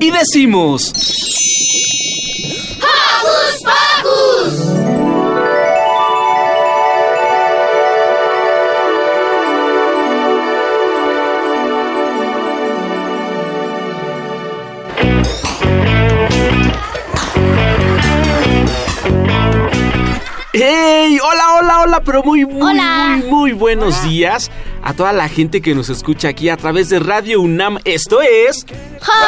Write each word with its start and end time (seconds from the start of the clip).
Y 0.00 0.10
decimos. 0.10 0.90
¡Hocus 2.80 3.62
Pocus! 3.62 4.54
¡Hey! 20.54 21.18
Hola, 21.22 21.54
hola, 21.58 21.80
hola, 21.82 22.00
pero 22.00 22.22
muy, 22.22 22.46
muy, 22.46 22.62
Hola. 22.62 23.18
muy, 23.18 23.30
muy 23.30 23.52
buenos 23.52 24.02
días 24.04 24.50
a 24.84 24.92
toda 24.92 25.12
la 25.12 25.28
gente 25.28 25.62
que 25.62 25.74
nos 25.74 25.88
escucha 25.88 26.28
aquí 26.28 26.50
a 26.50 26.56
través 26.56 26.90
de 26.90 26.98
Radio 26.98 27.40
UNAM. 27.40 27.78
Esto 27.84 28.20
es. 28.20 28.66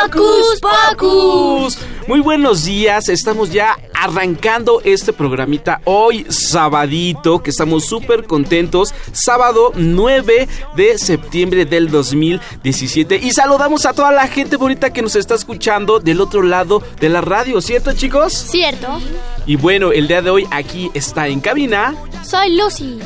¡Hocus 0.04 0.60
Pocus! 0.60 1.78
Muy 2.06 2.20
buenos 2.20 2.64
días, 2.64 3.08
estamos 3.08 3.50
ya 3.50 3.76
arrancando 3.94 4.80
este 4.84 5.12
programita 5.12 5.80
hoy, 5.84 6.26
sabadito, 6.28 7.42
que 7.42 7.50
estamos 7.50 7.86
súper 7.86 8.24
contentos. 8.24 8.94
Sábado 9.12 9.72
9 9.74 10.46
de 10.76 10.98
septiembre 10.98 11.64
del 11.64 11.90
2017. 11.90 13.16
Y 13.16 13.32
saludamos 13.32 13.86
a 13.86 13.94
toda 13.94 14.12
la 14.12 14.28
gente 14.28 14.56
bonita 14.56 14.92
que 14.92 15.02
nos 15.02 15.16
está 15.16 15.34
escuchando 15.34 15.98
del 15.98 16.20
otro 16.20 16.42
lado 16.42 16.82
de 17.00 17.08
la 17.08 17.22
radio, 17.22 17.60
¿cierto, 17.62 17.94
chicos? 17.94 18.34
Cierto. 18.34 19.00
Y 19.46 19.56
bueno, 19.56 19.90
el 19.90 20.06
día 20.06 20.20
de 20.20 20.30
hoy 20.30 20.46
aquí 20.50 20.90
está 20.92 21.28
en 21.28 21.40
cabina. 21.40 21.94
Soy 22.22 22.56
Lucy. 22.56 23.00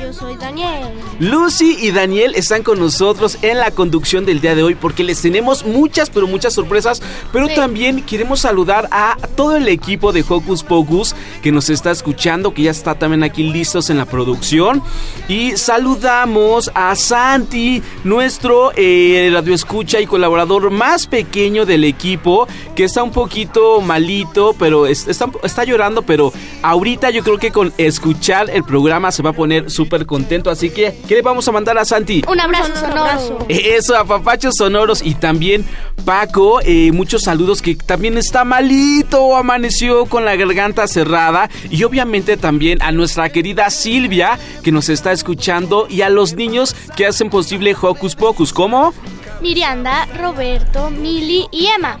Yo 0.00 0.12
soy 0.12 0.36
Daniel. 0.36 0.92
Lucy 1.18 1.76
y 1.80 1.90
Daniel 1.90 2.32
están 2.36 2.62
con 2.62 2.78
nosotros 2.78 3.36
en 3.42 3.58
la 3.58 3.70
conducción 3.72 4.24
del 4.24 4.40
día 4.40 4.54
de 4.54 4.62
hoy 4.62 4.74
porque 4.76 5.02
les 5.02 5.20
tenemos 5.20 5.64
muchas, 5.64 6.08
pero 6.08 6.26
muchas 6.28 6.52
sorpresas. 6.54 7.02
Pero 7.32 7.48
Sí. 7.48 7.54
también 7.56 8.02
queremos 8.04 8.40
saludar 8.40 8.88
a 8.92 9.16
todo 9.34 9.56
el 9.56 9.66
equipo 9.68 10.12
de 10.12 10.24
Hocus 10.28 10.62
Pocus 10.62 11.14
que 11.42 11.50
nos 11.50 11.68
está 11.68 11.90
escuchando, 11.90 12.54
que 12.54 12.62
ya 12.62 12.70
está 12.70 12.94
también 12.94 13.24
aquí 13.24 13.42
listos 13.42 13.90
en 13.90 13.96
la 13.98 14.04
producción. 14.04 14.82
Y 15.28 15.56
saludamos 15.56 16.70
a 16.74 16.94
Santi, 16.94 17.82
nuestro 18.04 18.70
eh, 18.76 19.30
radioescucha 19.32 20.00
y 20.00 20.06
colaborador 20.06 20.70
más 20.70 21.06
pequeño 21.08 21.66
del 21.66 21.82
equipo, 21.84 22.46
que 22.76 22.84
está 22.84 23.02
un 23.02 23.10
poquito 23.10 23.80
malito, 23.80 24.54
pero 24.58 24.86
es- 24.86 25.08
está, 25.08 25.26
está 25.42 25.64
llorando, 25.64 26.02
pero 26.02 26.32
ahorita 26.62 27.10
yo 27.10 27.24
creo 27.24 27.38
que 27.38 27.50
con 27.50 27.72
escuchar 27.78 28.48
el 28.50 28.62
programa 28.62 29.10
se 29.10 29.22
va 29.22 29.30
a 29.30 29.32
poner 29.32 29.70
súper 29.70 29.87
contento. 30.06 30.50
Así 30.50 30.70
que, 30.70 30.94
¿qué 31.06 31.14
le 31.14 31.22
vamos 31.22 31.46
a 31.48 31.52
mandar 31.52 31.78
a 31.78 31.84
Santi? 31.84 32.22
Un 32.28 32.40
abrazo 32.40 32.74
sonoro. 32.76 33.46
Eso, 33.48 33.96
a 33.96 34.04
papachos 34.04 34.54
sonoros 34.56 35.02
y 35.02 35.14
también 35.14 35.64
Paco, 36.04 36.60
eh, 36.62 36.92
muchos 36.92 37.22
saludos 37.22 37.60
que 37.60 37.74
también 37.74 38.16
está 38.16 38.44
malito, 38.44 39.36
amaneció 39.36 40.06
con 40.06 40.24
la 40.24 40.36
garganta 40.36 40.86
cerrada 40.86 41.50
y 41.70 41.82
obviamente 41.84 42.36
también 42.36 42.80
a 42.82 42.92
nuestra 42.92 43.28
querida 43.30 43.68
Silvia 43.70 44.38
que 44.62 44.72
nos 44.72 44.88
está 44.88 45.12
escuchando 45.12 45.86
y 45.88 46.02
a 46.02 46.08
los 46.08 46.34
niños 46.34 46.74
que 46.96 47.06
hacen 47.06 47.30
posible 47.30 47.76
Hocus 47.80 48.14
Pocus, 48.14 48.52
¿cómo? 48.52 48.94
Mirianda, 49.40 50.06
Roberto, 50.18 50.90
Mili 50.90 51.46
y 51.52 51.66
Emma. 51.66 51.98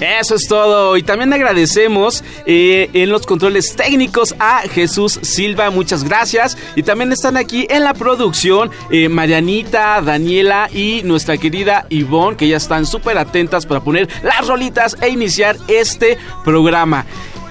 Eso 0.00 0.34
es 0.34 0.48
todo. 0.48 0.96
Y 0.96 1.02
también 1.02 1.32
agradecemos 1.32 2.24
eh, 2.46 2.88
en 2.94 3.10
los 3.10 3.26
controles 3.26 3.76
técnicos 3.76 4.34
a 4.38 4.62
Jesús 4.62 5.18
Silva. 5.22 5.70
Muchas 5.70 6.04
gracias. 6.04 6.56
Y 6.74 6.82
también 6.82 7.12
están 7.12 7.36
aquí 7.36 7.66
en 7.68 7.84
la 7.84 7.92
producción 7.92 8.70
eh, 8.90 9.10
Marianita, 9.10 10.00
Daniela 10.00 10.70
y 10.72 11.02
nuestra 11.04 11.36
querida 11.36 11.86
Ivonne, 11.90 12.36
que 12.36 12.48
ya 12.48 12.56
están 12.56 12.86
súper 12.86 13.18
atentas 13.18 13.66
para 13.66 13.80
poner 13.80 14.08
las 14.22 14.46
rolitas 14.46 14.96
e 15.02 15.10
iniciar 15.10 15.58
este 15.68 16.16
programa. 16.44 17.04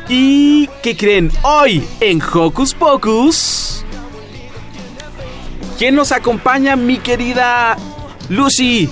¿Y 0.07 0.67
qué 0.81 0.97
creen? 0.97 1.31
Hoy 1.43 1.83
en 1.99 2.19
Hocus 2.19 2.73
Pocus. 2.73 3.85
¿Quién 5.77 5.93
nos 5.95 6.11
acompaña, 6.11 6.75
mi 6.75 6.97
querida 6.97 7.77
Lucy? 8.27 8.89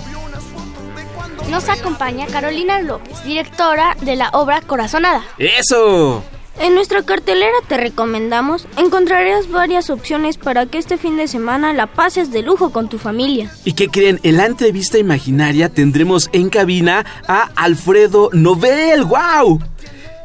Nos 1.50 1.70
acompaña 1.70 2.28
Carolina 2.28 2.82
López, 2.82 3.24
directora 3.24 3.96
de 4.02 4.18
la 4.18 4.30
obra 4.32 4.62
Corazonada. 4.62 5.24
¡Eso! 5.38 6.22
En 6.60 6.76
nuestra 6.76 7.04
cartelera 7.04 7.56
te 7.68 7.78
recomendamos, 7.78 8.68
encontrarás 8.78 9.50
varias 9.50 9.90
opciones 9.90 10.38
para 10.38 10.66
que 10.66 10.80
este 10.80 10.98
fin 10.98 11.16
de 11.16 11.28
semana 11.28 11.72
la 11.72 11.88
pases 11.88 12.32
de 12.32 12.42
lujo 12.42 12.72
con 12.72 12.90
tu 12.90 12.98
familia. 12.98 13.52
¿Y 13.64 13.74
qué 13.74 13.88
creen? 13.90 14.20
En 14.24 14.38
la 14.38 14.48
entrevista 14.48 14.98
imaginaria 14.98 15.70
tendremos 15.70 16.30
en 16.34 16.50
cabina 16.50 17.06
a 17.28 17.52
Alfredo 17.56 18.30
Novel. 18.34 19.06
¡Wow! 19.06 19.62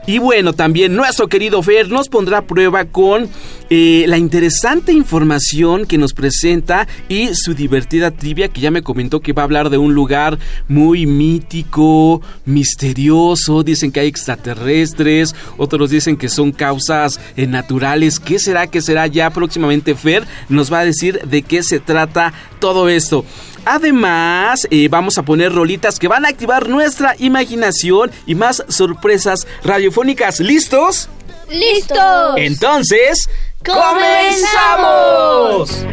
Y 0.04 0.18
bueno, 0.18 0.52
también 0.52 0.96
nuestro 0.96 1.28
querido 1.28 1.62
Fer 1.62 1.88
nos 1.88 2.08
pondrá 2.08 2.38
a 2.38 2.42
prueba 2.42 2.86
con 2.86 3.28
eh, 3.70 4.04
la 4.08 4.18
interesante 4.18 4.92
información 4.92 5.86
que 5.86 5.96
nos 5.96 6.12
presenta 6.12 6.88
y 7.08 7.34
su 7.34 7.54
divertida 7.54 8.10
trivia 8.10 8.48
que 8.48 8.60
ya 8.60 8.72
me 8.72 8.82
comentó 8.82 9.20
que 9.20 9.32
va 9.32 9.42
a 9.42 9.44
hablar 9.44 9.70
de 9.70 9.78
un 9.78 9.94
lugar 9.94 10.40
muy 10.66 11.06
mítico, 11.06 12.20
misterioso. 12.44 13.62
Dicen 13.62 13.92
que 13.92 14.00
hay 14.00 14.08
extraterrestres, 14.08 15.36
otros 15.56 15.90
dicen 15.90 16.16
que 16.16 16.28
son 16.28 16.50
causas 16.50 17.20
eh, 17.36 17.46
naturales. 17.46 18.18
¿Qué 18.18 18.40
será? 18.40 18.66
¿Qué 18.66 18.82
será? 18.82 19.06
Ya 19.06 19.30
próximamente 19.30 19.94
Fer 19.94 20.26
nos 20.48 20.72
va 20.72 20.80
a 20.80 20.84
decir 20.84 21.20
de 21.20 21.42
qué 21.42 21.62
se 21.62 21.78
trata 21.78 22.32
todo 22.58 22.88
esto. 22.88 23.24
Además, 23.64 24.66
eh, 24.70 24.88
vamos 24.88 25.18
a 25.18 25.22
poner 25.22 25.54
rolitas 25.54 25.98
que 25.98 26.08
van 26.08 26.24
a 26.24 26.28
activar 26.28 26.68
nuestra 26.68 27.14
imaginación 27.18 28.10
y 28.26 28.34
más 28.34 28.64
sorpresas 28.68 29.46
radiofónicas. 29.62 30.40
¿Listos? 30.40 31.08
¡Listos! 31.48 32.34
Entonces, 32.36 33.28
¡Comenzamos! 33.64 35.70
¡comenzamos! 35.70 35.86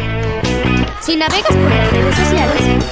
Si 1.02 1.16
navegas 1.16 1.52
por 1.52 1.69
las 1.69 1.91
redes 1.91 2.16
sociales. 2.16 2.84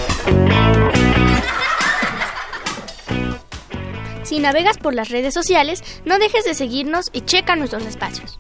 Si 4.23 4.39
navegas 4.39 4.77
por 4.77 4.93
las 4.93 5.09
redes 5.09 5.33
sociales, 5.33 5.81
no 6.05 6.19
dejes 6.19 6.45
de 6.45 6.53
seguirnos 6.53 7.05
y 7.13 7.21
checa 7.21 7.55
nuestros 7.55 7.85
espacios. 7.85 8.39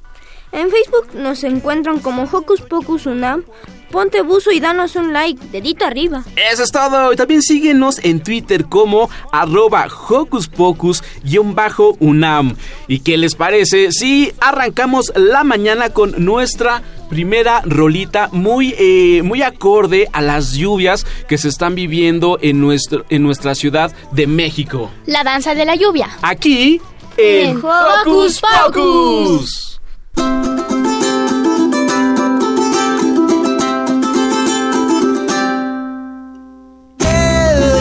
En 0.51 0.69
Facebook 0.69 1.13
nos 1.13 1.43
encuentran 1.43 1.99
como 1.99 2.23
Hocus 2.23 2.61
Pocus 2.61 3.05
Unam. 3.05 3.43
Ponte 3.91 4.21
buzo 4.21 4.51
y 4.51 4.59
danos 4.59 4.97
un 4.97 5.13
like, 5.13 5.41
dedito 5.47 5.85
arriba. 5.85 6.23
Eso 6.51 6.63
es 6.63 6.71
todo. 6.71 7.13
Y 7.13 7.15
también 7.15 7.41
síguenos 7.41 7.99
en 8.03 8.21
Twitter 8.21 8.65
como 8.65 9.09
arroba 9.31 9.87
hocus 9.87 10.49
pocus-unam. 10.49 12.55
¿Y 12.89 12.99
qué 12.99 13.17
les 13.17 13.35
parece 13.35 13.93
si 13.93 14.33
arrancamos 14.41 15.13
la 15.15 15.45
mañana 15.45 15.91
con 15.91 16.25
nuestra 16.25 16.83
primera 17.09 17.61
rolita 17.63 18.27
muy, 18.33 18.75
eh, 18.77 19.21
muy 19.23 19.41
acorde 19.41 20.09
a 20.11 20.21
las 20.21 20.53
lluvias 20.53 21.05
que 21.29 21.37
se 21.37 21.47
están 21.47 21.73
viviendo 21.73 22.37
en, 22.41 22.59
nuestro, 22.59 23.05
en 23.09 23.23
nuestra 23.23 23.55
ciudad 23.55 23.93
de 24.11 24.27
México? 24.27 24.91
La 25.05 25.23
danza 25.23 25.55
de 25.55 25.63
la 25.63 25.75
lluvia. 25.75 26.09
Aquí 26.21 26.81
en 27.15 27.51
En 27.51 27.61
Hocus 27.63 28.41
Pocus. 28.41 29.76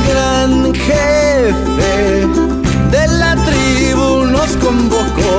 Gran 0.08 0.74
jefe 0.74 2.26
de 2.90 3.08
la 3.18 3.36
tribu 3.44 4.24
nos 4.26 4.50
convocó. 4.56 5.34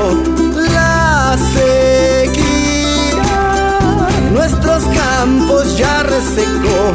La 0.74 1.38
sequía, 1.54 3.30
nuestros 4.34 4.84
campos 4.86 5.78
ya 5.78 6.04
resecó. 6.04 6.94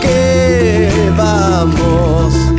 ¿Qué 0.00 0.88
vamos 1.16 2.57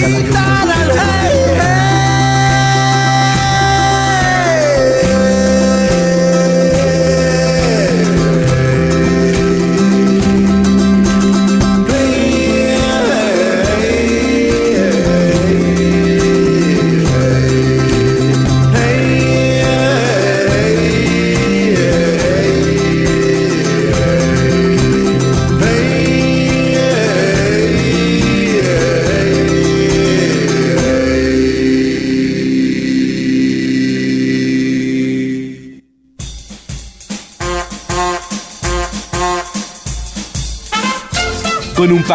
resucitarán. 0.00 0.38
Hey, 0.38 0.47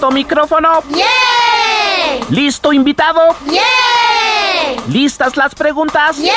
¿Listo 0.00 0.12
micrófono? 0.12 0.82
¡Yeah! 0.94 2.26
¿Listo 2.30 2.72
invitado? 2.72 3.20
¡Yeah! 3.50 4.82
¿Listas 4.88 5.36
las 5.36 5.54
preguntas? 5.54 6.16
¡Yeah! 6.16 6.32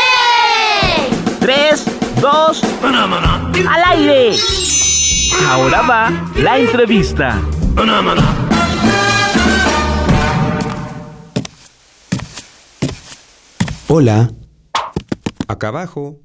Tres, 1.39 1.85
dos, 2.19 2.61
al 2.83 3.83
aire. 3.85 4.35
Ahora 5.47 5.81
va 5.83 6.11
la 6.35 6.59
entrevista. 6.59 7.39
Hola. 13.88 14.29
Acá 15.47 15.69
abajo. 15.69 16.17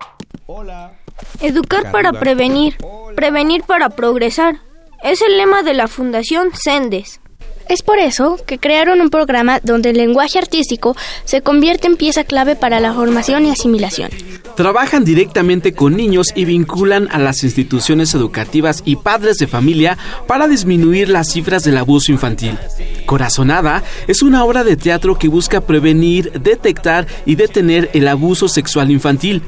Educar 1.39 1.93
para 1.93 2.15
prevenir, 2.15 2.79
prevenir 3.15 3.63
para 3.63 3.91
progresar. 3.91 4.57
Es 5.05 5.23
el 5.23 5.39
lema 5.39 5.63
de 5.63 5.75
la 5.75 5.87
Fundación 5.87 6.49
Sendes. 6.53 7.21
Es 7.69 7.83
por 7.83 7.99
eso 7.99 8.39
que 8.47 8.59
crearon 8.59 9.03
un 9.03 9.11
programa 9.11 9.61
donde 9.63 9.91
el 9.91 9.99
lenguaje 9.99 10.39
artístico 10.39 10.97
se 11.25 11.43
convierte 11.43 11.87
en 11.87 11.97
pieza 11.97 12.25
clave 12.25 12.57
para 12.57 12.81
la 12.81 12.95
formación 12.95 13.45
y 13.45 13.51
asimilación. 13.51 14.11
Trabajan 14.57 15.05
directamente 15.05 15.75
con 15.75 15.95
niños 15.95 16.33
y 16.35 16.47
vinculan 16.47 17.09
a 17.13 17.19
las 17.19 17.45
instituciones 17.45 18.15
educativas 18.15 18.83
y 18.87 18.97
padres 18.97 19.37
de 19.37 19.47
familia 19.47 19.99
para 20.27 20.49
disminuir 20.49 21.11
las 21.11 21.31
cifras 21.31 21.63
del 21.63 21.77
abuso 21.77 22.11
infantil. 22.11 22.59
Corazonada 23.05 23.83
es 24.07 24.23
una 24.23 24.45
obra 24.45 24.65
de 24.65 24.77
teatro 24.77 25.19
que 25.19 25.29
busca 25.29 25.61
prevenir, 25.61 26.33
detectar 26.41 27.07
y 27.27 27.35
detener 27.35 27.91
el 27.93 28.09
abuso 28.09 28.49
sexual 28.49 28.91
infantil. 28.91 29.43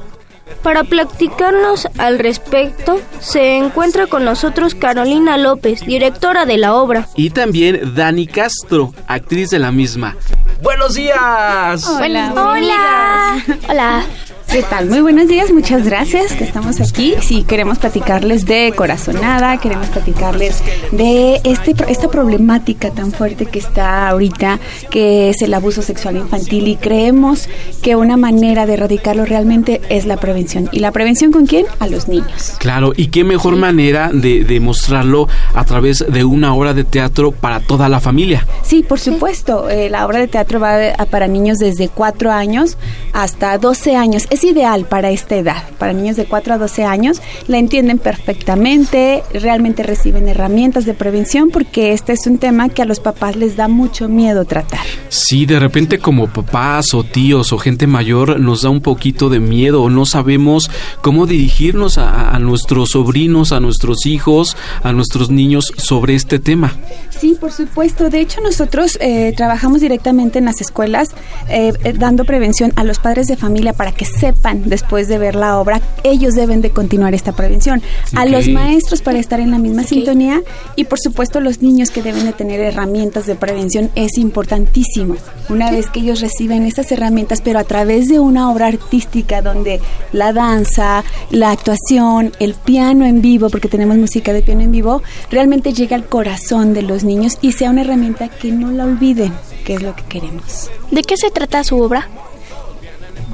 Para 0.63 0.85
platicarnos 0.85 1.89
al 1.99 2.19
respecto, 2.19 3.01
se 3.21 3.57
encuentra 3.57 4.07
con 4.07 4.25
nosotros 4.25 4.75
Carolina 4.75 5.37
López, 5.37 5.85
directora 5.87 6.45
de 6.45 6.59
la 6.59 6.75
obra. 6.75 7.09
Y 7.17 7.31
también 7.31 7.95
Dani 7.95 8.27
Castro, 8.27 8.93
actriz 9.07 9.51
de 9.51 9.59
la 9.59 9.73
misma. 9.73 10.17
¡Buenos 10.63 10.95
días! 10.95 11.87
Hola. 11.87 12.33
Hola. 12.35 13.45
Hola. 13.69 14.05
¿Qué 14.53 14.65
tal? 14.65 14.89
Muy 14.91 15.01
buenos 15.01 15.29
días, 15.29 15.53
muchas 15.53 15.85
gracias 15.85 16.33
que 16.33 16.43
estamos 16.43 16.81
aquí. 16.81 17.15
Sí, 17.21 17.45
queremos 17.45 17.79
platicarles 17.79 18.47
de 18.47 18.73
Corazonada, 18.75 19.59
queremos 19.59 19.87
platicarles 19.89 20.61
de 20.91 21.41
este, 21.45 21.73
esta 21.89 22.09
problemática 22.09 22.91
tan 22.91 23.13
fuerte 23.13 23.47
que 23.47 23.61
está 23.61 24.09
ahorita, 24.09 24.59
que 24.91 25.31
es 25.31 25.43
el 25.43 25.55
abuso 25.55 25.83
sexual 25.83 26.17
infantil 26.17 26.67
y 26.67 26.75
creemos 26.75 27.49
que 27.81 27.95
una 27.95 28.17
manera 28.17 28.67
de 28.67 28.75
erradicarlo 28.75 29.25
realmente 29.25 29.83
es 29.89 30.05
la 30.07 30.17
prevención. 30.17 30.69
¿Y 30.73 30.81
la 30.81 30.91
prevención 30.91 31.31
con 31.31 31.47
quién? 31.47 31.67
A 31.79 31.87
los 31.87 32.09
niños. 32.09 32.57
Claro, 32.59 32.93
y 32.97 33.07
qué 33.07 33.23
mejor 33.23 33.55
manera 33.55 34.11
de, 34.13 34.43
de 34.43 34.59
mostrarlo 34.59 35.29
a 35.55 35.65
través 35.65 36.05
de 36.09 36.25
una 36.25 36.55
obra 36.57 36.75
de 36.75 36.83
teatro 36.83 37.31
para 37.31 37.61
toda 37.61 37.89
la 37.89 38.01
familia. 38.01 38.45
Sí, 38.63 38.83
por 38.83 38.99
supuesto. 38.99 39.71
eh, 39.71 39.89
la 39.91 40.05
obra 40.07 40.19
de 40.19 40.27
teatro 40.27 40.59
va 40.59 40.75
a- 40.99 41.07
para 41.07 41.29
niños 41.29 41.59
desde 41.59 41.89
4 41.89 42.33
años 42.33 42.77
hasta 43.13 43.57
12 43.57 43.95
años. 43.95 44.27
Es 44.31 44.40
es 44.41 44.45
ideal 44.45 44.87
para 44.87 45.11
esta 45.11 45.37
edad, 45.37 45.63
para 45.79 45.93
niños 45.93 46.17
de 46.17 46.25
4 46.25 46.55
a 46.55 46.59
12 46.59 46.85
años, 46.85 47.21
la 47.47 47.59
entienden 47.59 47.99
perfectamente, 47.99 49.23
realmente 49.35 49.83
reciben 49.83 50.29
herramientas 50.29 50.87
de 50.87 50.95
prevención 50.95 51.51
porque 51.51 51.93
este 51.93 52.13
es 52.13 52.27
un 52.27 52.39
tema 52.39 52.71
que 52.71 52.81
a 52.81 52.87
los 52.87 53.01
papás 53.01 53.37
les 53.37 53.57
da 53.57 53.69
mucho 53.69 54.09
miedo 54.09 54.47
tratar. 54.47 54.81
Sí, 55.11 55.45
de 55.45 55.59
repente 55.59 55.99
como 55.99 56.29
papás 56.29 56.95
o 56.95 57.05
tíos 57.05 57.53
o 57.53 57.59
gente 57.59 57.87
mayor 57.87 58.41
nos 58.41 58.63
da 58.63 58.71
un 58.71 58.81
poquito 58.81 59.29
de 59.29 59.41
miedo, 59.41 59.91
no 59.91 60.07
sabemos 60.07 60.71
cómo 61.03 61.27
dirigirnos 61.27 61.99
a, 61.99 62.31
a 62.31 62.39
nuestros 62.39 62.91
sobrinos, 62.91 63.53
a 63.53 63.61
nuestros 63.61 64.07
hijos, 64.07 64.57
a 64.83 64.93
nuestros 64.93 65.31
niños 65.31 65.73
sobre 65.77 66.15
este 66.15 66.39
tema. 66.39 66.75
Sí, 67.21 67.37
por 67.39 67.53
supuesto. 67.53 68.09
De 68.09 68.19
hecho, 68.21 68.41
nosotros 68.41 68.97
eh, 68.99 69.35
trabajamos 69.37 69.83
directamente 69.83 70.39
en 70.39 70.47
las 70.47 70.63
escuelas 70.63 71.11
eh, 71.51 71.75
eh, 71.85 71.93
dando 71.93 72.25
prevención 72.25 72.73
a 72.77 72.85
los 72.85 72.99
padres 72.99 73.27
de 73.27 73.37
familia 73.37 73.75
para 73.75 73.93
que 73.93 74.07
sepan 74.31 74.63
después 74.67 75.09
de 75.09 75.19
ver 75.19 75.35
la 75.35 75.59
obra, 75.59 75.81
ellos 76.05 76.35
deben 76.35 76.61
de 76.61 76.71
continuar 76.71 77.15
esta 77.15 77.33
prevención. 77.33 77.83
A 78.17 78.27
los 78.27 78.49
maestros 78.49 79.03
para 79.03 79.19
estar 79.19 79.41
en 79.41 79.51
la 79.51 79.59
misma 79.59 79.85
sintonía 79.85 80.43
y 80.77 80.85
por 80.85 80.99
supuesto 80.99 81.41
los 81.41 81.63
niños 81.63 81.91
que 81.91 82.03
deben 82.03 82.25
de 82.25 82.33
tener 82.33 82.61
herramientas 82.61 83.27
de 83.27 83.35
prevención 83.35 83.91
es 83.95 84.19
importantísimo. 84.19 85.17
Una 85.49 85.71
vez 85.71 85.89
que 85.91 86.01
ellos 86.01 86.21
reciben 86.21 86.65
estas 86.65 86.93
herramientas, 86.93 87.41
pero 87.41 87.59
a 87.59 87.65
través 87.65 88.09
de 88.09 88.21
una 88.21 88.51
obra 88.51 88.67
artística 88.69 89.43
donde 89.43 89.81
la 90.13 90.33
danza, 90.33 91.05
la 91.31 91.51
actuación, 91.51 92.33
el 92.39 92.55
piano 92.55 93.05
en 93.07 93.21
vivo, 93.21 93.51
porque 93.51 93.69
tenemos 93.69 93.97
música 93.97 94.33
de 94.33 94.43
piano 94.43 94.63
en 94.63 94.73
vivo, 94.73 95.03
realmente 95.31 95.73
llega 95.73 95.97
al 95.97 96.07
corazón 96.07 96.73
de 96.75 96.83
los 96.83 97.05
niños 97.05 97.39
y 97.43 97.53
sea 97.53 97.71
una 97.71 97.83
herramienta 97.83 98.29
que 98.29 98.53
no 98.53 98.71
la 98.71 98.85
olviden, 98.85 99.33
que 99.65 99.75
es 99.75 99.83
lo 99.83 99.95
que 99.97 100.05
queremos. 100.05 100.71
¿De 100.91 101.03
qué 101.03 101.17
se 101.17 101.31
trata 101.31 101.65
su 101.65 101.81
obra? 101.81 102.09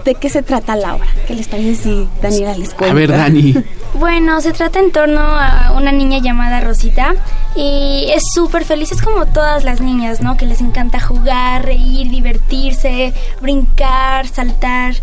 ¿De 0.07 0.15
qué 0.15 0.31
se 0.31 0.45
trata 0.45 0.77
la 0.77 0.95
obra? 0.95 1.09
¿Qué 1.27 1.35
les 1.35 1.49
parece 1.49 1.75
si 1.75 2.09
Daniela 2.23 2.57
les 2.57 2.75
cuenta? 2.75 2.93
A 2.93 2.95
ver, 2.95 3.11
Dani. 3.11 3.57
Bueno, 3.95 4.41
se 4.41 4.53
trata 4.53 4.79
en 4.79 4.93
torno 4.93 5.19
a 5.21 5.73
una 5.77 5.91
niña 5.91 6.19
llamada 6.19 6.61
Rosita 6.61 7.17
y 7.57 8.07
es 8.15 8.23
súper 8.33 8.65
feliz, 8.65 8.93
es 8.93 9.03
como 9.03 9.27
todas 9.27 9.65
las 9.65 9.81
niñas, 9.81 10.21
¿no? 10.21 10.37
Que 10.37 10.47
les 10.47 10.61
encanta 10.61 11.01
jugar, 11.01 11.65
reír, 11.65 12.09
divertirse, 12.09 13.15
brincar, 13.41 14.29
saltar 14.29 14.95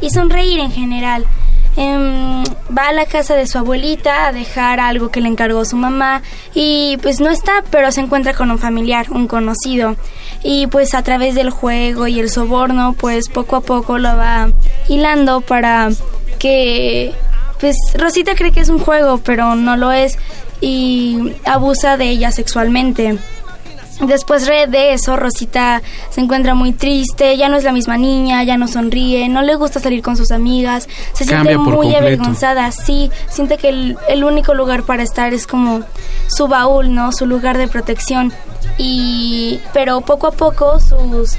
y 0.00 0.08
sonreír 0.08 0.60
en 0.60 0.70
general. 0.70 1.26
Em, 1.76 2.42
va 2.76 2.88
a 2.88 2.92
la 2.92 3.04
casa 3.04 3.34
de 3.34 3.46
su 3.46 3.58
abuelita 3.58 4.26
a 4.26 4.32
dejar 4.32 4.80
algo 4.80 5.10
que 5.10 5.20
le 5.20 5.28
encargó 5.28 5.64
su 5.66 5.76
mamá 5.76 6.22
y 6.54 6.96
pues 7.02 7.20
no 7.20 7.28
está, 7.28 7.62
pero 7.70 7.92
se 7.92 8.00
encuentra 8.00 8.32
con 8.32 8.50
un 8.50 8.58
familiar, 8.58 9.10
un 9.10 9.28
conocido. 9.28 9.96
Y 10.42 10.66
pues 10.68 10.94
a 10.94 11.02
través 11.02 11.34
del 11.34 11.50
juego 11.50 12.06
y 12.06 12.18
el 12.18 12.30
soborno, 12.30 12.94
pues 12.94 13.28
poco 13.28 13.56
a 13.56 13.60
poco 13.60 13.98
lo 13.98 14.16
va 14.16 14.50
hilando 14.88 15.42
para 15.42 15.90
que 16.38 17.12
pues 17.60 17.76
Rosita 17.94 18.34
cree 18.34 18.52
que 18.52 18.60
es 18.60 18.68
un 18.68 18.78
juego, 18.78 19.18
pero 19.18 19.54
no 19.54 19.76
lo 19.76 19.92
es 19.92 20.18
y 20.60 21.34
abusa 21.44 21.96
de 21.96 22.08
ella 22.08 22.30
sexualmente. 22.30 23.18
Después 24.00 24.46
de 24.46 24.92
eso, 24.92 25.16
Rosita 25.16 25.80
se 26.10 26.20
encuentra 26.20 26.54
muy 26.54 26.72
triste, 26.72 27.36
ya 27.38 27.48
no 27.48 27.56
es 27.56 27.64
la 27.64 27.72
misma 27.72 27.96
niña, 27.96 28.44
ya 28.44 28.58
no 28.58 28.68
sonríe, 28.68 29.28
no 29.30 29.40
le 29.40 29.54
gusta 29.54 29.80
salir 29.80 30.02
con 30.02 30.18
sus 30.18 30.32
amigas, 30.32 30.86
se 31.14 31.24
siente 31.24 31.56
muy 31.56 31.94
avergonzada, 31.94 32.70
sí, 32.72 33.10
siente 33.30 33.56
que 33.56 33.70
el, 33.70 33.96
el, 34.08 34.24
único 34.24 34.52
lugar 34.52 34.82
para 34.82 35.02
estar 35.02 35.32
es 35.32 35.46
como 35.46 35.82
su 36.26 36.46
baúl, 36.46 36.94
¿no? 36.94 37.10
Su 37.12 37.24
lugar 37.24 37.56
de 37.56 37.68
protección. 37.68 38.32
Y, 38.76 39.60
pero 39.72 40.02
poco 40.02 40.26
a 40.26 40.32
poco 40.32 40.78
sus 40.78 41.36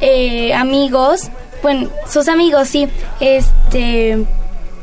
eh, 0.00 0.52
amigos, 0.54 1.30
bueno, 1.62 1.88
sus 2.08 2.26
amigos, 2.26 2.68
sí, 2.68 2.88
este 3.20 4.26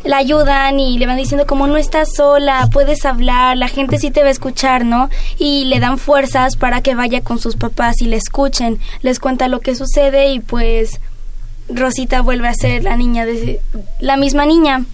la 0.04 0.18
ayudan 0.18 0.80
y 0.80 0.98
le 0.98 1.06
van 1.06 1.18
diciendo 1.18 1.46
como 1.46 1.68
no 1.68 1.78
estás 1.78 2.10
sola, 2.16 2.70
puedes 2.72 3.06
hablar, 3.06 3.58
la 3.58 3.68
gente 3.68 3.98
sí 3.98 4.12
te 4.12 4.22
va 4.22 4.28
a 4.28 4.32
escuchar, 4.32 4.86
¿no? 4.86 5.10
Y 5.38 5.66
le 5.66 5.80
dan 5.80 5.98
fuerzas 5.98 6.56
para 6.56 6.82
que 6.82 6.96
vaya 6.96 7.22
con 7.22 7.40
sus 7.40 7.56
papás 7.56 8.02
y 8.02 8.06
le 8.06 8.16
escuchen, 8.16 8.80
les 9.02 9.20
cuenta 9.20 9.48
lo 9.48 9.60
que 9.60 9.76
sucede 9.76 10.32
y 10.32 10.40
pues 10.40 11.00
Rosita 11.70 12.22
vuelve 12.22 12.48
a 12.48 12.54
ser 12.54 12.84
la 12.84 12.98
niña 12.98 13.26
de 13.26 13.62
la 14.00 14.18
misma 14.18 14.46
niña 14.46 14.86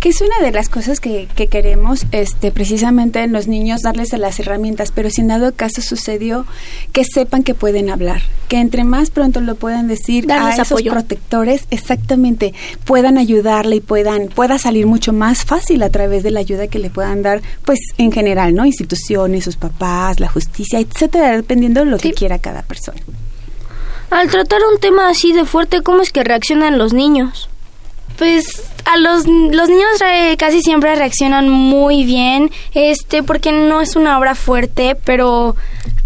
que 0.00 0.08
es 0.08 0.22
una 0.22 0.44
de 0.44 0.50
las 0.50 0.70
cosas 0.70 0.98
que, 0.98 1.28
que, 1.36 1.46
queremos 1.46 2.06
este 2.10 2.50
precisamente 2.50 3.22
en 3.22 3.32
los 3.32 3.46
niños 3.46 3.82
darles 3.82 4.12
las 4.14 4.40
herramientas 4.40 4.92
pero 4.94 5.10
si 5.10 5.20
en 5.20 5.28
dado 5.28 5.54
caso 5.54 5.82
sucedió 5.82 6.46
que 6.92 7.04
sepan 7.04 7.42
que 7.42 7.54
pueden 7.54 7.90
hablar 7.90 8.22
que 8.48 8.58
entre 8.58 8.84
más 8.84 9.10
pronto 9.10 9.40
lo 9.40 9.56
puedan 9.56 9.88
decir 9.88 10.26
darles 10.26 10.58
a 10.58 10.62
esos 10.62 10.72
apoyo. 10.72 10.92
protectores 10.92 11.66
exactamente 11.70 12.54
puedan 12.84 13.18
ayudarle 13.18 13.76
y 13.76 13.80
puedan 13.80 14.28
pueda 14.28 14.58
salir 14.58 14.86
mucho 14.86 15.12
más 15.12 15.44
fácil 15.44 15.82
a 15.82 15.90
través 15.90 16.22
de 16.22 16.30
la 16.30 16.40
ayuda 16.40 16.66
que 16.66 16.78
le 16.78 16.88
puedan 16.88 17.22
dar 17.22 17.42
pues 17.66 17.78
en 17.98 18.10
general 18.10 18.54
no 18.54 18.64
instituciones 18.64 19.44
sus 19.44 19.56
papás 19.56 20.18
la 20.18 20.28
justicia 20.28 20.80
etcétera 20.80 21.36
dependiendo 21.36 21.80
de 21.80 21.86
lo 21.86 21.98
sí. 21.98 22.08
que 22.08 22.14
quiera 22.14 22.38
cada 22.38 22.62
persona 22.62 23.00
al 24.08 24.30
tratar 24.30 24.60
un 24.72 24.80
tema 24.80 25.10
así 25.10 25.34
de 25.34 25.44
fuerte 25.44 25.82
cómo 25.82 26.00
es 26.00 26.10
que 26.10 26.24
reaccionan 26.24 26.78
los 26.78 26.94
niños 26.94 27.49
pues 28.20 28.44
a 28.84 28.98
los, 28.98 29.26
los 29.26 29.70
niños 29.70 29.98
re, 29.98 30.36
casi 30.36 30.60
siempre 30.60 30.94
reaccionan 30.94 31.48
muy 31.48 32.04
bien, 32.04 32.50
este, 32.74 33.22
porque 33.22 33.50
no 33.50 33.80
es 33.80 33.96
una 33.96 34.18
obra 34.18 34.34
fuerte, 34.34 34.94
pero 34.94 35.56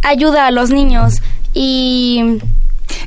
ayuda 0.01 0.47
a 0.47 0.53
los 0.53 0.71
niños. 0.71 1.15
Y 1.55 2.39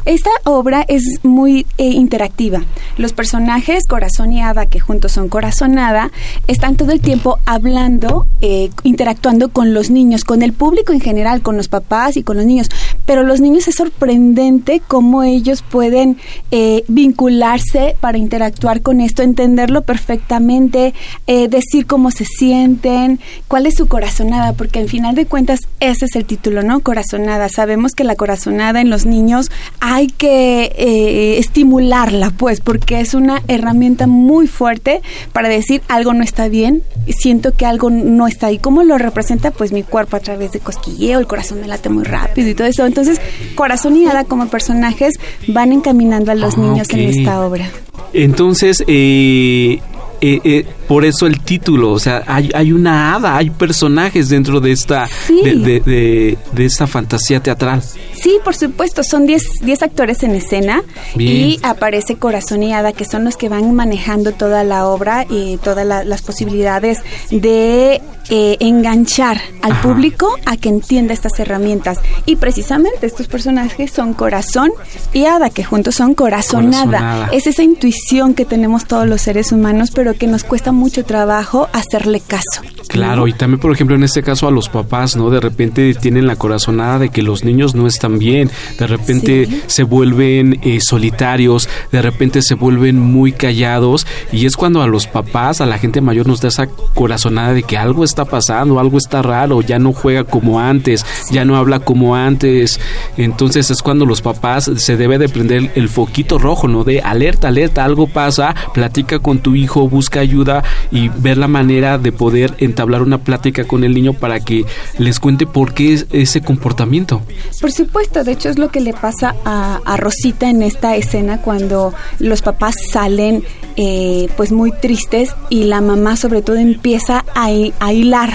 esta 0.08 0.30
obra 0.46 0.86
es 0.88 1.04
muy 1.24 1.66
eh, 1.78 1.86
interactiva. 1.90 2.64
Los 2.98 3.14
personajes, 3.14 3.86
Corazón 3.88 4.32
y 4.32 4.42
Ada, 4.42 4.66
que 4.66 4.80
juntos 4.80 5.12
son 5.12 5.28
Corazonada, 5.28 6.12
están 6.48 6.78
todo 6.78 6.92
el 6.92 7.02
tiempo 7.02 7.40
hablando, 7.46 8.26
eh, 8.42 8.70
interactuando 8.84 9.50
con 9.50 9.74
los 9.74 9.90
niños, 9.90 10.24
con 10.24 10.42
el 10.42 10.54
público 10.54 10.94
en 10.94 11.02
general, 11.02 11.42
con 11.42 11.58
los 11.58 11.68
papás 11.68 12.16
y 12.18 12.24
con 12.24 12.38
los 12.38 12.46
niños. 12.46 12.70
Pero 13.06 13.24
los 13.24 13.42
niños 13.42 13.68
es 13.68 13.76
sorprendente 13.76 14.82
cómo 14.88 15.24
ellos 15.24 15.62
pueden 15.62 16.18
eh, 16.52 16.84
vincularse 16.88 17.96
para 18.00 18.18
interactuar 18.18 18.82
con 18.82 19.02
esto, 19.02 19.24
entenderlo 19.24 19.82
perfectamente, 19.82 20.94
eh, 21.28 21.48
decir 21.50 21.86
cómo 21.86 22.12
se 22.12 22.26
sienten, 22.26 23.20
cuál 23.48 23.66
es 23.66 23.76
su 23.76 23.88
corazonada, 23.88 24.54
porque 24.54 24.80
al 24.80 24.90
final 24.90 25.16
de 25.16 25.26
cuentas 25.26 25.62
ese 25.80 26.06
es 26.06 26.16
el 26.16 26.26
título, 26.26 26.64
¿no? 26.64 26.80
Corazonada. 26.80 27.50
Sabemos 27.50 27.94
que 27.94 28.04
la 28.04 28.16
corazonada 28.16 28.82
en 28.82 28.90
los 28.90 29.06
niños 29.06 29.52
hay 29.98 30.08
que 30.08 30.72
eh, 30.78 31.40
estimularla, 31.40 32.30
pues, 32.30 32.62
porque 32.62 33.00
es 33.00 33.16
una 33.16 33.42
herramienta 33.48 34.06
muy 34.06 34.46
fuerte 34.46 35.02
para 35.34 35.50
decir 35.50 35.82
algo 35.88 36.14
no 36.14 36.24
está 36.24 36.50
bien, 36.50 36.84
siento 37.08 37.52
que 37.54 37.66
algo 37.66 37.90
no 37.90 38.28
está 38.28 38.48
ahí. 38.48 38.60
¿Cómo 38.60 38.84
lo 38.84 39.00
representa? 39.00 39.50
Pues 39.50 39.72
mi 39.72 39.82
cuerpo 39.82 40.16
a 40.16 40.20
través 40.20 40.52
de 40.52 40.60
cosquilleo, 40.60 41.18
el 41.20 41.26
corazón 41.26 41.62
me 41.62 41.68
late 41.68 41.90
muy 41.90 42.04
rápido 42.04 42.48
y 42.48 42.54
todo 42.54 42.68
eso. 42.68 42.86
Entonces, 42.86 43.20
Corazón 43.56 43.98
y 43.98 44.06
Hada 44.06 44.24
como 44.24 44.48
personajes 44.50 45.16
van 45.48 45.72
encaminando 45.72 46.32
a 46.32 46.36
los 46.36 46.56
Ah, 46.58 46.62
niños 46.62 46.88
en 46.92 47.00
esta 47.00 47.44
obra. 47.44 47.68
Entonces, 48.14 48.84
eh, 48.88 49.80
eh, 50.22 50.40
eh, 50.44 50.66
por 50.88 51.06
eso 51.06 51.28
el 51.28 51.40
título, 51.42 51.92
o 51.92 52.00
sea, 52.00 52.24
hay, 52.28 52.50
hay 52.54 52.72
una 52.72 53.14
hada, 53.16 53.36
hay 53.38 53.50
personajes 53.50 54.30
dentro 54.30 54.60
de 54.60 54.72
esta, 54.72 55.08
Sí. 55.08 55.42
de, 55.44 55.56
de- 55.56 55.80
de- 55.82 56.38
de 56.54 56.66
esta 56.66 56.88
fantasía 56.88 57.40
teatral. 57.42 57.82
Sí, 58.14 58.38
por 58.44 58.56
supuesto, 58.56 59.04
son 59.04 59.26
10 59.28 59.44
10 59.62 59.84
actores 59.84 60.24
en 60.24 60.32
escena 60.36 60.82
Bien. 61.16 61.50
y 61.50 61.60
aparece 61.62 62.16
Corazón 62.16 62.64
y 62.64 62.74
Hada, 62.74 62.94
que 62.94 63.06
son 63.06 63.24
los 63.24 63.38
que 63.38 63.48
van 63.50 63.74
manejando 63.76 64.32
toda 64.32 64.64
la 64.64 64.88
obra 64.88 65.26
y 65.30 65.58
todas 65.58 65.86
la- 65.86 66.04
las 66.04 66.22
posibilidades 66.22 67.00
de 67.30 68.02
eh, 68.30 68.58
enganchar 68.60 69.40
al 69.62 69.72
Ajá. 69.72 69.82
público 69.84 70.36
a 70.46 70.58
que 70.58 70.68
entienda 70.68 71.14
estas 71.14 71.40
herramientas. 71.40 72.00
Y 72.26 72.36
precisamente 72.36 73.06
estos 73.08 73.28
personajes 73.28 73.92
son 73.92 74.14
Corazón 74.14 74.72
y 75.14 75.26
Hada, 75.26 75.50
que 75.50 75.64
juntos 75.64 75.96
son 75.96 76.14
Corazonada. 76.14 76.86
Corazonada. 76.86 77.30
Es 77.32 77.48
esa 77.48 77.64
intuición 77.64 78.34
que 78.34 78.44
tenemos 78.44 78.86
todos 78.86 79.08
los 79.08 79.22
seres 79.22 79.52
humanos, 79.54 79.92
pero 79.94 80.07
que 80.16 80.28
nos 80.28 80.44
cuesta 80.44 80.72
mucho 80.72 81.04
trabajo 81.06 81.70
hacerle 81.74 82.20
caso. 82.22 82.62
Claro, 82.88 83.28
y 83.28 83.34
también, 83.34 83.60
por 83.60 83.72
ejemplo, 83.74 83.96
en 83.96 84.04
este 84.04 84.24
caso 84.24 84.48
a 84.48 84.52
los 84.52 84.70
papás, 84.70 85.16
¿no? 85.18 85.30
De 85.30 85.40
repente 85.42 85.94
tienen 85.94 86.26
la 86.26 86.36
corazonada 86.38 87.00
de 87.00 87.10
que 87.10 87.22
los 87.22 87.44
niños 87.44 87.76
no 87.76 87.86
están 87.88 88.18
bien, 88.18 88.50
de 88.80 88.88
repente 88.88 89.46
Sí. 89.46 89.62
se 89.68 89.84
vuelven 89.84 90.60
eh, 90.64 90.80
solitarios, 90.82 91.68
de 91.92 92.02
repente 92.02 92.42
se 92.42 92.56
vuelven 92.56 93.00
muy 93.00 93.34
callados, 93.34 94.08
y 94.32 94.46
es 94.46 94.56
cuando 94.56 94.82
a 94.82 94.88
los 94.88 95.06
papás, 95.08 95.60
a 95.62 95.66
la 95.66 95.78
gente 95.78 96.00
mayor 96.02 96.28
nos 96.28 96.40
da 96.42 96.48
esa 96.48 96.68
corazonada 96.68 97.54
de 97.54 97.64
que 97.64 97.78
algo 97.78 98.04
está 98.04 98.26
pasando, 98.26 98.80
algo 98.80 98.98
está 98.98 99.22
raro, 99.22 99.62
ya 99.62 99.80
no 99.80 99.92
juega 99.94 100.24
como 100.24 100.60
antes, 100.60 101.06
ya 101.32 101.44
no 101.46 101.58
habla 101.58 101.80
como 101.80 102.16
antes, 102.16 102.80
entonces 103.18 103.70
es 103.70 103.82
cuando 103.82 104.06
los 104.06 104.22
papás 104.22 104.72
se 104.76 104.98
debe 104.98 105.18
de 105.18 105.30
prender 105.30 105.72
el 105.76 105.90
foquito 105.90 106.38
rojo, 106.40 106.68
¿no? 106.68 106.84
De 106.84 107.02
alerta, 107.02 107.50
alerta, 107.50 107.84
algo 107.84 108.08
pasa, 108.08 108.56
platica 108.74 109.20
con 109.20 109.40
tu 109.40 109.56
hijo, 109.56 109.90
busca 109.98 110.20
ayuda 110.20 110.64
y 110.92 111.10
ver 111.10 111.38
la 111.38 111.48
manera 111.48 111.98
de 111.98 112.12
poder 112.12 112.54
entablar 112.60 113.02
una 113.02 113.18
plática 113.18 113.64
con 113.66 113.84
el 113.84 113.96
niño 113.96 114.14
para 114.14 114.40
que 114.40 114.64
les 115.00 115.20
cuente 115.20 115.48
por 115.48 115.74
qué 115.74 115.94
es 115.94 116.06
ese 116.12 116.42
comportamiento. 116.42 117.24
Por 117.60 117.72
supuesto, 117.72 118.24
de 118.24 118.34
hecho 118.34 118.50
es 118.50 118.60
lo 118.60 118.70
que 118.70 118.80
le 118.80 118.94
pasa 118.94 119.36
a, 119.44 119.80
a 119.86 119.98
Rosita 119.98 120.52
en 120.52 120.62
esta 120.62 120.96
escena 120.96 121.42
cuando 121.42 121.96
los 122.20 122.44
papás 122.44 122.76
salen 122.92 123.44
eh, 123.76 124.30
pues 124.38 124.52
muy 124.52 124.72
tristes 124.72 125.36
y 125.50 125.64
la 125.64 125.82
mamá 125.82 126.16
sobre 126.16 126.44
todo 126.44 126.58
empieza 126.58 127.26
a, 127.34 127.48
a 127.80 127.94
hilar, 127.94 128.34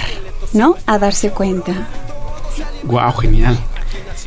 ¿no? 0.52 0.74
A 0.86 0.98
darse 0.98 1.30
cuenta. 1.30 1.86
Wow, 2.84 3.12
genial. 3.12 3.56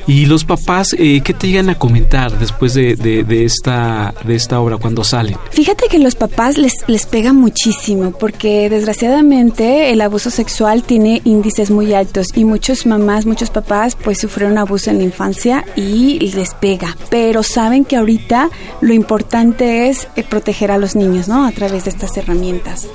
¿Y 0.07 0.27
los 0.27 0.45
papás 0.45 0.95
eh, 0.97 1.21
qué 1.23 1.33
te 1.33 1.47
llegan 1.47 1.69
a 1.69 1.79
comentar 1.79 2.37
después 2.37 2.75
de, 2.75 2.95
de, 2.95 3.45
esta, 3.45 4.13
de 4.23 4.35
esta 4.35 4.59
obra 4.59 4.77
cuando 4.77 5.03
salen? 5.03 5.35
Fíjate 5.51 5.87
que 5.89 5.97
los 5.97 6.15
papás 6.15 6.57
les, 6.57 6.73
les 6.87 7.05
pega 7.07 7.33
muchísimo 7.33 8.11
porque 8.11 8.69
desgraciadamente 8.69 9.91
el 9.91 10.01
abuso 10.01 10.29
sexual 10.29 10.83
tiene 10.83 11.21
índices 11.23 11.71
muy 11.71 11.93
altos 11.93 12.27
y 12.35 12.45
muchos 12.45 12.85
mamás, 12.85 13.25
muchos 13.25 13.49
papás 13.49 13.95
pues 13.95 14.19
sufrieron 14.19 14.57
abuso 14.57 14.91
en 14.91 14.99
la 14.99 15.03
infancia 15.03 15.65
y 15.75 16.19
les 16.35 16.53
pega. 16.53 16.95
Pero 17.09 17.41
saben 17.41 17.83
que 17.83 17.95
ahorita 17.95 18.49
lo 18.81 18.93
importante 18.93 19.89
es 19.89 20.07
eh, 20.15 20.23
proteger 20.23 20.71
a 20.71 20.77
los 20.77 20.95
niños, 20.95 21.27
¿no? 21.27 21.45
A 21.45 21.51
través 21.51 21.85
de 21.85 21.89
estas 21.89 22.15
herramientas. 22.17 22.87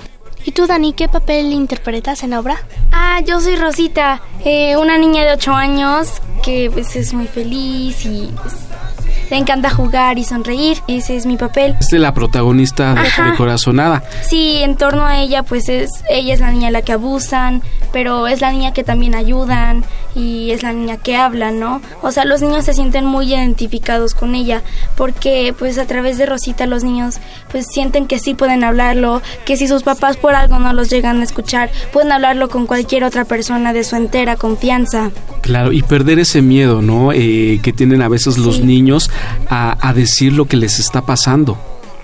¿Y 0.45 0.53
tú, 0.53 0.67
Dani, 0.67 0.93
qué 0.95 1.09
papel 1.09 1.53
interpretas 1.53 2.23
en 2.23 2.31
la 2.31 2.41
obra? 2.41 2.65
Ah, 2.93 3.21
yo 3.21 3.41
soy 3.41 3.57
Rosita, 3.57 4.23
eh, 4.45 4.77
una 4.77 4.97
niña 4.97 5.25
de 5.25 5.33
8 5.35 5.53
años 5.53 6.09
que 6.43 6.71
pues 6.73 6.97
es 6.97 7.13
muy 7.13 7.27
feliz 7.27 8.05
y 8.07 8.33
pues, 8.41 8.55
le 9.31 9.37
encanta 9.37 9.71
jugar 9.71 10.19
y 10.19 10.25
sonreír. 10.25 10.79
Ese 10.89 11.17
es 11.17 11.27
mi 11.27 11.37
papel. 11.37 11.77
Es 11.81 11.93
la 11.93 12.13
protagonista 12.13 12.95
de, 12.95 13.37
Corazonada. 13.37 14.03
Sí, 14.23 14.59
en 14.63 14.77
torno 14.77 15.07
a 15.07 15.21
ella, 15.21 15.43
pues 15.43 15.69
es 15.69 15.91
ella 16.09 16.35
es 16.35 16.41
la 16.41 16.51
niña 16.51 16.69
a 16.69 16.71
la 16.71 16.83
que 16.83 16.93
abusan, 16.93 17.63
pero 17.93 18.27
es 18.27 18.41
la 18.41 18.51
niña 18.51 18.73
que 18.73 18.85
también 18.85 19.15
ayudan 19.15 19.85
y 20.15 20.51
es 20.51 20.63
la 20.63 20.73
niña 20.73 20.97
que 20.97 21.17
habla, 21.17 21.51
¿no? 21.51 21.81
O 22.03 22.11
sea, 22.11 22.25
los 22.25 22.43
niños 22.43 22.65
se 22.65 22.75
sienten 22.75 23.05
muy 23.05 23.33
identificados 23.33 24.15
con 24.15 24.35
ella 24.35 24.63
porque 24.97 25.55
pues 25.59 25.79
a 25.79 25.87
través 25.87 26.19
de 26.19 26.27
Rosita 26.27 26.67
los 26.67 26.85
niños 26.85 27.19
pues 27.51 27.67
sienten 27.67 28.07
que 28.07 28.19
sí 28.19 28.35
pueden 28.35 28.65
hablarlo, 28.65 29.23
que 29.45 29.57
si 29.57 29.69
sus 29.69 29.83
papás 29.83 30.17
por 30.17 30.35
algo 30.35 30.59
no 30.59 30.73
los 30.73 30.91
llegan 30.91 31.21
a 31.21 31.25
escuchar, 31.25 31.71
pueden 31.93 32.13
hablarlo 32.13 32.49
con 32.49 32.67
cualquier 32.67 33.05
otra 33.05 33.25
persona 33.25 33.73
de 33.73 33.85
su 33.85 33.97
entera 33.97 34.37
confianza. 34.37 35.11
Claro, 35.51 35.73
y 35.73 35.83
perder 35.83 36.21
ese 36.21 36.43
miedo, 36.43 36.81
¿no? 36.81 37.11
Eh, 37.11 37.59
que 37.61 37.73
tienen 37.73 38.03
a 38.03 38.09
veces 38.09 38.39
los 38.39 38.61
niños 38.61 39.11
a, 39.49 39.77
a 39.85 39.93
decir 39.93 40.33
lo 40.33 40.45
que 40.45 40.57
les 40.57 40.79
está 40.79 41.03
pasando. 41.03 41.59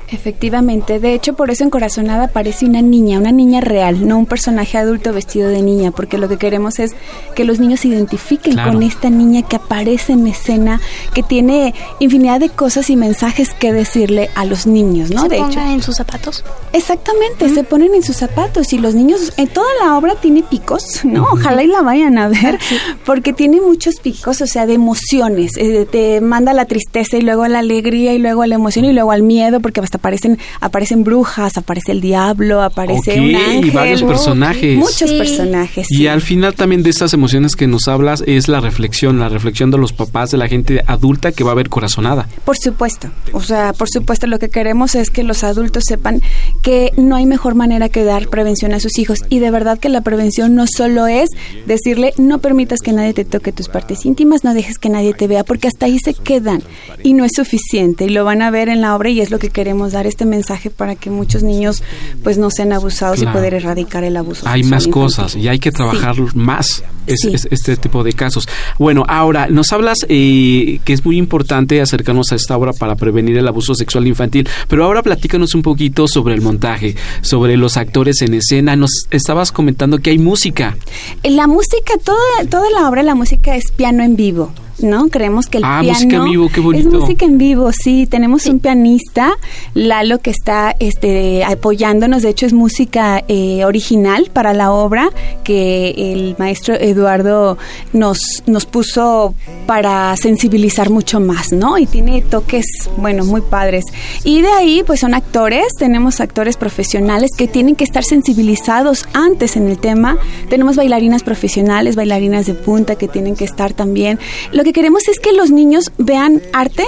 Efectivamente, 0.09 1.01
de 1.01 1.15
hecho 1.15 1.35
por 1.35 1.51
eso 1.51 1.65
en 1.65 1.71
Corazonada 1.71 2.27
aparece 2.27 2.65
una 2.65 2.81
niña, 2.81 3.19
una 3.19 3.33
niña 3.33 3.61
real, 3.61 4.07
no 4.07 4.19
un 4.19 4.27
personaje 4.27 4.79
adulto 4.79 5.13
vestido 5.13 5.49
de 5.49 5.63
niña, 5.63 5.91
porque 5.91 6.17
lo 6.17 6.29
que 6.29 6.37
queremos 6.37 6.79
es 6.79 6.95
que 7.35 7.45
los 7.45 7.59
niños 7.59 7.81
se 7.81 7.89
identifiquen 7.89 8.57
con 8.57 8.83
esta 8.83 9.11
niña 9.11 9.43
que 9.43 9.57
aparece 9.57 10.13
en 10.13 10.27
escena, 10.29 10.81
que 11.13 11.23
tiene 11.23 11.75
infinidad 11.99 12.39
de 12.39 12.51
cosas 12.51 12.89
y 12.91 12.97
mensajes 12.97 13.53
que 13.53 13.73
decirle 13.73 14.31
a 14.37 14.45
los 14.45 14.67
niños, 14.67 15.11
¿no? 15.11 15.23
¿Se 15.23 15.29
de 15.29 15.39
hecho, 15.39 15.61
en 15.61 15.83
sus 15.83 15.97
zapatos. 15.97 16.45
Exactamente, 16.73 17.49
se 17.49 17.65
ponen 17.65 17.95
en 17.95 18.03
sus 18.03 18.17
zapatos 18.17 18.73
y 18.73 18.79
los 18.79 18.95
niños, 18.95 19.33
en 19.37 19.49
toda 19.49 19.69
la 19.83 19.97
obra 19.99 20.15
tiene 20.15 20.43
picos, 20.43 21.05
¿no? 21.05 21.27
Ojalá 21.33 21.65
y 21.65 21.67
la 21.67 21.83
vayan 21.83 22.19
a 22.19 22.29
ver, 22.29 22.59
porque 23.05 23.33
tiene 23.33 23.61
muchos 23.61 23.97
picos, 23.97 24.41
o 24.41 24.47
sea, 24.47 24.67
de 24.67 24.75
emociones, 24.75 25.57
eh, 25.57 25.87
te 25.91 26.21
manda 26.21 26.53
la 26.53 26.67
tristeza 26.67 27.17
y 27.17 27.23
luego 27.23 27.47
la 27.49 27.59
alegría 27.59 28.15
y 28.15 28.19
luego 28.19 28.47
la 28.47 28.55
emoción 28.55 28.85
y 28.85 28.93
luego 28.93 29.11
al 29.11 29.23
miedo, 29.23 29.61
porque 29.61 29.81
hasta 29.81 29.96
aparecen 29.97 30.39
aparecen 30.61 31.05
brujas, 31.05 31.57
aparece 31.57 31.93
el 31.93 32.01
diablo, 32.01 32.63
aparece 32.63 33.21
un 33.21 33.35
ángel, 33.35 33.67
y 33.67 33.71
varios 33.71 34.03
personajes. 34.03 34.77
Muchos 34.77 35.13
personajes. 35.13 35.87
Y 35.91 36.07
al 36.07 36.21
final 36.21 36.55
también 36.55 36.83
de 36.83 36.91
estas 36.91 37.13
emociones 37.13 37.57
que 37.57 37.67
nos 37.67 37.89
hablas 37.89 38.23
es 38.27 38.49
la 38.49 38.61
reflexión, 38.61 39.19
la 39.19 39.29
reflexión 39.29 39.71
de 39.71 39.79
los 39.79 39.93
papás, 39.93 40.31
de 40.31 40.39
la 40.39 40.49
gente 40.49 40.83
adulta 40.87 41.33
que 41.33 41.45
va 41.45 41.53
a 41.53 41.55
ver 41.55 41.69
corazonada. 41.69 42.29
Por 42.45 42.57
supuesto. 42.57 43.11
O 43.33 43.41
sea, 43.41 43.73
por 43.73 43.89
supuesto 43.89 44.27
lo 44.27 44.39
que 44.39 44.49
queremos 44.49 44.95
es 44.95 45.11
que 45.11 45.23
los 45.23 45.45
adultos 45.45 45.85
sepan 45.87 46.23
que 46.63 46.93
no 46.97 47.17
hay 47.17 47.27
mejor 47.27 47.55
manera 47.55 47.89
que 47.89 48.05
dar 48.05 48.29
prevención 48.29 48.73
a 48.73 48.81
sus 48.81 48.99
hijos 48.99 49.21
y 49.29 49.39
de 49.39 49.51
verdad 49.51 49.79
que 49.79 49.89
la 49.89 50.01
prevención 50.01 50.55
no 50.55 50.67
solo 50.67 51.07
es 51.07 51.31
decirle 51.67 52.13
no 52.19 52.39
permitas 52.39 52.81
que 52.81 52.93
nadie 52.93 53.15
te 53.15 53.25
toque 53.25 53.53
tus 53.53 53.69
partes 53.69 54.05
íntimas, 54.05 54.45
no 54.45 54.55
dejes 54.55 54.79
que 54.79 54.89
nadie 54.89 55.15
te 55.15 55.27
vea 55.27 55.45
porque 55.45 55.69
hasta 55.69 55.87
ahí 55.87 55.99
se 55.99 56.15
quedan 56.15 56.63
y 57.03 57.13
no 57.15 57.25
es 57.25 57.33
suficiente 57.35 58.05
y 58.05 58.09
lo 58.09 58.25
van 58.25 58.43
a 58.43 58.51
ver 58.51 58.69
en 58.69 58.81
la 58.81 58.95
obra 58.95 59.11
y 59.11 59.21
es 59.21 59.31
lo 59.31 59.39
que 59.39 59.51
queremos 59.51 59.86
dar 59.93 60.07
este 60.07 60.25
mensaje 60.25 60.71
para 60.71 60.97
que 60.97 61.11
muchos 61.11 61.43
niños 61.43 61.83
pues 62.23 62.39
no 62.39 62.51
sean 62.51 62.73
abusados 62.73 63.23
y 63.23 63.27
poder 63.27 63.55
erradicar 63.55 64.05
el 64.05 64.17
abuso. 64.17 64.43
Hay 64.47 64.63
más 64.63 64.87
cosas 64.89 65.37
y 65.37 65.49
hay 65.49 65.59
que 65.59 65.71
trabajar 65.71 66.17
más 66.35 66.83
este 67.07 67.77
tipo 67.77 68.03
de 68.03 68.13
casos. 68.13 68.49
Bueno, 68.79 69.05
ahora 69.09 69.47
nos 69.49 69.73
hablas 69.73 69.99
eh, 70.09 70.81
que 70.85 70.93
es 70.93 71.05
muy 71.05 71.19
importante 71.19 71.81
acercarnos 71.81 72.33
a 72.33 72.35
esta 72.35 72.57
obra 72.57 72.73
para 72.73 72.97
prevenir 72.97 73.37
el 73.39 73.49
abuso 73.49 73.75
sexual 73.75 74.07
infantil, 74.07 74.49
pero 74.69 74.85
ahora 74.85 75.03
platícanos 75.03 75.55
un 75.55 75.63
poquito 75.63 76.09
sobre 76.09 76.35
el 76.35 76.41
montaje, 76.41 76.97
sobre 77.21 77.57
los 77.57 77.77
actores 77.77 78.23
en 78.23 78.35
escena. 78.35 78.77
Nos 78.77 79.07
estabas 79.11 79.53
comentando 79.53 79.99
que 79.99 80.11
hay 80.11 80.19
música. 80.19 80.77
La 81.23 81.47
música, 81.47 81.95
toda, 82.05 82.51
toda 82.51 82.71
la 82.71 82.89
obra, 82.89 83.03
la 83.03 83.15
música 83.15 83.57
es 83.57 83.71
piano 83.71 84.03
en 84.03 84.17
vivo. 84.17 84.53
¿No? 84.81 85.09
Creemos 85.09 85.47
que 85.47 85.59
el 85.59 85.65
ah, 85.65 85.81
piano 85.81 85.99
música 85.99 86.17
en 86.17 86.25
vivo, 86.25 86.49
qué 86.53 86.61
bonito. 86.61 86.89
es 86.89 86.95
música 86.95 87.25
en 87.25 87.39
vivo, 87.39 87.71
sí. 87.73 88.07
Tenemos 88.07 88.47
un 88.47 88.61
pianista, 88.61 89.33
Lalo, 89.75 90.19
que 90.19 90.31
está 90.31 90.75
este, 90.79 91.45
apoyándonos. 91.45 92.23
De 92.23 92.31
hecho, 92.31 92.47
es 92.47 92.53
música 92.53 93.25
eh, 93.29 93.65
original 93.65 94.31
para 94.33 94.53
la 94.55 94.73
obra 94.73 95.11
que 95.45 96.13
el 96.13 96.37
maestro 96.39 96.75
Eduardo 96.75 97.59
nos, 97.93 98.43
nos 98.47 98.67
puso 98.67 99.35
para 99.67 100.17
sensibilizar 100.17 100.91
mucho 100.91 101.21
más, 101.21 101.53
¿no? 101.53 101.79
Y 101.79 101.87
tiene 101.87 102.23
toques, 102.23 102.67
bueno, 102.97 103.25
muy 103.25 103.41
padres. 103.41 103.85
Y 104.25 104.43
de 104.43 104.49
ahí, 104.49 104.83
pues 104.87 105.01
son 105.01 105.15
actores, 105.15 105.67
tenemos 105.79 106.21
actores 106.21 106.57
profesionales 106.57 107.31
que 107.37 107.49
tienen 107.49 107.77
que 107.77 107.85
estar 107.85 108.05
sensibilizados 108.05 109.07
antes 109.13 109.57
en 109.57 109.69
el 109.69 109.79
tema. 109.79 110.19
Tenemos 110.49 110.77
bailarinas 110.77 111.23
profesionales, 111.23 111.97
bailarinas 111.97 112.47
de 112.47 112.55
punta 112.55 112.97
que 112.97 113.09
tienen 113.09 113.37
que 113.37 113.45
estar 113.45 113.73
también. 113.73 114.19
Lo 114.53 114.66
que 114.67 114.73
queremos 114.73 115.07
es 115.07 115.21
que 115.21 115.33
los 115.33 115.53
niños 115.53 115.93
vean 115.97 116.43
arte 116.53 116.85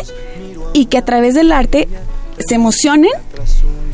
y 0.72 0.86
que 0.86 0.98
a 0.98 1.04
través 1.04 1.34
del 1.34 1.52
arte 1.52 1.86
se 2.44 2.56
emocionen 2.56 3.12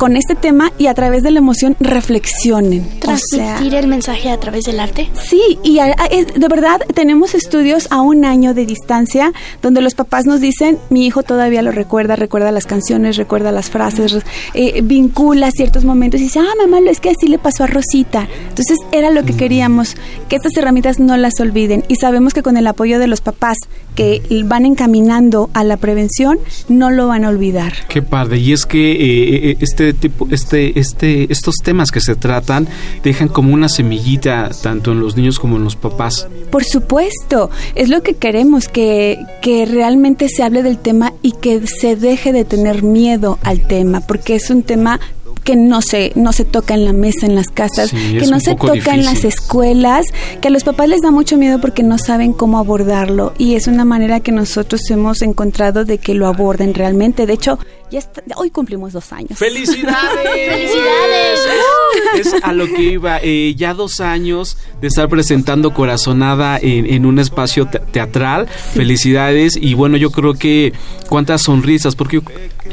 con 0.04 0.18
este 0.18 0.34
tema 0.34 0.70
y 0.76 0.88
a 0.88 0.92
través 0.92 1.22
de 1.22 1.30
la 1.30 1.38
emoción 1.38 1.76
reflexionen. 1.80 2.86
¿Transmitir 3.00 3.74
el 3.74 3.86
mensaje 3.86 4.28
a 4.28 4.38
través 4.38 4.64
del 4.64 4.78
arte? 4.78 5.08
Sí, 5.14 5.58
y 5.62 5.78
de 5.78 6.48
verdad 6.48 6.82
tenemos 6.92 7.34
estudios 7.34 7.88
a 7.90 8.02
un 8.02 8.26
año 8.26 8.52
de 8.52 8.66
distancia 8.66 9.32
donde 9.62 9.80
los 9.80 9.94
papás 9.94 10.26
nos 10.26 10.42
dicen, 10.42 10.78
mi 10.90 11.06
hijo 11.06 11.22
todavía 11.22 11.62
lo 11.62 11.72
recuerda, 11.72 12.16
recuerda 12.16 12.52
las 12.52 12.66
canciones, 12.66 13.16
recuerda 13.16 13.50
las 13.50 13.70
frases, 13.70 14.18
eh, 14.52 14.82
vincula 14.82 15.50
ciertos 15.50 15.86
momentos 15.86 16.20
y 16.20 16.24
dice, 16.24 16.40
ah, 16.40 16.52
mamá, 16.58 16.80
es 16.90 17.00
que 17.00 17.08
así 17.08 17.26
le 17.26 17.38
pasó 17.38 17.64
a 17.64 17.66
Rosita. 17.66 18.28
Entonces 18.50 18.76
era 18.92 19.08
lo 19.08 19.24
que 19.24 19.34
queríamos, 19.34 19.96
que 20.28 20.36
estas 20.36 20.54
herramientas 20.58 21.00
no 21.00 21.16
las 21.16 21.40
olviden 21.40 21.82
y 21.88 21.96
sabemos 21.96 22.34
que 22.34 22.42
con 22.42 22.58
el 22.58 22.66
apoyo 22.66 22.98
de 22.98 23.06
los 23.06 23.22
papás 23.22 23.56
que 23.94 24.20
van 24.44 24.66
encaminando 24.66 25.48
a 25.54 25.64
la 25.64 25.78
prevención, 25.78 26.38
no 26.68 26.90
lo 26.90 27.06
van 27.06 27.24
a 27.24 27.30
olvidar. 27.30 27.72
Qué 27.88 28.02
padre, 28.02 28.36
y 28.36 28.52
es 28.52 28.66
que 28.66 28.92
eh, 28.92 29.50
eh, 29.50 29.56
este 29.60 29.93
tipo, 29.94 30.28
este, 30.30 30.78
este, 30.78 31.33
estos 31.33 31.57
temas 31.57 31.90
que 31.90 32.00
se 32.00 32.16
tratan 32.16 32.68
dejan 33.02 33.28
como 33.28 33.54
una 33.54 33.68
semillita 33.68 34.50
tanto 34.62 34.92
en 34.92 35.00
los 35.00 35.16
niños 35.16 35.38
como 35.38 35.57
en 35.57 35.64
los 35.64 35.76
papás. 35.76 36.28
Por 36.50 36.64
supuesto, 36.64 37.50
es 37.74 37.88
lo 37.88 38.02
que 38.02 38.14
queremos, 38.14 38.68
que, 38.68 39.18
que 39.42 39.66
realmente 39.66 40.28
se 40.28 40.42
hable 40.42 40.62
del 40.62 40.78
tema 40.78 41.12
y 41.22 41.33
que 41.33 41.66
se 41.66 41.96
deje 41.96 42.33
de 42.33 42.44
tener 42.44 42.83
miedo 42.83 43.38
al 43.42 43.66
tema, 43.66 44.00
porque 44.00 44.35
es 44.35 44.50
un 44.50 44.62
tema 44.62 45.00
que 45.44 45.57
no 45.57 45.83
se, 45.83 46.12
no 46.16 46.33
se 46.33 46.44
toca 46.44 46.74
en 46.74 46.85
la 46.85 46.92
mesa 46.92 47.26
en 47.26 47.35
las 47.35 47.48
casas, 47.48 47.90
que 47.90 48.26
no 48.26 48.40
se 48.40 48.54
toca 48.54 48.94
en 48.94 49.04
las 49.04 49.24
escuelas, 49.24 50.07
que 50.40 50.48
a 50.48 50.50
los 50.50 50.64
papás 50.64 50.88
les 50.88 51.02
da 51.02 51.11
mucho 51.11 51.37
miedo 51.37 51.61
porque 51.61 51.83
no 51.83 51.98
saben 51.98 52.33
cómo 52.33 52.59
abordarlo 52.59 53.35
y 53.38 53.54
es 53.54 53.66
una 53.66 53.85
manera 53.85 54.20
que 54.20 54.33
nosotros 54.33 54.80
hemos 54.90 55.22
encontrado 55.22 55.85
de 55.85 55.98
que 55.98 56.14
lo 56.14 56.26
aborden 56.26 56.72
realmente. 56.72 57.26
De 57.26 57.35
hecho, 57.35 57.59
ya 57.90 58.00
hoy 58.36 58.50
cumplimos 58.50 58.92
dos 58.92 59.12
años. 59.12 59.38
¡Felicidades! 59.38 60.24
¡Felicidades! 60.24 61.40
es 62.18 62.34
a 62.42 62.52
lo 62.52 62.66
que 62.66 62.82
iba. 62.82 63.18
Eh, 63.22 63.54
ya 63.56 63.74
dos 63.74 64.00
años 64.00 64.56
de 64.80 64.88
estar 64.88 65.08
presentando 65.08 65.72
Corazonada 65.72 66.58
en, 66.60 67.06
un 67.06 67.18
espacio 67.18 67.66
teatral. 67.66 68.46
Felicidades. 68.46 69.56
Y 69.60 69.74
bueno, 69.74 69.96
yo 69.96 70.10
creo 70.10 70.34
que 70.34 70.72
cuántas 71.08 71.42
sonrisas, 71.42 71.94
porque 71.94 72.20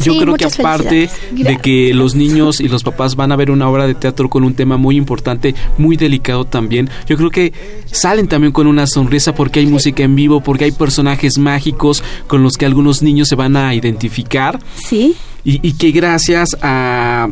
yo, 0.04 0.18
creo 0.18 0.36
que 0.36 0.46
aparte 0.46 1.10
de 1.32 1.58
que 1.58 1.94
los 1.94 2.16
niños 2.16 2.60
y 2.60 2.68
los 2.68 2.84
papás 2.84 3.16
van 3.16 3.32
a 3.32 3.36
ver 3.36 3.52
una 3.52 3.70
obra 3.70 3.88
de 3.88 3.96
teatro 3.96 4.30
con 4.30 4.44
un 4.44 4.54
tema 4.54 4.78
muy 4.78 4.96
importante, 4.96 5.54
muy 5.78 5.98
delicado 5.98 6.46
también, 6.46 6.90
yo 7.08 7.18
creo 7.18 7.30
que 7.30 7.54
salen 7.86 8.28
también 8.28 8.54
con 8.54 8.68
una 8.68 8.88
sonrisa 8.88 9.36
porque 9.36 9.60
hay 9.60 9.66
música 9.66 10.04
en 10.04 10.16
vivo, 10.16 10.42
porque 10.42 10.66
hay 10.66 10.72
personajes 10.72 11.38
mágicos 11.38 12.04
con 12.28 12.44
los 12.44 12.58
que 12.58 12.66
algunos 12.66 13.02
niños 13.02 13.28
se 13.28 13.36
van 13.36 13.56
a 13.56 13.74
identificar. 13.76 14.60
Sí. 14.76 15.01
Y, 15.44 15.60
y 15.68 15.74
que 15.74 15.92
gracias 15.92 16.50
a 16.62 17.30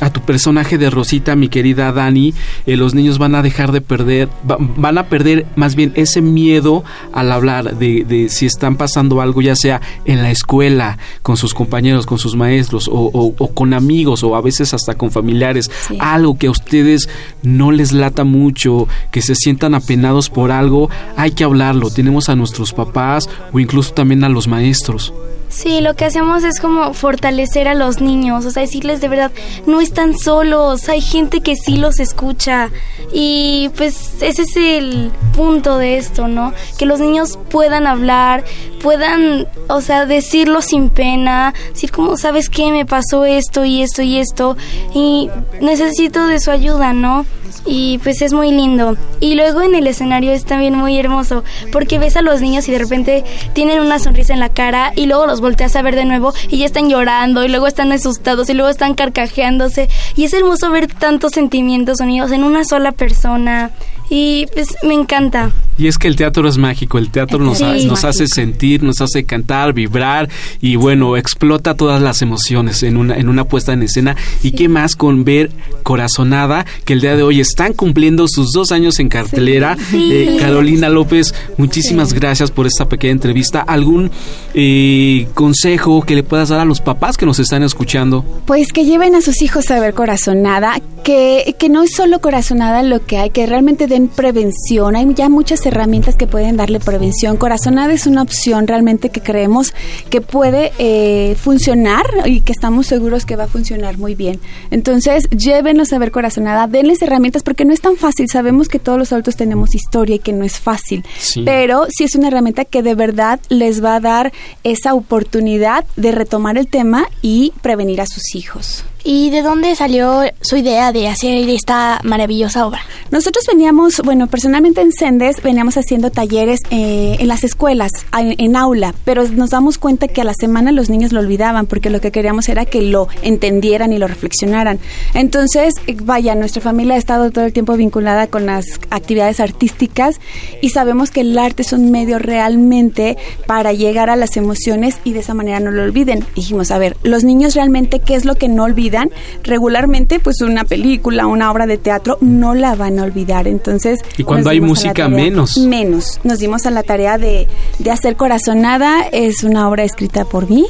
a 0.00 0.10
tu 0.12 0.20
personaje 0.20 0.78
de 0.78 0.90
Rosita, 0.90 1.34
mi 1.34 1.48
querida 1.48 1.90
Dani, 1.90 2.32
eh, 2.66 2.76
los 2.76 2.94
niños 2.94 3.18
van 3.18 3.34
a 3.34 3.42
dejar 3.42 3.72
de 3.72 3.80
perder, 3.80 4.28
va- 4.48 4.56
van 4.60 4.96
a 4.96 5.08
perder 5.08 5.44
más 5.56 5.74
bien 5.74 5.90
ese 5.96 6.22
miedo 6.22 6.84
al 7.12 7.32
hablar 7.32 7.76
de, 7.78 8.04
de 8.04 8.28
si 8.28 8.46
están 8.46 8.76
pasando 8.76 9.20
algo, 9.20 9.42
ya 9.42 9.56
sea 9.56 9.80
en 10.04 10.22
la 10.22 10.30
escuela, 10.30 10.98
con 11.22 11.36
sus 11.36 11.52
compañeros, 11.52 12.06
con 12.06 12.18
sus 12.18 12.36
maestros, 12.36 12.86
o, 12.86 12.92
o- 13.12 13.34
o 13.38 13.48
con 13.54 13.74
amigos, 13.74 14.22
o 14.22 14.36
a 14.36 14.40
veces 14.40 14.72
hasta 14.72 14.94
con 14.94 15.10
familiares, 15.10 15.68
Sí. 15.88 15.98
algo 15.98 16.38
que 16.38 16.46
a 16.46 16.52
ustedes 16.52 17.08
no 17.42 17.72
les 17.72 17.90
lata 17.90 18.22
mucho, 18.22 18.86
que 19.10 19.20
se 19.20 19.34
sientan 19.34 19.74
apenados 19.74 20.30
por 20.30 20.52
algo, 20.52 20.88
hay 21.16 21.32
que 21.32 21.42
hablarlo. 21.42 21.90
Tenemos 21.90 22.28
a 22.28 22.36
nuestros 22.36 22.72
papás 22.72 23.28
o 23.52 23.58
incluso 23.58 23.94
también 23.94 24.22
a 24.22 24.28
los 24.28 24.46
maestros. 24.46 25.12
Sí, 25.48 25.80
lo 25.80 25.94
que 25.94 26.04
hacemos 26.04 26.44
es 26.44 26.60
como 26.60 26.92
fortalecer 26.92 27.68
a 27.68 27.74
los 27.74 28.00
niños, 28.00 28.44
o 28.44 28.50
sea, 28.50 28.62
decirles 28.62 29.00
de 29.00 29.08
verdad, 29.08 29.32
no 29.66 29.80
están 29.80 30.16
solos, 30.18 30.88
hay 30.88 31.00
gente 31.00 31.40
que 31.40 31.56
sí 31.56 31.78
los 31.78 32.00
escucha. 32.00 32.70
Y 33.12 33.70
pues 33.76 34.20
ese 34.20 34.42
es 34.42 34.56
el 34.56 35.10
punto 35.34 35.78
de 35.78 35.96
esto, 35.96 36.28
¿no? 36.28 36.52
Que 36.78 36.84
los 36.84 37.00
niños 37.00 37.38
puedan 37.50 37.86
hablar, 37.86 38.44
puedan, 38.82 39.46
o 39.68 39.80
sea, 39.80 40.04
decirlo 40.04 40.60
sin 40.60 40.90
pena, 40.90 41.54
decir 41.70 41.90
como, 41.90 42.16
¿sabes 42.18 42.50
qué? 42.50 42.70
Me 42.70 42.84
pasó 42.84 43.24
esto 43.24 43.64
y 43.64 43.82
esto 43.82 44.02
y 44.02 44.18
esto, 44.18 44.56
y 44.94 45.30
necesito 45.60 46.26
de 46.26 46.40
su 46.40 46.50
ayuda, 46.50 46.92
¿no? 46.92 47.24
Y 47.64 47.98
pues 47.98 48.22
es 48.22 48.32
muy 48.32 48.50
lindo. 48.50 48.96
Y 49.20 49.34
luego 49.34 49.62
en 49.62 49.74
el 49.74 49.86
escenario 49.86 50.32
es 50.32 50.44
también 50.44 50.74
muy 50.74 50.98
hermoso, 50.98 51.44
porque 51.72 51.98
ves 51.98 52.16
a 52.16 52.22
los 52.22 52.40
niños 52.40 52.68
y 52.68 52.72
de 52.72 52.78
repente 52.78 53.24
tienen 53.52 53.80
una 53.80 53.98
sonrisa 53.98 54.32
en 54.32 54.40
la 54.40 54.48
cara 54.48 54.92
y 54.94 55.06
luego 55.06 55.26
los 55.26 55.37
volteas 55.40 55.76
a 55.76 55.82
ver 55.82 55.94
de 55.94 56.04
nuevo 56.04 56.32
y 56.48 56.58
ya 56.58 56.66
están 56.66 56.88
llorando 56.88 57.44
y 57.44 57.48
luego 57.48 57.66
están 57.66 57.92
asustados 57.92 58.48
y 58.48 58.54
luego 58.54 58.70
están 58.70 58.94
carcajeándose. 58.94 59.88
Y 60.16 60.24
es 60.24 60.34
hermoso 60.34 60.70
ver 60.70 60.86
tantos 60.86 61.32
sentimientos 61.32 62.00
unidos 62.00 62.32
en 62.32 62.44
una 62.44 62.64
sola 62.64 62.92
persona. 62.92 63.70
Y 64.10 64.46
pues 64.54 64.68
me 64.82 64.94
encanta. 64.94 65.50
Y 65.76 65.86
es 65.86 65.96
que 65.98 66.08
el 66.08 66.16
teatro 66.16 66.48
es 66.48 66.58
mágico, 66.58 66.98
el 66.98 67.10
teatro 67.10 67.38
nos, 67.38 67.58
Sí. 67.58 67.64
ha- 67.64 67.74
nos 67.86 68.04
hace 68.04 68.26
sentir, 68.26 68.82
nos 68.82 69.00
hace 69.00 69.24
cantar, 69.24 69.72
vibrar 69.74 70.28
y 70.60 70.74
bueno, 70.76 71.16
explota 71.16 71.74
todas 71.74 72.02
las 72.02 72.20
emociones 72.22 72.82
en 72.82 72.96
una, 72.96 73.16
en 73.16 73.28
una 73.28 73.44
puesta 73.44 73.72
en 73.74 73.82
escena. 73.84 74.16
¿Y 74.42 74.52
qué 74.52 74.68
más 74.68 74.96
con 74.96 75.24
ver 75.24 75.50
Corazonada, 75.84 76.66
que 76.84 76.94
el 76.94 77.00
día 77.00 77.16
de 77.16 77.22
hoy 77.22 77.40
están 77.40 77.74
cumpliendo 77.74 78.26
sus 78.28 78.52
dos 78.52 78.72
años 78.72 78.98
en 78.98 79.08
cartelera? 79.08 79.76
Sí. 79.90 80.08
Eh, 80.12 80.36
Carolina 80.40 80.88
López, 80.88 81.32
muchísimas 81.56 82.12
gracias 82.12 82.50
por 82.50 82.66
esta 82.66 82.88
pequeña 82.88 83.12
entrevista. 83.12 83.60
¿Algún 83.60 84.10
eh, 84.54 85.28
consejo 85.34 86.02
que 86.02 86.14
le 86.16 86.22
puedas 86.24 86.48
dar 86.48 86.60
a 86.60 86.64
los 86.64 86.80
papás 86.80 87.16
que 87.16 87.24
nos 87.26 87.38
están 87.38 87.62
escuchando? 87.62 88.24
Pues 88.46 88.72
que 88.72 88.84
lleven 88.84 89.14
a 89.14 89.20
sus 89.20 89.42
hijos 89.42 89.70
a 89.70 89.78
ver 89.78 89.94
Corazonada, 89.94 90.80
que, 91.08 91.56
que 91.58 91.70
no 91.70 91.84
es 91.84 91.92
solo 91.96 92.20
Corazonada 92.20 92.82
lo 92.82 93.06
que 93.06 93.16
hay, 93.16 93.30
que 93.30 93.46
realmente 93.46 93.86
den 93.86 94.08
prevención. 94.08 94.94
Hay 94.94 95.06
ya 95.14 95.30
muchas 95.30 95.64
herramientas 95.64 96.16
que 96.16 96.26
pueden 96.26 96.58
darle 96.58 96.80
prevención. 96.80 97.38
Corazonada 97.38 97.94
es 97.94 98.06
una 98.06 98.20
opción 98.20 98.66
realmente 98.66 99.08
que 99.08 99.22
creemos 99.22 99.72
que 100.10 100.20
puede 100.20 100.70
eh, 100.78 101.34
funcionar 101.40 102.04
y 102.26 102.42
que 102.42 102.52
estamos 102.52 102.88
seguros 102.88 103.24
que 103.24 103.36
va 103.36 103.44
a 103.44 103.48
funcionar 103.48 103.96
muy 103.96 104.14
bien. 104.14 104.38
Entonces, 104.70 105.30
llévenlos 105.30 105.94
a 105.94 105.98
ver 105.98 106.10
Corazonada, 106.10 106.66
denles 106.66 107.00
herramientas 107.00 107.42
porque 107.42 107.64
no 107.64 107.72
es 107.72 107.80
tan 107.80 107.96
fácil. 107.96 108.28
Sabemos 108.28 108.68
que 108.68 108.78
todos 108.78 108.98
los 108.98 109.10
adultos 109.10 109.34
tenemos 109.34 109.74
historia 109.74 110.16
y 110.16 110.18
que 110.18 110.34
no 110.34 110.44
es 110.44 110.60
fácil. 110.60 111.06
Sí. 111.18 111.40
Pero 111.42 111.86
sí 111.88 112.04
es 112.04 112.16
una 112.16 112.28
herramienta 112.28 112.66
que 112.66 112.82
de 112.82 112.94
verdad 112.94 113.40
les 113.48 113.82
va 113.82 113.94
a 113.94 114.00
dar 114.00 114.30
esa 114.62 114.92
oportunidad 114.92 115.86
de 115.96 116.12
retomar 116.12 116.58
el 116.58 116.68
tema 116.68 117.08
y 117.22 117.54
prevenir 117.62 118.02
a 118.02 118.06
sus 118.06 118.34
hijos. 118.34 118.84
¿Y 119.10 119.30
de 119.30 119.40
dónde 119.40 119.74
salió 119.74 120.20
su 120.42 120.56
idea 120.58 120.92
de 120.92 121.08
hacer 121.08 121.48
esta 121.48 121.98
maravillosa 122.04 122.66
obra? 122.66 122.80
Nosotros 123.10 123.42
veníamos, 123.50 124.02
bueno, 124.04 124.26
personalmente 124.26 124.82
en 124.82 124.92
Sendes 124.92 125.42
veníamos 125.42 125.78
haciendo 125.78 126.10
talleres 126.10 126.60
eh, 126.70 127.16
en 127.18 127.26
las 127.26 127.42
escuelas, 127.42 127.90
a- 128.12 128.20
en, 128.20 128.54
aula, 128.54 128.94
pero 129.06 129.26
nos 129.26 129.48
damos 129.48 129.78
cuenta 129.78 130.08
que 130.08 130.20
a 130.20 130.24
la 130.24 130.34
semana 130.34 130.72
los 130.72 130.90
niños 130.90 131.12
lo 131.14 131.20
olvidaban 131.20 131.64
porque 131.64 131.88
lo 131.88 132.02
que 132.02 132.12
queríamos 132.12 132.50
era 132.50 132.66
que 132.66 132.82
lo 132.82 133.08
entendieran 133.22 133.94
y 133.94 133.98
lo 133.98 134.08
reflexionaran. 134.08 134.78
Entonces, 135.14 135.72
eh, 135.86 135.96
vaya, 136.02 136.34
nuestra 136.34 136.60
familia 136.60 136.96
ha 136.96 136.98
estado 136.98 137.30
todo 137.30 137.46
el 137.46 137.54
tiempo 137.54 137.78
vinculada 137.78 138.26
con 138.26 138.44
las 138.44 138.66
actividades 138.90 139.40
artísticas 139.40 140.20
y 140.60 140.68
sabemos 140.68 141.10
que 141.10 141.22
el 141.22 141.38
arte 141.38 141.62
es 141.62 141.72
un 141.72 141.90
medio 141.90 142.18
realmente 142.18 143.16
para 143.46 143.72
llegar 143.72 144.10
a 144.10 144.16
las 144.16 144.36
emociones 144.36 144.98
y 145.04 145.14
de 145.14 145.20
esa 145.20 145.32
manera 145.32 145.60
no 145.60 145.70
lo 145.70 145.82
olviden. 145.82 146.26
Dijimos, 146.34 146.70
a 146.70 146.76
ver, 146.76 146.98
los 147.04 147.24
niños 147.24 147.54
realmente, 147.54 148.00
¿qué 148.00 148.14
es 148.14 148.26
lo 148.26 148.34
que 148.34 148.48
no 148.48 148.64
olvidan? 148.64 148.97
Regularmente, 149.44 150.20
pues 150.20 150.40
una 150.40 150.64
película, 150.64 151.26
una 151.26 151.50
obra 151.50 151.66
de 151.66 151.78
teatro, 151.78 152.18
no 152.20 152.54
la 152.54 152.74
van 152.74 152.98
a 152.98 153.04
olvidar. 153.04 153.46
Entonces, 153.48 154.00
Y 154.16 154.24
cuando 154.24 154.50
hay 154.50 154.60
música, 154.60 154.92
tarea- 155.04 155.08
menos. 155.08 155.56
Menos. 155.58 156.20
Nos 156.24 156.38
dimos 156.38 156.66
a 156.66 156.70
la 156.70 156.82
tarea 156.82 157.18
de, 157.18 157.46
de 157.78 157.90
hacer 157.90 158.16
Corazonada. 158.16 159.02
Es 159.12 159.42
una 159.44 159.68
obra 159.68 159.84
escrita 159.84 160.24
por 160.24 160.50
mí, 160.50 160.66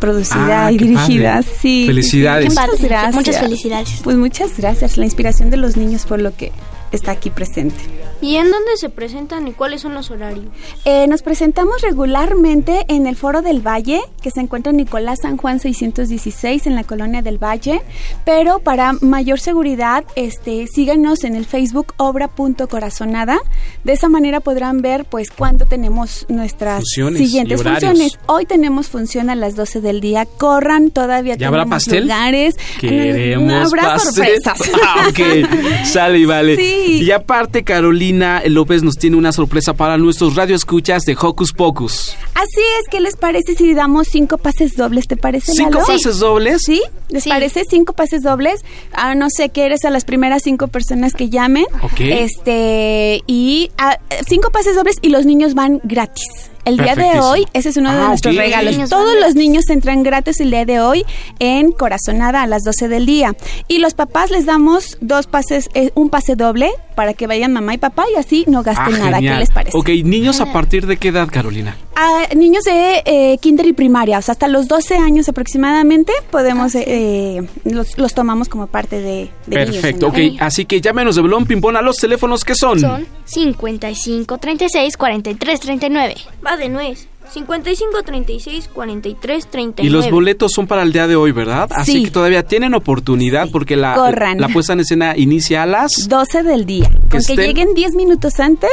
producida 0.00 0.66
Ah, 0.66 0.72
y 0.72 0.78
dirigida. 0.78 1.34
padre. 1.40 1.48
Sí. 1.60 1.84
Felicidades. 1.86 2.44
sí, 2.44 2.50
sí. 2.50 2.56
Qué 2.56 2.66
Muchas 2.66 2.80
gracias. 2.88 3.14
Muchas 3.14 3.38
felicidades. 3.40 3.88
Pues 4.02 4.16
muchas 4.16 4.56
gracias. 4.58 4.96
La 4.96 5.04
inspiración 5.04 5.50
de 5.50 5.56
los 5.56 5.76
niños 5.76 6.04
por 6.06 6.20
lo 6.20 6.34
que 6.36 6.52
está 6.92 7.12
aquí 7.12 7.30
presente. 7.30 7.76
¿Y 8.20 8.36
en 8.36 8.50
dónde 8.50 8.76
se 8.76 8.88
presentan 8.88 9.46
y 9.48 9.52
cuáles 9.52 9.82
son 9.82 9.94
los 9.94 10.10
horarios? 10.10 10.46
Eh, 10.84 11.06
nos 11.08 11.22
presentamos 11.22 11.82
regularmente 11.82 12.84
en 12.88 13.06
el 13.06 13.16
Foro 13.16 13.42
del 13.42 13.60
Valle, 13.66 14.00
que 14.22 14.30
se 14.30 14.40
encuentra 14.40 14.70
en 14.70 14.76
Nicolás 14.78 15.20
San 15.22 15.36
Juan 15.36 15.60
616 15.60 16.66
en 16.66 16.74
la 16.74 16.84
colonia 16.84 17.22
del 17.22 17.42
Valle, 17.42 17.82
pero 18.24 18.60
para 18.60 18.92
mayor 19.00 19.40
seguridad, 19.40 20.04
este, 20.16 20.66
síganos 20.66 21.24
en 21.24 21.34
el 21.36 21.44
Facebook 21.44 21.92
obra.corazonada. 21.98 23.38
De 23.84 23.92
esa 23.92 24.08
manera 24.08 24.40
podrán 24.40 24.80
ver 24.80 25.04
pues 25.04 25.30
cuándo 25.30 25.66
tenemos 25.66 26.24
nuestras 26.28 26.76
Funciones 26.78 27.18
siguientes 27.18 27.62
funciones. 27.62 28.18
Hoy 28.26 28.46
tenemos 28.46 28.88
función 28.88 29.28
a 29.30 29.34
las 29.34 29.56
12 29.56 29.80
del 29.80 30.00
día. 30.00 30.24
Corran, 30.26 30.90
todavía 30.90 31.34
¿Ya 31.36 31.48
habrá 31.48 31.66
pastel? 31.66 32.02
lugares. 32.04 32.54
Queremos 32.80 33.48
No 33.48 33.56
habrá 33.66 33.82
pastel. 33.82 34.40
sorpresas. 34.42 34.70
Ah, 34.86 35.08
ok, 35.08 35.84
sale 35.86 36.18
y 36.18 36.24
vale. 36.26 36.56
Sí. 36.56 37.00
Y 37.02 37.10
aparte, 37.10 37.64
Carolina 37.64 38.03
López 38.12 38.82
nos 38.82 38.94
tiene 38.96 39.16
una 39.16 39.32
sorpresa 39.32 39.74
para 39.74 39.96
nuestros 39.98 40.34
radioescuchas 40.36 41.04
de 41.04 41.16
Hocus 41.20 41.52
Pocus. 41.52 42.14
Así 42.34 42.60
es, 42.80 42.88
¿qué 42.90 43.00
les 43.00 43.16
parece 43.16 43.54
si 43.54 43.74
damos 43.74 44.08
cinco 44.10 44.38
pases 44.38 44.76
dobles? 44.76 45.06
¿Te 45.08 45.16
parece, 45.16 45.52
¿Cinco 45.52 45.78
Lalo? 45.78 45.86
pases 45.86 46.18
dobles? 46.18 46.62
¿Sí? 46.64 46.82
¿Les 47.08 47.22
Sí. 47.24 47.28
parece 47.30 47.62
cinco 47.68 47.92
pases 47.92 48.22
dobles? 48.22 48.60
Ah, 48.92 49.14
no 49.14 49.28
sé, 49.30 49.48
¿qué 49.48 49.64
eres 49.66 49.84
a 49.84 49.90
las 49.90 50.04
primeras 50.04 50.42
cinco 50.42 50.68
personas 50.68 51.12
que 51.14 51.30
llamen? 51.30 51.64
Ok. 51.82 52.00
Este, 52.00 53.22
y 53.26 53.70
ah, 53.78 53.98
cinco 54.28 54.50
pases 54.50 54.76
dobles 54.76 54.96
y 55.02 55.08
los 55.08 55.24
niños 55.26 55.54
van 55.54 55.80
gratis. 55.84 56.50
El 56.64 56.78
día 56.78 56.94
de 56.94 57.20
hoy, 57.20 57.46
ese 57.52 57.68
es 57.68 57.76
uno 57.76 57.92
de 57.92 58.00
Ah, 58.00 58.08
nuestros 58.08 58.34
regalos. 58.36 58.72
Niños 58.72 58.90
Todos 58.90 59.14
los 59.20 59.34
niños 59.34 59.64
entran 59.68 60.02
gratis 60.02 60.40
el 60.40 60.50
día 60.50 60.64
de 60.64 60.80
hoy 60.80 61.04
en 61.38 61.72
Corazonada 61.72 62.42
a 62.42 62.46
las 62.46 62.62
12 62.64 62.88
del 62.88 63.04
día. 63.06 63.34
Y 63.68 63.78
los 63.78 63.94
papás 63.94 64.30
les 64.30 64.46
damos 64.46 64.96
dos 65.00 65.26
pases, 65.26 65.68
eh, 65.74 65.90
un 65.94 66.08
pase 66.08 66.36
doble 66.36 66.70
para 66.94 67.12
que 67.14 67.26
vayan 67.26 67.52
mamá 67.52 67.74
y 67.74 67.78
papá 67.78 68.04
y 68.14 68.18
así 68.18 68.44
no 68.48 68.62
gasten 68.62 68.94
Ah, 68.94 68.98
nada. 68.98 69.16
genial. 69.16 69.34
¿Qué 69.34 69.40
les 69.40 69.50
parece? 69.50 69.76
Ok, 69.76 69.88
niños 70.04 70.40
a 70.40 70.52
partir 70.52 70.86
de 70.86 70.96
qué 70.96 71.08
edad, 71.08 71.28
Carolina? 71.30 71.76
A 71.96 72.34
niños 72.34 72.64
de 72.64 73.02
eh, 73.04 73.38
kinder 73.38 73.66
y 73.66 73.72
primaria, 73.72 74.18
o 74.18 74.22
sea, 74.22 74.32
hasta 74.32 74.48
los 74.48 74.66
12 74.68 74.96
años 74.96 75.28
aproximadamente, 75.28 76.12
podemos, 76.30 76.74
eh, 76.74 76.84
eh, 76.86 77.48
los, 77.64 77.96
los 77.98 78.14
tomamos 78.14 78.48
como 78.48 78.66
parte 78.66 79.00
de, 79.00 79.30
de 79.46 79.56
niños, 79.56 79.76
Perfecto, 79.76 80.06
¿no? 80.08 80.12
ok. 80.12 80.36
Así 80.40 80.64
que 80.64 80.80
llámenos 80.80 81.14
de 81.16 81.22
Belón 81.22 81.46
Pimpón 81.46 81.76
a 81.76 81.82
los 81.82 81.96
teléfonos 81.96 82.44
que 82.44 82.54
son. 82.54 82.80
Son 82.80 83.06
55 83.24 84.38
36 84.38 84.96
43 84.96 85.60
39. 85.60 86.14
Va 86.46 86.56
de 86.56 86.68
nuez. 86.68 87.08
55 87.30 88.02
36 88.02 88.68
43 88.74 89.46
39. 89.46 89.88
Y 89.88 89.90
los 89.90 90.10
boletos 90.10 90.52
son 90.52 90.66
para 90.66 90.82
el 90.82 90.92
día 90.92 91.06
de 91.06 91.16
hoy, 91.16 91.32
¿verdad? 91.32 91.70
Así 91.74 91.92
Sí. 91.92 92.04
que 92.04 92.10
todavía 92.10 92.42
tienen 92.42 92.74
oportunidad 92.74 93.44
Sí. 93.46 93.50
porque 93.50 93.76
la, 93.76 93.94
Corran. 93.94 94.38
la 94.40 94.48
puesta 94.48 94.74
en 94.74 94.80
escena 94.80 95.16
inicia 95.16 95.62
a 95.62 95.66
las 95.66 95.90
12 96.08 96.42
del 96.42 96.66
día. 96.66 96.90
Con 96.90 97.08
que 97.08 97.18
estén- 97.18 97.36
lleguen 97.46 97.74
10 97.74 97.94
minutos 97.94 98.38
antes, 98.40 98.68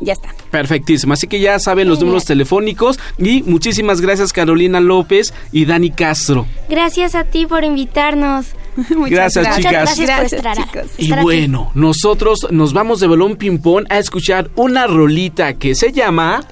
ya 0.00 0.12
está. 0.12 0.34
Perfectísimo, 0.50 1.12
así 1.12 1.26
que 1.26 1.40
ya 1.40 1.58
saben 1.58 1.88
los 1.88 2.00
números 2.00 2.24
telefónicos 2.24 2.98
y 3.18 3.42
muchísimas 3.42 4.00
gracias 4.00 4.32
Carolina 4.32 4.80
López 4.80 5.34
y 5.52 5.64
Dani 5.64 5.90
Castro. 5.90 6.46
Gracias 6.68 7.14
a 7.14 7.24
ti 7.24 7.46
por 7.46 7.64
invitarnos. 7.64 8.46
Muchas 8.90 9.34
Gracias, 9.34 9.56
chicas. 9.56 9.56
Muchas 9.56 9.72
gracias, 9.72 10.06
Gracias, 10.06 10.40
por 10.40 10.50
estar, 10.52 10.56
chicos. 10.56 10.90
Y 10.98 11.02
estar 11.04 11.18
aquí. 11.18 11.24
bueno, 11.24 11.70
nosotros 11.74 12.46
nos 12.50 12.72
vamos 12.72 13.00
de 13.00 13.08
Belón 13.08 13.36
Pimpón 13.36 13.86
a 13.90 13.98
escuchar 13.98 14.50
una 14.54 14.86
rolita 14.86 15.54
que 15.54 15.74
se 15.74 15.92
llama 15.92 16.42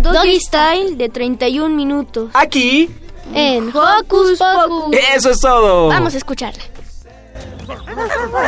Doggy 0.00 0.38
Style 0.40 0.96
de 0.96 1.08
31 1.08 1.74
minutos. 1.74 2.30
Aquí. 2.34 2.88
En 3.34 3.68
Hocus 3.68 4.38
Pocus. 4.38 4.96
Eso 5.14 5.30
es 5.30 5.40
todo. 5.40 5.88
Vamos 5.88 6.14
a 6.14 6.18
escucharla. 6.18 6.62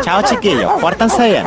Chao 0.03 0.23
chiquillos, 0.23 0.73
pórtanse 0.81 1.29
bien. 1.31 1.47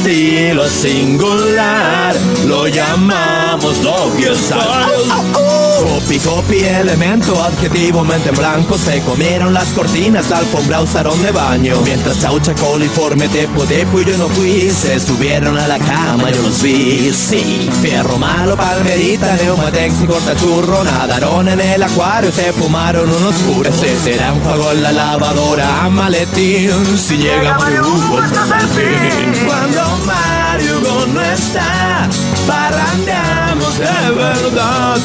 estilo 0.01 0.65
es 0.65 0.71
singular, 0.71 2.15
lo 2.47 2.67
llamamos 2.67 3.81
Doggy 3.83 4.35
Style. 4.35 5.70
Copy, 5.81 6.19
copy, 6.19 6.59
elemento, 6.59 7.43
adjetivo, 7.43 8.03
mente 8.03 8.29
en 8.29 8.35
blanco 8.35 8.77
Se 8.77 9.01
comieron 9.01 9.51
las 9.51 9.65
cortinas, 9.69 10.29
la 10.29 10.37
alfombra 10.37 10.81
usaron 10.81 11.19
de 11.23 11.31
baño. 11.31 11.81
Mientras 11.83 12.19
chaucha, 12.19 12.53
coliforme, 12.53 13.27
tepo, 13.29 13.63
tepo 13.63 13.99
y 13.99 14.05
yo 14.05 14.15
no 14.17 14.29
fui. 14.29 14.69
Se 14.69 14.99
subieron 14.99 15.57
a 15.57 15.67
la 15.67 15.79
cama, 15.79 16.29
yo 16.29 16.43
los 16.43 16.61
vi, 16.61 17.11
sí 17.11 17.67
Fierro 17.81 18.19
malo, 18.19 18.55
palmerita, 18.55 19.35
neumatex 19.37 20.03
y 20.03 20.05
cortachurro 20.05 20.83
Nadaron 20.83 21.49
en 21.49 21.59
el 21.59 21.81
acuario, 21.81 22.31
se 22.31 22.53
fumaron 22.53 23.09
unos 23.09 23.35
puros 23.37 23.73
Ese 23.73 23.99
será 23.99 24.33
un 24.33 24.41
juego 24.41 24.71
en 24.73 24.83
la 24.83 24.91
lavadora, 24.91 25.89
maletín. 25.89 26.71
Si 26.95 27.17
llega 27.17 27.57
Mario 27.57 27.87
Hugo, 27.87 28.19
el 28.19 28.29
fin 28.29 29.45
Cuando 29.47 29.97
Mario 30.05 30.77
Hugo 30.77 31.07
no 31.07 31.21
está 31.21 32.07
Parrandeamos 32.47 33.50
de 33.81 34.11
verdad 34.11 34.97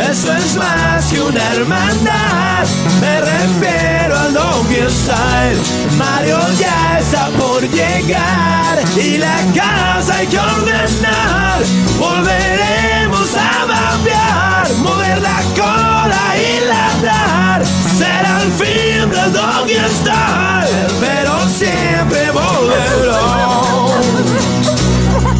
eso 0.00 0.32
es 0.32 0.56
más 0.56 1.06
que 1.06 1.20
una 1.20 1.40
hermandad. 1.52 2.66
Me 3.00 3.20
refiero 3.20 4.18
al 4.18 4.34
Doggy 4.34 4.90
Style. 4.90 5.60
Mario 5.96 6.38
ya 6.58 6.98
está 6.98 7.28
por 7.38 7.62
llegar 7.62 8.78
y 8.96 9.18
la 9.18 9.36
casa 9.54 10.16
hay 10.16 10.26
que 10.26 10.38
ordenar. 10.38 11.62
Volveremos 11.96 13.36
a 13.36 13.66
babear, 13.66 14.74
mover 14.78 15.22
la 15.22 15.40
cola 15.54 16.36
y 16.36 16.64
ladrar. 16.66 17.64
Será 17.96 18.42
el 18.42 18.52
fin 18.52 19.10
del 19.10 19.32
Doggy 19.32 19.78
Style, 20.00 20.86
pero 21.00 21.48
siempre 21.48 22.30
volverá. 22.32 23.44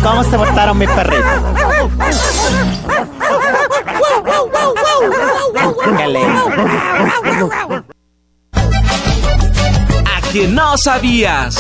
¿Cómo 0.03 0.23
se 0.23 0.37
portaron 0.37 0.79
mis 0.79 0.91
perritos? 0.91 1.74
¿A 10.07 10.21
que 10.33 10.49
no 10.49 10.79
sabías? 10.79 11.55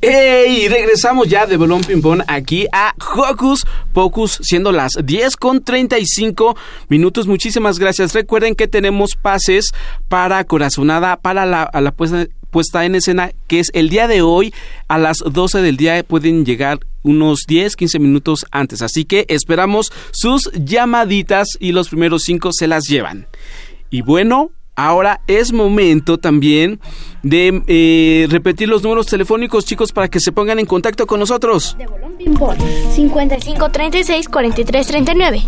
¡Ey! 0.00 0.68
Regresamos 0.68 1.28
ya 1.28 1.46
de 1.46 1.56
Bolón 1.56 1.82
Ping 1.82 2.00
Pong 2.00 2.22
aquí 2.26 2.66
a 2.72 2.94
Hocus 3.16 3.66
Pocus, 3.92 4.38
siendo 4.42 4.72
las 4.72 4.92
10 5.02 5.36
con 5.36 5.62
35 5.62 6.56
minutos. 6.88 7.26
Muchísimas 7.26 7.78
gracias. 7.78 8.14
Recuerden 8.14 8.54
que 8.54 8.68
tenemos 8.68 9.16
pases 9.16 9.72
para 10.08 10.42
Corazonada, 10.44 11.16
para 11.16 11.46
la, 11.46 11.62
a 11.62 11.80
la 11.80 11.92
puesta, 11.92 12.26
puesta 12.50 12.84
en 12.84 12.94
escena, 12.94 13.32
que 13.46 13.60
es 13.60 13.70
el 13.74 13.88
día 13.88 14.08
de 14.08 14.22
hoy 14.22 14.52
a 14.88 14.98
las 14.98 15.18
12 15.18 15.62
del 15.62 15.76
día. 15.76 16.02
Pueden 16.02 16.44
llegar 16.44 16.80
unos 17.02 17.40
10, 17.46 17.76
15 17.76 17.98
minutos 17.98 18.46
antes. 18.50 18.82
Así 18.82 19.04
que 19.04 19.26
esperamos 19.28 19.92
sus 20.12 20.50
llamaditas 20.52 21.48
y 21.60 21.72
los 21.72 21.88
primeros 21.88 22.22
5 22.24 22.50
se 22.52 22.66
las 22.66 22.84
llevan. 22.84 23.26
Y 23.90 24.02
bueno, 24.02 24.50
ahora 24.76 25.20
es 25.26 25.52
momento 25.52 26.18
también 26.18 26.80
de 27.22 27.62
eh, 27.66 28.26
repetir 28.30 28.68
los 28.68 28.82
números 28.82 29.06
telefónicos, 29.06 29.64
chicos, 29.64 29.92
para 29.92 30.08
que 30.08 30.20
se 30.20 30.32
pongan 30.32 30.58
en 30.58 30.66
contacto 30.66 31.06
con 31.06 31.20
nosotros. 31.20 31.76
55 32.94 33.70
36 33.70 34.28
43 34.28 34.86
39. 34.86 35.44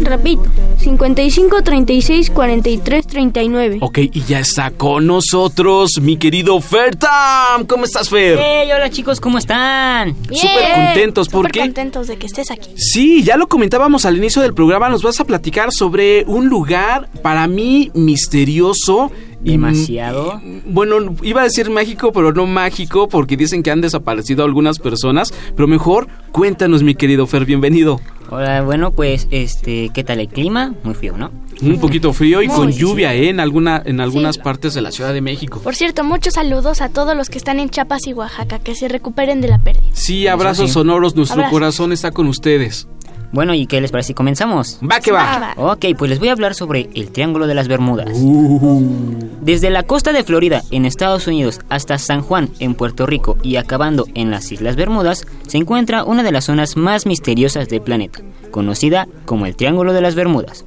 Repito, 0.00 0.42
55 0.78 1.62
36 1.62 2.30
43 2.30 3.06
39. 3.06 3.78
Ok, 3.80 3.98
y 3.98 4.22
ya 4.22 4.40
está 4.40 4.70
con 4.70 5.06
nosotros 5.06 6.00
mi 6.00 6.16
querido 6.16 6.60
Fertam. 6.60 7.66
¿Cómo 7.66 7.84
estás, 7.84 8.08
Fer? 8.08 8.38
Hey, 8.40 8.68
hola 8.74 8.90
chicos, 8.90 9.20
¿cómo 9.20 9.38
están? 9.38 10.14
Súper 10.24 10.74
contentos 10.74 11.28
porque... 11.28 11.60
Súper 11.60 11.68
contentos 11.68 12.06
de 12.06 12.16
que 12.16 12.26
estés 12.26 12.50
aquí. 12.50 12.70
Sí, 12.76 13.22
ya 13.22 13.36
lo 13.36 13.48
comentábamos 13.48 14.04
al 14.04 14.16
inicio 14.16 14.42
del 14.42 14.54
programa. 14.54 14.88
Nos 14.88 15.02
vas 15.02 15.20
a 15.20 15.24
platicar 15.24 15.72
sobre 15.72 16.24
un 16.26 16.48
lugar 16.48 17.08
para 17.22 17.46
mí 17.46 17.90
misterioso. 17.94 19.10
Demasiado. 19.40 20.40
Y, 20.44 20.62
bueno, 20.66 21.16
iba 21.22 21.40
a 21.40 21.44
decir 21.44 21.68
mágico, 21.68 22.12
pero 22.12 22.32
no 22.32 22.46
mágico, 22.46 23.08
porque 23.08 23.36
dicen 23.36 23.62
que 23.62 23.70
han 23.70 23.80
desaparecido 23.80 24.44
algunas 24.44 24.78
personas. 24.78 25.34
Pero 25.56 25.66
mejor, 25.66 26.06
cuéntanos, 26.30 26.82
mi 26.82 26.94
querido 26.94 27.26
Fer, 27.26 27.44
bienvenido. 27.44 28.00
Hola, 28.34 28.62
bueno, 28.62 28.92
pues, 28.92 29.28
este, 29.30 29.90
¿qué 29.92 30.04
tal 30.04 30.18
el 30.18 30.28
clima? 30.28 30.72
Muy 30.84 30.94
frío, 30.94 31.18
¿no? 31.18 31.30
Un 31.60 31.78
poquito 31.78 32.14
frío 32.14 32.40
y 32.40 32.48
Muy 32.48 32.56
con 32.56 32.72
sí. 32.72 32.78
lluvia, 32.78 33.12
¿eh? 33.14 33.28
En, 33.28 33.40
alguna, 33.40 33.82
en 33.84 34.00
algunas 34.00 34.38
partes 34.38 34.72
de 34.72 34.80
la 34.80 34.90
Ciudad 34.90 35.12
de 35.12 35.20
México. 35.20 35.60
Por 35.60 35.74
cierto, 35.74 36.02
muchos 36.02 36.32
saludos 36.32 36.80
a 36.80 36.88
todos 36.88 37.14
los 37.14 37.28
que 37.28 37.36
están 37.36 37.60
en 37.60 37.68
Chiapas 37.68 38.06
y 38.06 38.14
Oaxaca, 38.14 38.58
que 38.58 38.74
se 38.74 38.88
recuperen 38.88 39.42
de 39.42 39.48
la 39.48 39.58
pérdida. 39.58 39.84
Sí, 39.92 40.28
abrazos 40.28 40.68
sí. 40.68 40.72
sonoros, 40.72 41.14
nuestro 41.14 41.34
Abrazos. 41.34 41.52
corazón 41.52 41.92
está 41.92 42.10
con 42.10 42.26
ustedes. 42.26 42.88
Bueno, 43.32 43.54
¿y 43.54 43.66
qué 43.66 43.80
les 43.80 43.90
parece 43.90 44.08
si 44.08 44.14
comenzamos? 44.14 44.78
Va 44.82 45.00
que 45.00 45.10
va. 45.10 45.54
Ok, 45.56 45.86
pues 45.96 46.10
les 46.10 46.18
voy 46.18 46.28
a 46.28 46.32
hablar 46.32 46.54
sobre 46.54 46.90
el 46.94 47.10
Triángulo 47.10 47.46
de 47.46 47.54
las 47.54 47.66
Bermudas. 47.66 48.10
Uh. 48.12 49.18
Desde 49.40 49.70
la 49.70 49.84
costa 49.84 50.12
de 50.12 50.22
Florida, 50.22 50.62
en 50.70 50.84
Estados 50.84 51.26
Unidos, 51.26 51.60
hasta 51.70 51.98
San 51.98 52.20
Juan, 52.20 52.50
en 52.58 52.74
Puerto 52.74 53.06
Rico, 53.06 53.38
y 53.42 53.56
acabando 53.56 54.06
en 54.14 54.30
las 54.30 54.52
Islas 54.52 54.76
Bermudas, 54.76 55.26
se 55.46 55.56
encuentra 55.56 56.04
una 56.04 56.22
de 56.22 56.30
las 56.30 56.44
zonas 56.44 56.76
más 56.76 57.06
misteriosas 57.06 57.70
del 57.70 57.80
planeta, 57.80 58.20
conocida 58.50 59.08
como 59.24 59.46
el 59.46 59.56
Triángulo 59.56 59.94
de 59.94 60.02
las 60.02 60.14
Bermudas. 60.14 60.66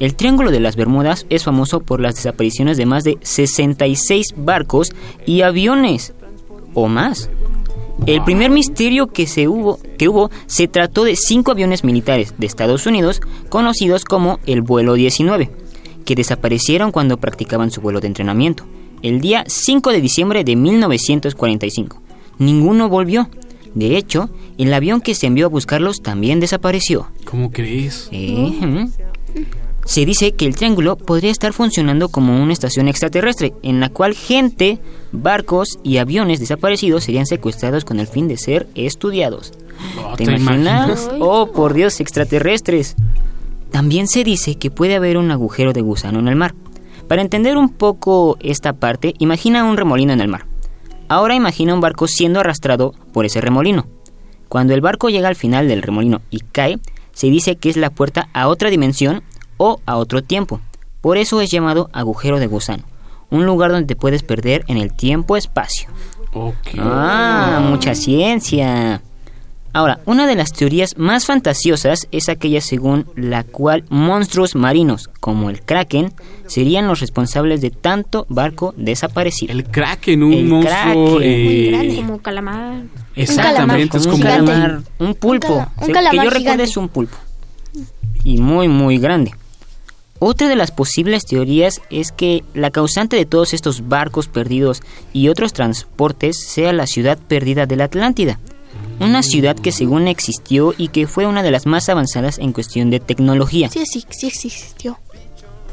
El 0.00 0.16
Triángulo 0.16 0.50
de 0.50 0.58
las 0.58 0.74
Bermudas 0.74 1.26
es 1.30 1.44
famoso 1.44 1.80
por 1.80 2.00
las 2.00 2.16
desapariciones 2.16 2.76
de 2.76 2.86
más 2.86 3.04
de 3.04 3.18
66 3.22 4.34
barcos 4.36 4.92
y 5.24 5.42
aviones, 5.42 6.14
o 6.74 6.88
más. 6.88 7.30
El 8.06 8.24
primer 8.24 8.50
misterio 8.50 9.06
que, 9.06 9.26
se 9.26 9.48
hubo, 9.48 9.78
que 9.98 10.08
hubo 10.08 10.30
se 10.46 10.66
trató 10.66 11.04
de 11.04 11.16
cinco 11.16 11.52
aviones 11.52 11.84
militares 11.84 12.34
de 12.36 12.46
Estados 12.46 12.86
Unidos 12.86 13.20
conocidos 13.48 14.04
como 14.04 14.40
el 14.46 14.62
vuelo 14.62 14.94
19, 14.94 15.50
que 16.04 16.14
desaparecieron 16.14 16.90
cuando 16.90 17.18
practicaban 17.18 17.70
su 17.70 17.80
vuelo 17.80 18.00
de 18.00 18.08
entrenamiento, 18.08 18.64
el 19.02 19.20
día 19.20 19.44
5 19.46 19.90
de 19.90 20.00
diciembre 20.00 20.44
de 20.44 20.56
1945. 20.56 22.00
Ninguno 22.38 22.88
volvió. 22.88 23.28
De 23.74 23.96
hecho, 23.96 24.30
el 24.58 24.72
avión 24.74 25.00
que 25.00 25.14
se 25.14 25.26
envió 25.26 25.46
a 25.46 25.48
buscarlos 25.48 26.02
también 26.02 26.40
desapareció. 26.40 27.08
¿Cómo 27.24 27.50
crees? 27.50 28.08
Eh. 28.12 28.86
Se 29.84 30.06
dice 30.06 30.32
que 30.32 30.46
el 30.46 30.54
triángulo 30.54 30.96
podría 30.96 31.32
estar 31.32 31.52
funcionando 31.52 32.08
como 32.08 32.40
una 32.40 32.52
estación 32.52 32.88
extraterrestre, 32.88 33.52
en 33.62 33.80
la 33.80 33.88
cual 33.88 34.14
gente, 34.14 34.78
barcos 35.10 35.78
y 35.82 35.96
aviones 35.96 36.38
desaparecidos 36.38 37.04
serían 37.04 37.26
secuestrados 37.26 37.84
con 37.84 37.98
el 37.98 38.06
fin 38.06 38.28
de 38.28 38.36
ser 38.36 38.68
estudiados. 38.76 39.52
Oh, 39.98 40.16
¿Te 40.16 40.24
¿te 40.24 40.32
imaginas? 40.34 41.00
imaginas? 41.04 41.10
Oh, 41.20 41.50
por 41.52 41.74
Dios, 41.74 42.00
extraterrestres. 42.00 42.94
También 43.72 44.06
se 44.06 44.22
dice 44.22 44.54
que 44.54 44.70
puede 44.70 44.94
haber 44.94 45.16
un 45.16 45.30
agujero 45.30 45.72
de 45.72 45.80
gusano 45.80 46.20
en 46.20 46.28
el 46.28 46.36
mar. 46.36 46.54
Para 47.08 47.22
entender 47.22 47.56
un 47.56 47.68
poco 47.70 48.36
esta 48.40 48.74
parte, 48.74 49.14
imagina 49.18 49.64
un 49.64 49.76
remolino 49.76 50.12
en 50.12 50.20
el 50.20 50.28
mar. 50.28 50.46
Ahora 51.08 51.34
imagina 51.34 51.74
un 51.74 51.80
barco 51.80 52.06
siendo 52.06 52.40
arrastrado 52.40 52.94
por 53.12 53.26
ese 53.26 53.40
remolino. 53.40 53.86
Cuando 54.48 54.74
el 54.74 54.80
barco 54.80 55.08
llega 55.10 55.28
al 55.28 55.34
final 55.36 55.66
del 55.66 55.82
remolino 55.82 56.20
y 56.30 56.38
cae, 56.40 56.78
se 57.12 57.28
dice 57.28 57.56
que 57.56 57.68
es 57.68 57.76
la 57.76 57.90
puerta 57.90 58.28
a 58.32 58.48
otra 58.48 58.70
dimensión 58.70 59.22
o 59.64 59.80
a 59.86 59.96
otro 59.96 60.22
tiempo. 60.22 60.60
Por 61.00 61.16
eso 61.18 61.40
es 61.40 61.50
llamado 61.52 61.88
agujero 61.92 62.40
de 62.40 62.48
gusano, 62.48 62.82
un 63.30 63.46
lugar 63.46 63.70
donde 63.70 63.86
te 63.86 63.96
puedes 63.96 64.22
perder 64.24 64.64
en 64.66 64.76
el 64.76 64.92
tiempo-espacio. 64.92 65.88
Ok. 66.32 66.56
Ah, 66.78 67.60
mucha 67.68 67.94
ciencia. 67.94 69.02
Ahora, 69.74 70.00
una 70.04 70.26
de 70.26 70.34
las 70.34 70.52
teorías 70.52 70.98
más 70.98 71.24
fantasiosas 71.26 72.06
es 72.12 72.28
aquella 72.28 72.60
según 72.60 73.06
la 73.16 73.42
cual 73.44 73.84
monstruos 73.88 74.54
marinos, 74.54 75.08
como 75.20 75.48
el 75.48 75.62
kraken, 75.62 76.12
serían 76.46 76.86
los 76.88 77.00
responsables 77.00 77.60
de 77.62 77.70
tanto 77.70 78.26
barco 78.28 78.74
desaparecido. 78.76 79.52
El 79.52 79.64
Kraken, 79.64 80.22
un 80.24 80.32
El 80.34 80.44
monstruo. 80.44 81.16
Kraken. 81.16 81.22
eh, 81.22 81.44
Muy 81.44 81.70
grande. 81.70 81.96
Como 81.96 82.18
calamar. 82.20 82.82
Exactamente, 83.16 83.96
es 83.96 84.04
un 84.06 84.12
como 84.12 84.24
calamar, 84.24 84.82
un 84.98 85.14
pulpo. 85.14 85.54
Un 85.54 85.58
cala- 85.58 85.70
un 85.78 85.80
Se- 85.80 85.86
que 85.86 85.92
calamar 85.92 86.24
yo 86.26 86.38
gigante. 86.38 86.62
es 86.64 86.76
un 86.76 86.88
pulpo. 86.88 87.16
Y 88.24 88.38
muy, 88.38 88.68
muy 88.68 88.98
grande. 88.98 89.32
Otra 90.24 90.48
de 90.48 90.54
las 90.54 90.70
posibles 90.70 91.26
teorías 91.26 91.80
es 91.90 92.12
que 92.12 92.44
la 92.54 92.70
causante 92.70 93.16
de 93.16 93.26
todos 93.26 93.52
estos 93.52 93.88
barcos 93.88 94.28
perdidos 94.28 94.80
y 95.12 95.26
otros 95.26 95.52
transportes 95.52 96.38
sea 96.38 96.72
la 96.72 96.86
ciudad 96.86 97.18
perdida 97.18 97.66
de 97.66 97.74
la 97.74 97.86
Atlántida. 97.86 98.38
Una 99.00 99.24
ciudad 99.24 99.56
que 99.56 99.72
según 99.72 100.06
existió 100.06 100.74
y 100.78 100.88
que 100.88 101.08
fue 101.08 101.26
una 101.26 101.42
de 101.42 101.50
las 101.50 101.66
más 101.66 101.88
avanzadas 101.88 102.38
en 102.38 102.52
cuestión 102.52 102.88
de 102.88 103.00
tecnología. 103.00 103.68
Sí, 103.68 103.84
sí, 103.84 104.04
sí 104.10 104.28
existió. 104.28 104.96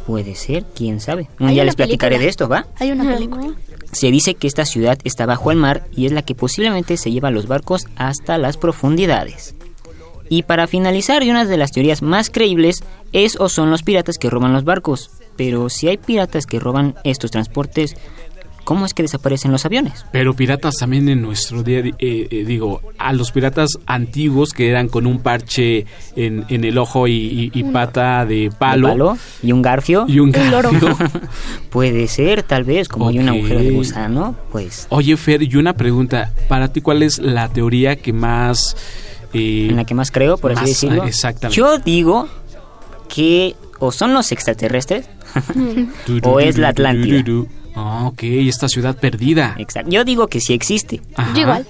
Puede 0.07 0.33
ser, 0.33 0.65
quién 0.73 0.99
sabe. 0.99 1.29
Un 1.39 1.49
día 1.49 1.63
les 1.63 1.75
platicaré 1.75 2.15
película. 2.15 2.23
de 2.23 2.29
esto, 2.29 2.49
¿va? 2.49 2.65
Hay 2.79 2.89
una 2.89 3.03
película. 3.03 3.53
Se 3.91 4.09
dice 4.09 4.33
que 4.33 4.47
esta 4.47 4.65
ciudad 4.65 4.97
está 5.03 5.27
bajo 5.27 5.51
el 5.51 5.57
mar 5.57 5.85
y 5.95 6.07
es 6.07 6.11
la 6.11 6.23
que 6.23 6.33
posiblemente 6.33 6.97
se 6.97 7.11
lleva 7.11 7.29
los 7.29 7.45
barcos 7.45 7.85
hasta 7.97 8.39
las 8.39 8.57
profundidades. 8.57 9.53
Y 10.29 10.43
para 10.43 10.67
finalizar, 10.67 11.23
y 11.23 11.29
una 11.31 11.43
de 11.45 11.57
las 11.57 11.71
teorías 11.71 12.01
más 12.01 12.29
creíbles 12.29 12.83
es 13.11 13.35
o 13.39 13.49
son 13.49 13.71
los 13.71 13.83
piratas 13.83 14.17
que 14.17 14.29
roban 14.29 14.53
los 14.53 14.63
barcos. 14.63 15.09
Pero 15.35 15.69
si 15.69 15.87
hay 15.87 15.97
piratas 15.97 16.45
que 16.45 16.59
roban 16.59 16.95
estos 17.03 17.31
transportes, 17.31 17.95
¿cómo 18.63 18.85
es 18.85 18.93
que 18.93 19.01
desaparecen 19.01 19.51
los 19.51 19.65
aviones? 19.65 20.05
Pero 20.11 20.35
piratas 20.35 20.75
también 20.75 21.09
en 21.09 21.21
nuestro 21.23 21.63
día, 21.63 21.79
eh, 21.79 21.93
eh, 21.99 22.43
digo, 22.45 22.81
a 22.99 23.13
los 23.13 23.31
piratas 23.31 23.69
antiguos 23.87 24.53
que 24.53 24.69
eran 24.69 24.87
con 24.89 25.07
un 25.07 25.19
parche 25.19 25.87
en, 26.15 26.45
en 26.49 26.63
el 26.63 26.77
ojo 26.77 27.07
y, 27.07 27.13
y- 27.13 27.51
y 27.59 27.63
pata 27.63 28.23
de 28.25 28.51
palo. 28.55 28.87
¿De 28.89 28.93
palo? 28.93 29.17
¿Y 29.41 29.51
un 29.51 29.61
garfio? 29.63 30.05
Y 30.07 30.19
un 30.19 30.31
garfio. 30.31 30.95
Puede 31.71 32.07
ser, 32.07 32.43
tal 32.43 32.63
vez, 32.65 32.87
como 32.87 33.07
hay 33.09 33.19
un 33.19 33.29
agujero 33.29 33.59
de 33.61 33.71
gusano, 33.71 34.35
pues... 34.51 34.85
Oye, 34.89 35.17
Fer, 35.17 35.41
y 35.41 35.55
una 35.55 35.73
pregunta. 35.73 36.31
Para 36.47 36.71
ti, 36.71 36.81
¿cuál 36.81 37.01
es 37.01 37.17
la 37.19 37.47
teoría 37.49 37.95
que 37.95 38.13
más... 38.13 38.75
en 39.33 39.75
la 39.75 39.85
que 39.85 39.93
más 39.93 40.11
creo, 40.11 40.37
por 40.37 40.51
así 40.53 40.65
decirlo. 40.65 41.03
Exactamente. 41.05 41.55
Yo 41.57 41.77
digo 41.79 42.27
que 43.07 43.55
o 43.79 43.91
son 43.91 44.13
los 44.13 44.31
extraterrestres 44.31 45.07
o 46.23 46.39
es 46.39 46.57
la 46.57 46.69
Atlántida. 46.69 47.23
Ah, 47.75 48.07
ok, 48.07 48.23
esta 48.23 48.67
ciudad 48.67 48.97
perdida. 48.97 49.55
Exacto. 49.57 49.89
Yo 49.91 50.03
digo 50.03 50.27
que 50.27 50.41
sí 50.41 50.53
existe. 50.53 51.01
Ajá. 51.15 51.33
Yo 51.33 51.41
igual. 51.41 51.65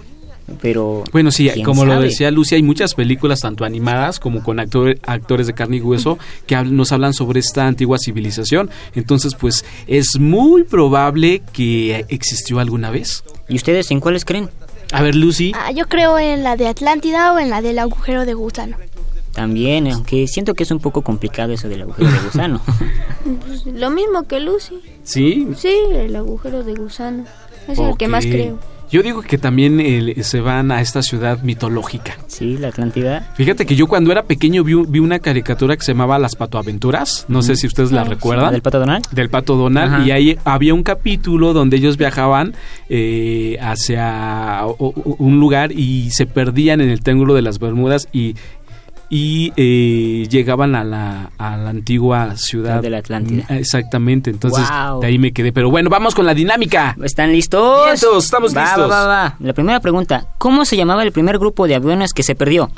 Pero. 0.62 1.04
Bueno, 1.12 1.30
sí, 1.30 1.48
¿quién 1.54 1.64
como 1.64 1.86
lo 1.86 2.02
decía 2.02 2.32
Lucia, 2.32 2.56
hay 2.56 2.64
muchas 2.64 2.96
películas, 2.96 3.42
tanto 3.42 3.66
animadas 3.66 4.20
como 4.20 4.42
con 4.42 4.58
actor- 4.58 4.98
actores 5.06 5.46
de 5.46 5.54
carne 5.54 5.78
y 5.78 5.82
hueso, 5.82 6.18
que 6.48 6.56
hab- 6.58 6.72
nos 6.72 6.92
hablan 6.92 7.14
sobre 7.14 7.40
esta 7.40 7.68
antigua 7.68 7.98
civilización. 8.00 8.72
Entonces, 8.96 9.36
pues, 9.36 9.64
es 9.86 10.18
muy 10.20 10.64
probable 10.64 11.44
que 11.54 12.04
existió 12.10 12.60
alguna 12.60 12.90
vez. 12.90 13.24
¿Y 13.48 13.58
ustedes 13.58 13.92
en 13.92 14.00
cuáles 14.00 14.26
creen? 14.26 14.50
A 14.92 15.02
ver, 15.02 15.16
Lucy. 15.16 15.52
Ah, 15.56 15.72
yo 15.72 15.88
creo 15.88 16.18
en 16.18 16.44
la 16.44 16.56
de 16.56 16.68
Atlántida 16.68 17.34
o 17.34 17.40
en 17.40 17.50
la 17.50 17.62
del 17.62 17.80
agujero 17.80 18.26
de 18.26 18.34
gusano. 18.34 18.78
También, 19.34 19.88
aunque 19.88 20.28
siento 20.28 20.56
que 20.56 20.64
es 20.64 20.72
un 20.72 20.80
poco 20.80 21.04
complicado 21.04 21.54
eso 21.54 21.70
del 21.70 21.84
agujero 21.84 22.12
de 22.12 22.20
gusano. 22.20 22.62
Pues, 23.46 23.66
lo 23.66 23.90
mismo 23.90 24.24
que 24.24 24.40
Lucy. 24.40 24.80
¿Sí? 25.04 25.50
Sí, 25.58 25.76
el 25.92 26.16
agujero 26.16 26.64
de 26.64 26.74
gusano. 26.74 27.26
Es 27.68 27.78
el 27.78 27.98
que 27.98 28.08
más 28.08 28.26
creo. 28.26 28.58
Yo 28.92 29.04
digo 29.04 29.22
que 29.22 29.38
también 29.38 29.80
eh, 29.80 30.16
se 30.24 30.40
van 30.42 30.72
a 30.72 30.82
esta 30.82 31.02
ciudad 31.02 31.42
mitológica. 31.44 32.18
sí, 32.28 32.58
la 32.58 32.70
Atlántida. 32.70 33.32
Fíjate 33.36 33.66
que 33.66 33.76
yo 33.76 33.88
cuando 33.88 34.12
era 34.12 34.24
pequeño 34.24 34.64
vi, 34.64 34.74
vi 34.88 35.00
una 35.00 35.20
caricatura 35.20 35.76
que 35.78 35.84
se 35.84 35.92
llamaba 35.94 36.18
Las 36.20 36.36
Patoaventuras. 36.36 37.26
No 37.28 37.42
sé 37.42 37.56
si 37.56 37.68
ustedes 37.68 37.92
la 37.92 38.02
Ah, 38.02 38.06
recuerdan. 38.06 38.52
¿Del 38.52 38.62
Pato 38.62 38.80
Donald? 38.80 39.06
Del 39.12 39.30
Pato 39.30 39.56
Donald. 39.56 39.94
Ajá. 39.94 40.06
Y 40.06 40.12
ahí 40.12 40.38
había 40.46 40.74
un 40.74 40.84
capítulo 40.84 41.54
donde 41.54 41.78
ellos 41.78 41.98
viajaban 41.98 42.54
eh, 42.90 43.58
hacia 43.62 44.64
un 44.78 45.40
lugar 45.40 45.72
y 45.72 46.10
se 46.12 46.26
perdían 46.26 46.82
en 46.82 46.90
el 46.90 47.02
Triángulo 47.02 47.34
de 47.36 47.42
las 47.42 47.60
Bermudas 47.60 48.08
y, 48.12 48.36
y 49.10 49.52
eh, 49.58 50.28
llegaban 50.30 50.76
a 50.76 50.84
la, 50.84 51.32
a 51.38 51.58
la 51.58 51.70
antigua 51.72 52.36
ciudad 52.38 52.82
de 52.82 52.90
la 52.92 53.00
Atlántida. 53.00 53.44
Mm, 53.50 53.54
Exactamente. 53.54 54.30
Entonces 54.30 54.66
Wow. 54.70 55.00
de 55.02 55.08
ahí 55.08 55.18
me 55.18 55.32
quedé. 55.32 55.52
Pero 55.52 55.70
bueno, 55.72 55.90
vamos 55.90 56.14
con 56.14 56.26
la 56.26 56.34
dinámica. 56.34 56.96
¿Están 57.04 57.32
listos? 57.32 57.92
Listos, 57.92 58.26
estamos 58.26 58.56
Va, 58.56 58.64
listos. 58.64 58.92
Va, 58.92 59.02
va, 59.02 59.08
va. 59.08 59.36
La 59.40 59.54
primera 59.54 59.80
pregunta. 59.80 60.26
¿Cómo 60.38 60.64
se 60.66 60.78
llamaba 60.78 61.04
el 61.04 61.12
primer 61.12 61.40
grupo 61.40 61.68
de 61.68 61.76
aviones 61.76 62.14
que 62.14 62.22
se 62.24 62.36
perdió? 62.36 62.70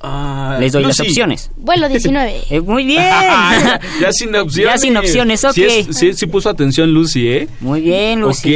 Ah, 0.00 0.56
Les 0.60 0.72
doy 0.72 0.84
las 0.84 1.00
opciones. 1.00 1.50
Vuelo 1.56 1.88
19. 1.88 2.42
Eh, 2.50 2.60
muy 2.60 2.84
bien. 2.84 3.02
ya 4.00 4.12
sin 4.12 4.34
opciones. 4.36 4.74
Ya 4.74 4.78
sin 4.78 4.96
opciones, 4.96 5.44
ok. 5.44 5.52
Sí, 5.52 5.64
es- 5.64 5.86
sí- 5.96 6.12
sí 6.14 6.26
puso 6.26 6.48
atención 6.50 6.92
Lucy, 6.92 7.28
¿eh? 7.28 7.48
Muy 7.60 7.80
bien, 7.80 8.20
Lucy. 8.20 8.48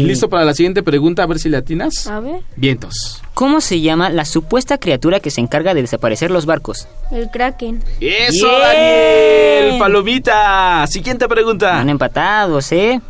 Ok, 0.00 0.06
¿listo 0.06 0.28
para 0.28 0.44
la 0.44 0.54
siguiente 0.54 0.82
pregunta? 0.82 1.22
A 1.22 1.26
ver 1.26 1.38
si 1.38 1.48
le 1.48 1.56
atinas. 1.56 2.06
A 2.08 2.20
ver, 2.20 2.40
Vientos. 2.56 3.22
¿Cómo 3.34 3.60
se 3.60 3.80
llama 3.80 4.10
la 4.10 4.24
supuesta 4.24 4.78
criatura 4.78 5.20
que 5.20 5.30
se 5.30 5.40
encarga 5.40 5.72
de 5.74 5.82
desaparecer 5.82 6.30
los 6.30 6.44
barcos? 6.46 6.88
el 7.12 7.30
Kraken. 7.30 7.82
¡Eso, 8.00 8.48
Bien. 8.48 8.60
Daniel! 8.60 9.78
¡Palomita! 9.78 10.84
Siguiente 10.88 11.28
pregunta. 11.28 11.70
Van 11.72 11.88
empatados, 11.88 12.72
¿eh? 12.72 13.00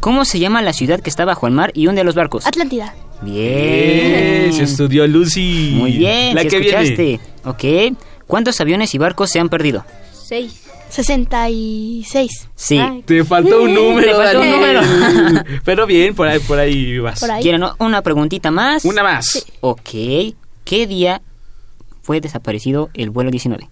¿Cómo 0.00 0.24
se 0.24 0.38
llama 0.38 0.60
la 0.62 0.72
ciudad 0.72 1.00
que 1.00 1.08
está 1.10 1.24
bajo 1.24 1.46
el 1.46 1.52
mar 1.54 1.70
y 1.74 1.86
hunde 1.86 2.00
a 2.02 2.04
los 2.04 2.14
barcos? 2.14 2.46
Atlántida. 2.46 2.94
Bien. 3.22 4.52
Se 4.52 4.62
estudió 4.64 5.06
Lucy. 5.06 5.72
Muy 5.74 5.92
bien, 5.92 6.34
La 6.34 6.42
sí 6.42 6.48
que 6.48 6.56
escuchaste. 6.58 6.96
viene. 6.96 7.20
Ok. 7.44 7.98
¿Cuántos 8.26 8.60
aviones 8.60 8.94
y 8.94 8.98
barcos 8.98 9.30
se 9.30 9.38
han 9.40 9.48
perdido? 9.48 9.84
Seis. 10.12 10.62
66. 10.88 12.48
Sí. 12.54 12.78
Ay. 12.78 13.02
Te 13.04 13.24
faltó 13.24 13.62
un 13.62 13.74
número, 13.74 14.08
Te 14.18 14.24
faltó 14.24 14.40
un 14.40 14.50
Daniel. 14.50 15.60
Pero 15.64 15.86
bien, 15.86 16.14
por 16.14 16.28
ahí, 16.28 16.38
por 16.40 16.58
ahí 16.58 16.98
vas. 16.98 17.20
Por 17.20 17.30
ahí. 17.30 17.42
¿Quieren 17.42 17.62
una 17.78 18.02
preguntita 18.02 18.50
más? 18.50 18.84
Una 18.84 19.02
más. 19.02 19.46
Ok. 19.60 19.90
¿Qué 20.64 20.86
día 20.86 21.22
fue 22.02 22.20
desaparecido 22.20 22.90
el 22.94 23.10
vuelo 23.10 23.30
19? 23.30 23.68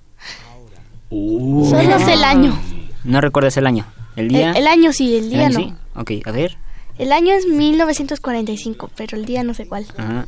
Uh. 1.11 1.69
Solo 1.71 1.99
sé 2.01 2.15
el 2.15 2.25
año. 2.25 2.59
No 3.05 3.21
recuerdas 3.21 3.57
el 3.57 3.67
año. 3.67 3.87
¿El 4.17 4.29
día? 4.29 4.51
El, 4.53 4.59
el 4.59 4.67
año 4.67 4.93
sí, 4.93 5.17
el 5.17 5.25
¿El 5.25 5.31
día 5.31 5.47
año 5.47 5.59
no. 5.59 5.65
sí? 5.65 5.75
Ok, 6.21 6.27
a 6.27 6.31
ver. 6.33 6.57
El 6.99 7.13
año 7.13 7.35
es 7.35 7.47
1945, 7.47 8.91
pero 8.97 9.17
el 9.17 9.25
día 9.25 9.43
no 9.43 9.55
sé 9.55 9.67
cuál. 9.67 9.87
Ajá. 9.97 10.27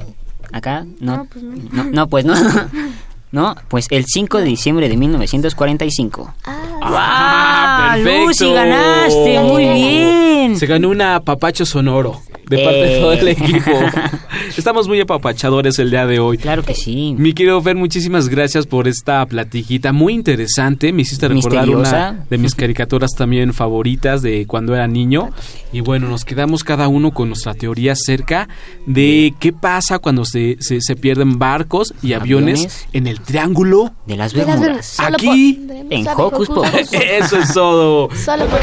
¿Acá? 0.52 0.86
No. 1.00 1.16
No, 1.16 1.24
pues 1.26 1.44
no. 1.44 1.56
No, 1.72 1.84
no, 1.84 2.08
pues 2.08 2.24
no. 2.24 2.34
No, 3.36 3.54
pues 3.68 3.86
el 3.90 4.06
5 4.06 4.38
de 4.38 4.44
diciembre 4.44 4.88
de 4.88 4.96
1945. 4.96 6.34
Ah, 6.46 6.62
Ah, 6.88 7.92
perfecto. 7.96 8.26
Lucy, 8.28 8.52
ganaste, 8.52 9.40
muy 9.40 9.64
bien. 9.68 10.56
Se 10.56 10.66
ganó 10.66 10.88
un 10.88 11.02
apapacho 11.02 11.66
sonoro 11.66 12.20
de 12.48 12.58
parte 12.58 12.78
de 12.78 12.96
Eh. 12.96 13.00
todo 13.00 13.12
el 13.12 13.28
equipo. 13.28 13.70
Estamos 14.56 14.86
muy 14.88 15.00
apapachadores 15.00 15.78
el 15.80 15.90
día 15.90 16.06
de 16.06 16.18
hoy. 16.20 16.38
Claro 16.38 16.62
que 16.62 16.74
sí. 16.74 17.14
Mi 17.18 17.32
querido 17.32 17.60
Fer, 17.60 17.74
muchísimas 17.76 18.28
gracias 18.28 18.66
por 18.66 18.86
esta 18.88 19.26
platiquita 19.26 19.92
muy 19.92 20.14
interesante. 20.14 20.92
Me 20.92 21.02
hiciste 21.02 21.26
recordar 21.28 21.66
Misteriosa. 21.66 22.10
una 22.12 22.26
de 22.30 22.38
mis 22.38 22.54
caricaturas 22.54 23.10
también 23.16 23.52
favoritas 23.52 24.22
de 24.22 24.46
cuando 24.46 24.74
era 24.74 24.86
niño. 24.86 25.30
Y 25.72 25.80
bueno, 25.80 26.08
nos 26.08 26.24
quedamos 26.24 26.62
cada 26.64 26.86
uno 26.88 27.10
con 27.12 27.28
nuestra 27.28 27.52
teoría 27.54 27.92
acerca 27.92 28.48
de 28.86 29.34
qué 29.40 29.52
pasa 29.52 29.98
cuando 29.98 30.24
se, 30.24 30.56
se, 30.60 30.80
se 30.80 30.94
pierden 30.96 31.38
barcos 31.38 31.92
y 32.02 32.12
aviones, 32.12 32.60
Aviones. 32.60 32.86
en 32.92 33.06
el 33.08 33.20
triángulo. 33.26 33.92
De 34.06 34.16
las 34.16 34.32
de 34.32 34.46
las 34.46 34.60
Bermudas. 34.60 35.00
Aquí, 35.00 35.66
en 35.90 36.08
Hocus 36.08 36.48
Pocus. 36.48 36.92
Eso 36.92 37.38
es 37.38 37.52
todo. 37.52 38.08
Solo 38.16 38.46
por 38.46 38.60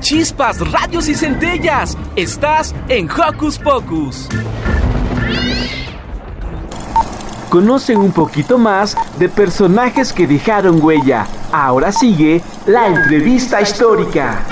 Chispas, 0.00 0.70
radios 0.70 1.08
y 1.08 1.14
centellas. 1.14 1.96
Estás 2.16 2.74
en 2.88 3.08
Hocus 3.10 3.58
Pocus. 3.58 4.28
Conocen 7.50 7.98
un 7.98 8.12
poquito 8.12 8.58
más 8.58 8.96
de 9.18 9.28
personajes 9.28 10.12
que 10.12 10.26
dejaron 10.26 10.82
huella. 10.82 11.26
Ahora 11.52 11.90
sigue 11.90 12.42
la 12.66 12.86
entrevista 12.88 13.60
histórica. 13.60 14.44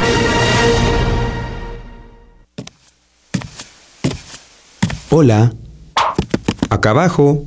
Hola. 5.10 5.52
Acá 6.70 6.90
abajo. 6.90 7.42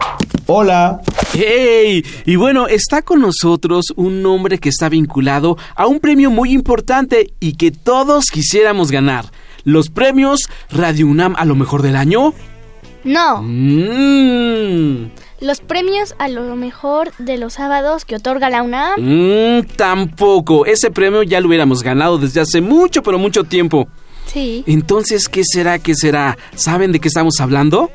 Hola. 0.45 1.01
¡Hey! 1.33 2.03
Y 2.25 2.35
bueno, 2.37 2.67
está 2.67 3.01
con 3.01 3.21
nosotros 3.21 3.85
un 3.95 4.25
hombre 4.25 4.59
que 4.59 4.69
está 4.69 4.89
vinculado 4.89 5.57
a 5.75 5.87
un 5.87 5.99
premio 5.99 6.31
muy 6.31 6.51
importante 6.51 7.33
y 7.39 7.53
que 7.53 7.71
todos 7.71 8.25
quisiéramos 8.31 8.91
ganar. 8.91 9.25
Los 9.63 9.89
premios 9.89 10.49
Radio 10.69 11.07
UNAM 11.07 11.35
a 11.37 11.45
lo 11.45 11.55
mejor 11.55 11.81
del 11.81 11.95
año. 11.97 12.33
No, 13.03 13.41
Mmm. 13.41 15.09
los 15.39 15.59
premios 15.61 16.15
a 16.19 16.27
lo 16.29 16.55
mejor 16.55 17.11
de 17.19 17.37
los 17.37 17.53
sábados 17.53 18.03
que 18.05 18.15
otorga 18.15 18.49
la 18.49 18.63
UNAM. 18.63 18.95
Mm, 18.99 19.67
tampoco. 19.75 20.65
Ese 20.65 20.89
premio 20.91 21.23
ya 21.23 21.39
lo 21.41 21.47
hubiéramos 21.47 21.83
ganado 21.83 22.17
desde 22.17 22.41
hace 22.41 22.59
mucho, 22.61 23.03
pero 23.03 23.19
mucho 23.19 23.43
tiempo. 23.43 23.87
Sí. 24.31 24.63
Entonces, 24.67 25.27
¿qué 25.29 25.43
será? 25.45 25.79
¿Qué 25.79 25.95
será? 25.95 26.37
¿Saben 26.55 26.91
de 26.91 26.99
qué 26.99 27.07
estamos 27.07 27.39
hablando? 27.39 27.91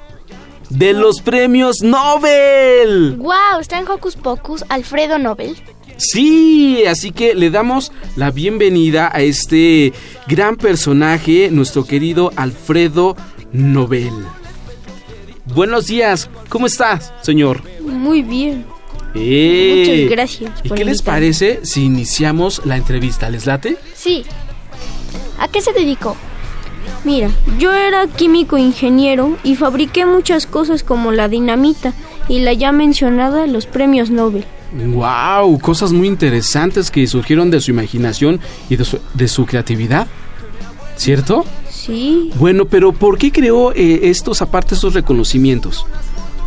De 0.71 0.93
los 0.93 1.21
premios 1.21 1.83
Nobel. 1.83 3.17
Wow, 3.19 3.61
está 3.61 3.79
en 3.79 3.87
Hocus 3.89 4.17
Pocus 4.17 4.65
Alfredo 4.69 5.19
Nobel. 5.19 5.57
Sí, 5.99 6.85
así 6.89 7.13
que 7.13 7.35
le 7.35 7.51
damos 7.51 7.93
la 8.17 8.31
bienvenida 8.31 9.11
a 9.13 9.21
este 9.21 9.93
gran 10.27 10.57
personaje, 10.57 11.51
nuestro 11.51 11.85
querido 11.85 12.33
Alfredo 12.37 13.17
Nobel. 13.53 14.13
Buenos 15.55 15.87
días, 15.87 16.31
¿cómo 16.49 16.67
estás, 16.67 17.13
señor? 17.21 17.63
Muy 17.83 18.23
bien. 18.23 18.65
¡Eh! 19.15 20.07
Muchas 20.07 20.11
gracias 20.11 20.51
¿Y 20.65 20.69
por 20.69 20.79
qué 20.79 20.85
les 20.87 21.03
parece 21.03 21.61
si 21.65 21.85
iniciamos 21.85 22.63
la 22.65 22.77
entrevista? 22.77 23.29
¿Les 23.29 23.45
late? 23.45 23.77
Sí. 23.95 24.25
¿A 25.43 25.49
qué 25.49 25.61
se 25.61 25.73
dedicó? 25.73 26.17
Mira, 27.05 27.31
yo 27.59 27.73
era 27.73 28.07
químico 28.07 28.57
ingeniero 28.59 29.37
y 29.43 29.57
fabriqué 29.57 30.07
muchas 30.07 30.47
cosas 30.47 30.85
como 30.85 31.11
la 31.11 31.29
dinamita 31.29 31.93
y 32.29 32.39
la 32.41 32.53
ya 32.53 32.71
mencionada 32.71 33.49
los 33.49 33.67
premios 33.67 34.09
Nobel. 34.11 34.45
¡Wow! 34.73 35.59
Cosas 35.59 35.93
muy 35.93 36.07
interesantes 36.07 36.93
que 36.93 37.05
surgieron 37.09 37.51
de 37.51 37.61
su 37.61 37.73
imaginación 37.73 38.39
y 38.71 38.77
de 38.77 38.85
su, 38.85 39.01
de 39.15 39.27
su 39.27 39.45
creatividad. 39.45 40.07
¿Cierto? 40.97 41.45
Sí, 41.69 42.31
Bueno, 42.37 42.67
pero 42.67 42.93
¿por 42.93 43.19
qué 43.19 43.33
creó 43.33 43.73
eh, 43.73 44.01
estos, 44.11 44.41
aparte 44.43 44.75
estos 44.77 44.95
reconocimientos? 44.95 45.85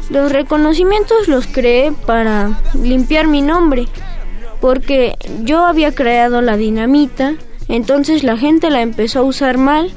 los 0.10 0.32
reconocimientos 0.32 1.28
los 1.28 1.48
creé 1.48 1.91
para 1.91 2.62
limpiar 2.80 3.26
mi 3.28 3.41
nombre, 3.41 3.88
porque 4.62 5.16
yo 5.43 5.66
había 5.66 5.93
creado 5.96 6.41
la 6.41 6.56
dinamita, 6.58 7.34
entonces 7.68 8.24
la 8.24 8.38
gente 8.38 8.70
la 8.70 8.82
empezó 8.82 9.20
a 9.20 9.24
usar 9.24 9.57
mal 9.57 9.91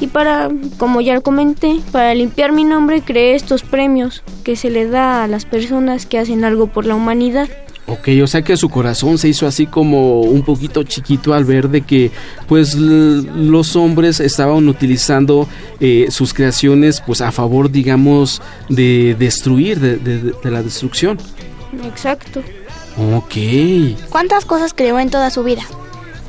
y 0.00 0.06
para, 0.08 0.50
como 0.78 1.00
ya 1.00 1.20
comenté, 1.20 1.80
para 1.92 2.14
limpiar 2.14 2.50
mi 2.52 2.64
nombre 2.64 3.02
creé 3.02 3.34
estos 3.34 3.62
premios 3.62 4.22
que 4.42 4.56
se 4.56 4.70
le 4.70 4.88
da 4.88 5.22
a 5.24 5.28
las 5.28 5.44
personas 5.44 6.06
que 6.06 6.18
hacen 6.18 6.44
algo 6.44 6.66
por 6.66 6.86
la 6.86 6.94
humanidad. 6.94 7.48
Ok, 7.86 8.08
o 8.22 8.26
sea 8.28 8.42
que 8.42 8.56
su 8.56 8.68
corazón 8.68 9.18
se 9.18 9.28
hizo 9.28 9.46
así 9.46 9.66
como 9.66 10.20
un 10.20 10.42
poquito 10.44 10.82
chiquito 10.84 11.34
al 11.34 11.44
ver 11.44 11.68
de 11.68 11.82
que 11.82 12.10
pues 12.46 12.74
los 12.76 13.74
hombres 13.76 14.20
estaban 14.20 14.68
utilizando 14.68 15.48
eh, 15.80 16.06
sus 16.10 16.32
creaciones 16.32 17.00
pues 17.04 17.20
a 17.20 17.32
favor 17.32 17.70
digamos 17.72 18.40
de 18.68 19.16
destruir, 19.18 19.80
de, 19.80 19.96
de- 19.96 20.32
de 20.32 20.50
la 20.50 20.62
destrucción. 20.62 21.18
Exacto. 21.84 22.40
Ok. 23.16 23.34
¿Cuántas 24.10 24.44
cosas 24.44 24.72
creó 24.74 24.98
en 25.00 25.10
toda 25.10 25.30
su 25.30 25.42
vida? 25.42 25.62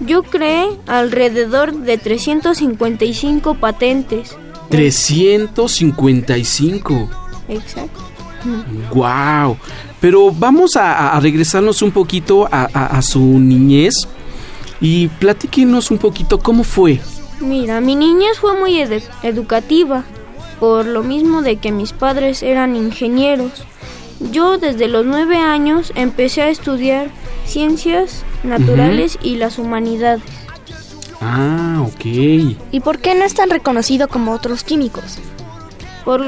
Yo 0.06 0.24
creé 0.24 0.68
alrededor 0.88 1.74
de 1.74 1.98
355 1.98 3.56
patentes. 3.56 4.36
355. 4.70 7.10
Exacto. 7.48 8.00
Wow. 8.94 9.58
Pero 10.02 10.32
vamos 10.32 10.76
a, 10.76 11.16
a 11.16 11.20
regresarnos 11.20 11.82
un 11.82 11.92
poquito 11.92 12.48
a, 12.52 12.68
a- 12.74 12.98
a 12.98 13.02
su 13.02 13.20
niñez 13.22 13.94
y 14.82 15.08
platíquenos 15.08 15.92
un 15.92 15.98
poquito 15.98 16.40
cómo 16.40 16.64
fue. 16.64 17.00
Mira, 17.40 17.80
mi 17.80 17.96
niñez 17.96 18.38
fue 18.40 18.58
muy 18.60 18.74
edu- 18.80 19.02
educativa, 19.24 20.04
por 20.60 20.86
lo 20.86 21.04
mismo 21.04 21.42
de 21.42 21.56
que 21.58 21.72
mis 21.72 21.94
padres 21.94 22.44
eran 22.44 22.76
ingenieros. 22.76 23.52
Yo 24.32 24.58
desde 24.58 24.88
los 24.88 25.06
nueve 25.06 25.38
años 25.38 25.92
empecé 25.96 26.42
a 26.42 26.50
estudiar 26.50 27.08
ciencias 27.46 28.24
naturales 28.44 29.18
y 29.22 29.36
las 29.36 29.60
humanidades. 29.60 30.24
Ah, 31.22 31.84
ok. 31.86 32.06
¿Y 32.72 32.80
por 32.84 33.00
qué 33.00 33.16
no 33.16 33.24
es 33.24 33.34
tan 33.34 33.50
reconocido 33.50 34.08
como 34.08 34.34
otros 34.34 34.64
químicos? 34.64 35.20
Por, 36.04 36.22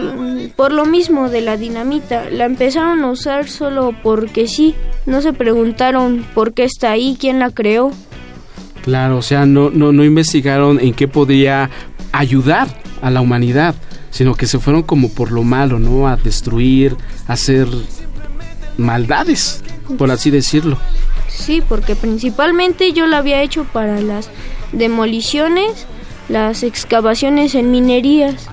por 0.56 0.72
lo 0.72 0.86
mismo 0.86 1.30
de 1.30 1.41
la 1.41 1.58
dinamita, 1.58 2.30
la 2.30 2.46
empezaron 2.46 3.04
a 3.04 3.12
usar 3.12 3.50
solo 3.50 3.93
porque 4.04 4.48
sí. 4.48 4.74
No 5.06 5.22
se 5.22 5.34
preguntaron 5.34 6.26
por 6.34 6.54
qué 6.54 6.64
está 6.64 6.91
ahí, 6.91 7.18
quién 7.20 7.39
la 7.39 7.52
creó. 7.52 7.91
Claro, 8.84 9.18
o 9.18 9.22
sea, 9.22 9.46
no, 9.46 9.70
no, 9.70 9.91
no 9.91 10.04
investigaron 10.04 10.80
en 10.80 10.93
qué 10.93 11.08
podría 11.08 11.70
ayudar 12.12 12.84
a 13.06 13.12
la 13.12 13.22
humanidad, 13.22 13.76
sino 14.10 14.34
que 14.34 14.47
se 14.47 14.58
fueron 14.58 14.82
como 14.82 15.10
por 15.10 15.32
lo 15.32 15.43
malo, 15.43 15.78
¿no? 15.78 16.08
A 16.08 16.16
destruir, 16.18 16.97
a 17.28 17.34
hacer 17.34 17.68
maldades, 18.78 19.62
por 19.99 20.10
así 20.10 20.32
decirlo. 20.32 20.80
Sí, 21.28 21.62
porque 21.70 21.95
principalmente 21.95 22.93
yo 22.93 23.06
la 23.06 23.20
había 23.20 23.43
hecho 23.43 23.64
para 23.66 24.01
las 24.01 24.32
demoliciones, 24.72 25.86
las 26.30 26.64
excavaciones 26.64 27.53
en 27.53 27.70
minerías. 27.70 28.49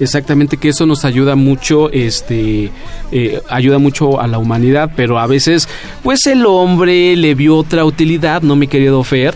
Exactamente 0.00 0.56
que 0.56 0.70
eso 0.70 0.84
nos 0.84 1.04
ayuda 1.04 1.36
mucho, 1.36 1.88
este, 1.92 2.72
eh, 3.12 3.40
ayuda 3.48 3.78
mucho 3.78 4.20
a 4.20 4.26
la 4.26 4.38
humanidad, 4.38 4.90
pero 4.96 5.20
a 5.20 5.28
veces, 5.28 5.68
pues 6.02 6.26
el 6.26 6.46
hombre 6.46 7.14
le 7.14 7.36
vio 7.36 7.54
otra 7.54 7.84
utilidad, 7.84 8.42
no 8.42 8.56
mi 8.56 8.66
querido 8.66 9.04
Fer, 9.04 9.34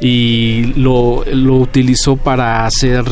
y 0.00 0.74
lo, 0.76 1.24
lo 1.32 1.56
utilizó 1.56 2.16
para 2.16 2.66
hacer 2.66 3.04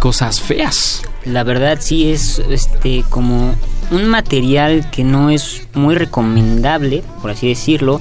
cosas 0.00 0.40
feas. 0.40 1.02
La 1.24 1.44
verdad 1.44 1.78
sí 1.80 2.10
es 2.10 2.38
este 2.50 3.04
como 3.08 3.54
un 3.92 4.06
material 4.08 4.90
que 4.90 5.04
no 5.04 5.30
es 5.30 5.68
muy 5.74 5.94
recomendable, 5.94 7.04
por 7.22 7.30
así 7.30 7.48
decirlo, 7.48 8.00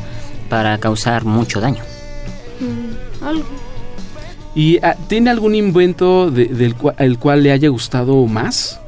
para 0.49 0.77
causar 0.79 1.25
mucho 1.25 1.59
daño. 1.61 1.83
Mm, 2.59 3.23
algo. 3.23 3.45
¿Y 4.55 4.77
ah, 4.83 4.95
tiene 5.07 5.29
algún 5.29 5.53
invento 5.53 6.31
de- 6.31 6.45
del 6.45 6.75
cua- 6.75 6.95
el 6.97 7.19
cual 7.19 7.43
le 7.43 7.51
haya 7.51 7.69
gustado 7.69 8.25
más? 8.25 8.79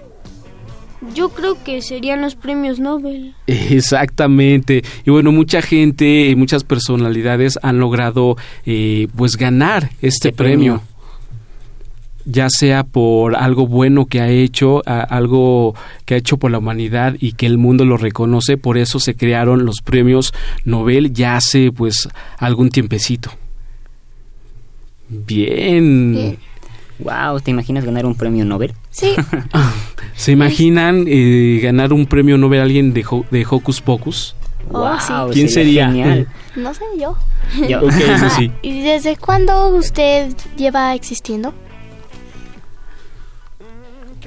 Yo 1.15 1.29
creo 1.29 1.57
que 1.63 1.81
serían 1.81 2.21
los 2.21 2.35
premios 2.35 2.79
Nobel. 2.79 3.33
Exactamente. 3.47 4.83
Y 5.05 5.09
bueno, 5.11 5.31
mucha 5.31 5.61
gente, 5.61 6.33
muchas 6.37 6.63
personalidades 6.63 7.57
han 7.63 7.79
logrado 7.79 8.37
eh, 8.65 9.07
pues 9.15 9.35
ganar 9.37 9.89
este 10.01 10.31
premio. 10.31 10.75
premio. 10.77 10.90
Ya 12.25 12.47
sea 12.49 12.83
por 12.83 13.35
algo 13.35 13.65
bueno 13.67 14.05
que 14.05 14.21
ha 14.21 14.29
hecho, 14.29 14.81
a- 14.85 15.01
algo 15.01 15.73
que 16.05 16.13
ha 16.13 16.17
hecho 16.17 16.37
por 16.37 16.51
la 16.51 16.59
humanidad 16.59 17.15
y 17.19 17.33
que 17.33 17.45
el 17.47 17.57
mundo 17.57 17.83
lo 17.85 17.97
reconoce, 17.97 18.57
por 18.57 18.77
eso 18.77 18.99
se 18.99 19.15
crearon 19.15 19.65
los 19.65 19.81
premios 19.83 20.33
Nobel 20.63 21.13
ya 21.13 21.35
hace 21.37 21.71
pues 21.71 22.07
algún 22.37 22.69
tiempecito. 22.69 23.31
Bien. 25.09 26.13
Bien. 26.13 26.37
Wow, 26.99 27.39
¿te 27.41 27.49
imaginas 27.51 27.83
ganar 27.83 28.05
un 28.05 28.13
premio 28.15 28.45
Nobel? 28.45 28.73
Sí, 28.91 29.13
¿Se 30.15 30.31
imaginan 30.33 31.05
eh, 31.07 31.59
ganar 31.63 31.93
un 31.93 32.05
premio 32.05 32.37
Nobel 32.37 32.59
a 32.59 32.63
alguien 32.63 32.93
de, 32.93 33.03
Ho- 33.09 33.25
de 33.31 33.45
Hocus 33.49 33.81
Pocus? 33.81 34.35
Oh, 34.71 34.95
sí. 34.99 35.07
Guau, 35.11 35.31
¿Quién 35.31 35.49
sería? 35.49 35.87
No 36.55 36.73
sé 36.75 36.83
yo. 36.99 37.17
Yo. 37.67 37.79
Ok, 37.81 37.91
eso 37.93 38.29
sí. 38.37 38.51
¿Y 38.61 38.83
desde 38.83 39.17
cuándo 39.17 39.69
usted 39.69 40.31
lleva 40.55 40.93
existiendo? 40.93 41.55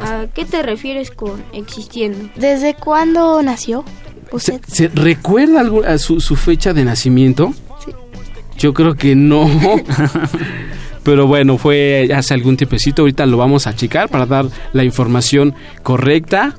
¿A 0.01 0.27
qué 0.35 0.45
te 0.45 0.63
refieres 0.63 1.11
con 1.11 1.43
existiendo? 1.53 2.29
¿Desde 2.37 2.75
cuándo 2.75 3.43
nació 3.43 3.85
¿Se, 4.31 4.37
usted? 4.37 4.61
se 4.67 4.89
recuerda 4.89 5.61
algo- 5.61 5.85
a 5.85 5.99
su, 5.99 6.21
su 6.21 6.37
fecha 6.37 6.73
de 6.73 6.85
nacimiento? 6.85 7.53
Sí. 7.85 7.93
Yo 8.59 8.75
creo 8.75 8.95
que 8.95 9.15
no. 9.15 9.49
Pero 11.03 11.27
bueno, 11.27 11.59
fue 11.59 12.09
hace 12.15 12.35
algún 12.35 12.57
tiempecito. 12.57 13.03
Ahorita 13.03 13.27
lo 13.27 13.37
vamos 13.37 13.67
a 13.67 13.77
checar 13.77 14.09
para 14.09 14.27
dar 14.27 14.47
la 14.73 14.85
información 14.85 15.55
correcta. 15.83 16.57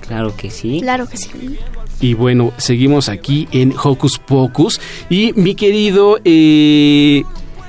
Claro 0.00 0.34
que 0.36 0.50
sí. 0.50 0.80
Claro 0.80 1.06
que 1.08 1.16
sí. 1.18 1.58
Y 2.00 2.14
bueno, 2.14 2.52
seguimos 2.56 3.08
aquí 3.08 3.48
en 3.52 3.74
Hocus 3.82 4.18
Pocus. 4.18 4.80
Y 5.10 5.32
mi 5.34 5.54
querido 5.54 6.18
eh, 6.24 7.22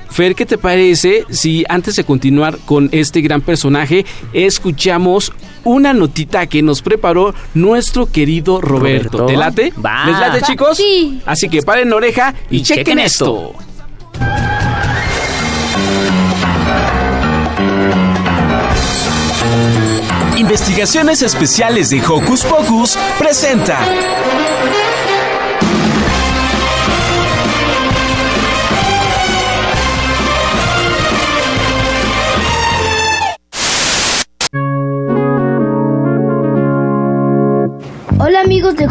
Fer, 0.09 0.35
¿qué 0.35 0.45
te 0.45 0.57
parece 0.57 1.25
si 1.29 1.63
antes 1.69 1.95
de 1.95 2.03
continuar 2.03 2.57
con 2.65 2.89
este 2.91 3.21
gran 3.21 3.41
personaje, 3.41 4.05
escuchamos 4.33 5.31
una 5.63 5.93
notita 5.93 6.47
que 6.47 6.61
nos 6.61 6.81
preparó 6.81 7.33
nuestro 7.53 8.05
querido 8.11 8.61
Roberto? 8.61 9.17
Roberto. 9.19 9.25
¿Te 9.25 9.37
late? 9.37 9.73
Va. 9.83 10.05
¿Les 10.05 10.19
late, 10.19 10.39
Va, 10.41 10.47
chicos? 10.47 10.77
sí. 10.77 11.21
Así 11.25 11.49
que 11.49 11.61
paren 11.61 11.91
oreja 11.93 12.33
y, 12.49 12.57
Y 12.57 12.61
chequen, 12.63 12.83
chequen 12.85 12.99
esto. 12.99 13.53
Investigaciones 20.37 21.21
Especiales 21.21 21.89
de 21.89 22.01
Hocus 22.05 22.43
Pocus 22.43 22.97
presenta. 23.17 23.79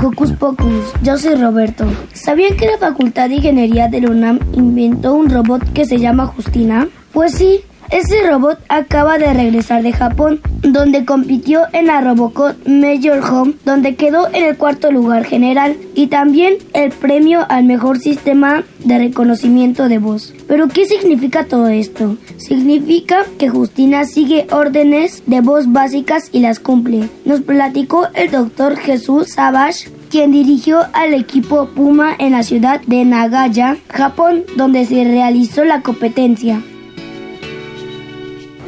Hocus 0.03 0.33
Pocus, 0.33 0.93
yo 1.03 1.17
soy 1.17 1.35
Roberto. 1.37 1.87
¿Sabían 2.13 2.57
que 2.57 2.67
la 2.67 2.79
Facultad 2.79 3.29
de 3.29 3.37
Ingeniería 3.37 3.89
de 3.89 4.01
la 4.03 4.11
UNAM 4.11 4.41
inventó 4.53 5.15
un 5.15 5.31
robot 5.31 5.73
que 5.73 5.87
se 5.87 5.99
llama 5.99 6.27
Justina? 6.27 6.89
Pues 7.13 7.33
sí, 7.35 7.61
ese 7.91 8.29
robot 8.29 8.59
acaba 8.69 9.19
de 9.19 9.33
regresar 9.33 9.83
de 9.83 9.93
Japón, 9.93 10.41
donde 10.63 11.05
compitió 11.05 11.63
en 11.73 11.87
la 11.87 12.01
Robocop 12.01 12.57
Major 12.67 13.21
Home, 13.21 13.55
donde 13.65 13.95
quedó 13.95 14.29
en 14.29 14.45
el 14.45 14.57
cuarto 14.57 14.91
lugar 14.91 15.25
general 15.25 15.77
y 15.95 16.09
también 16.09 16.55
el 16.73 16.91
premio 16.91 17.47
al 17.49 17.65
mejor 17.65 17.99
sistema 17.99 18.65
de 18.85 18.99
reconocimiento 18.99 19.89
de 19.89 19.99
voz. 19.99 20.35
Pero 20.49 20.69
¿qué 20.69 20.87
significa 20.87 21.45
todo 21.45 21.69
esto? 21.69 22.17
Significa 22.37 23.25
que 23.39 23.49
Justina 23.49 24.05
sigue 24.05 24.47
órdenes 24.51 25.23
de 25.27 25.41
voz 25.41 25.73
básicas 25.73 26.29
y 26.33 26.41
las 26.41 26.61
cumple. 26.61 27.09
Nos 27.25 27.41
platicó 27.41 28.09
el 28.15 28.31
doctor 28.31 28.77
Jesús 28.77 29.33
Savage, 29.33 29.89
quien 30.11 30.33
dirigió 30.33 30.81
al 30.93 31.15
equipo 31.15 31.67
Puma 31.67 32.15
en 32.19 32.33
la 32.33 32.43
ciudad 32.43 32.81
de 32.87 33.05
Nagaya, 33.05 33.77
Japón, 33.93 34.45
donde 34.57 34.87
se 34.87 35.05
realizó 35.05 35.65
la 35.65 35.83
competencia. 35.83 36.63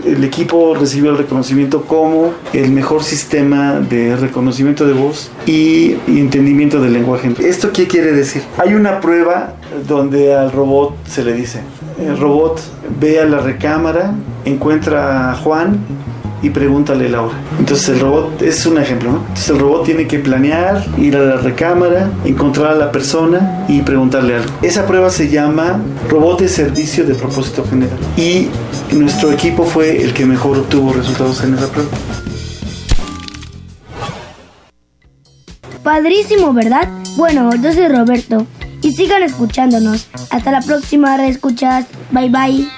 El 0.04 0.22
equipo 0.24 0.74
recibió 0.74 1.10
el 1.10 1.18
reconocimiento 1.18 1.82
como 1.82 2.32
el 2.52 2.70
mejor 2.70 3.02
sistema 3.02 3.80
de 3.80 4.16
reconocimiento 4.16 4.86
de 4.86 4.92
voz 4.92 5.30
y 5.46 5.96
entendimiento 6.06 6.80
del 6.80 6.92
lenguaje. 6.92 7.32
¿Esto 7.40 7.72
qué 7.72 7.86
quiere 7.86 8.12
decir? 8.12 8.42
Hay 8.58 8.74
una 8.74 9.00
prueba 9.00 9.54
donde 9.86 10.34
al 10.34 10.52
robot 10.52 10.94
se 11.06 11.24
le 11.24 11.32
dice, 11.32 11.60
el 12.00 12.16
robot 12.16 12.60
ve 13.00 13.20
a 13.20 13.24
la 13.24 13.40
recámara, 13.40 14.14
encuentra 14.44 15.32
a 15.32 15.34
Juan 15.36 15.78
y 16.42 16.50
pregúntale 16.50 17.08
la 17.08 17.22
hora. 17.22 17.34
Entonces 17.58 17.88
el 17.90 18.00
robot 18.00 18.42
es 18.42 18.64
un 18.66 18.78
ejemplo, 18.78 19.12
¿no? 19.12 19.18
Entonces 19.18 19.50
el 19.50 19.58
robot 19.58 19.84
tiene 19.84 20.06
que 20.06 20.18
planear, 20.18 20.84
ir 20.98 21.16
a 21.16 21.20
la 21.20 21.36
recámara, 21.36 22.10
encontrar 22.24 22.72
a 22.72 22.74
la 22.74 22.92
persona 22.92 23.64
y 23.68 23.82
preguntarle 23.82 24.36
algo. 24.36 24.50
Esa 24.62 24.86
prueba 24.86 25.10
se 25.10 25.28
llama 25.28 25.80
robot 26.08 26.40
de 26.40 26.48
servicio 26.48 27.04
de 27.04 27.14
propósito 27.14 27.64
general. 27.68 27.98
Y 28.16 28.48
nuestro 28.92 29.32
equipo 29.32 29.64
fue 29.64 30.02
el 30.02 30.12
que 30.12 30.26
mejor 30.26 30.58
obtuvo 30.58 30.92
resultados 30.92 31.42
en 31.44 31.54
esa 31.54 31.68
prueba. 31.68 31.90
Padrísimo, 35.82 36.52
¿verdad? 36.52 36.88
Bueno, 37.16 37.50
yo 37.62 37.72
soy 37.72 37.88
Roberto 37.88 38.46
y 38.82 38.92
sigan 38.92 39.22
escuchándonos. 39.22 40.08
Hasta 40.30 40.50
la 40.50 40.60
próxima, 40.60 41.16
reescuchas. 41.16 41.86
Bye 42.12 42.28
bye. 42.28 42.77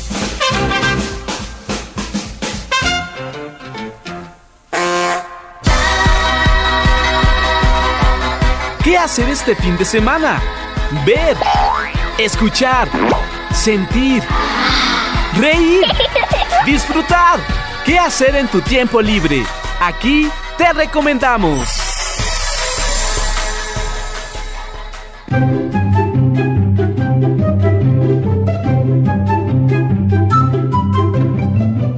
¿Qué 8.83 8.97
hacer 8.97 9.29
este 9.29 9.55
fin 9.55 9.77
de 9.77 9.85
semana? 9.85 10.41
Ver, 11.05 11.37
escuchar, 12.17 12.87
sentir, 13.53 14.23
reír, 15.39 15.83
disfrutar. 16.65 17.39
¿Qué 17.85 17.99
hacer 17.99 18.35
en 18.35 18.47
tu 18.47 18.59
tiempo 18.61 18.99
libre? 18.99 19.43
Aquí 19.79 20.27
te 20.57 20.73
recomendamos. 20.73 21.69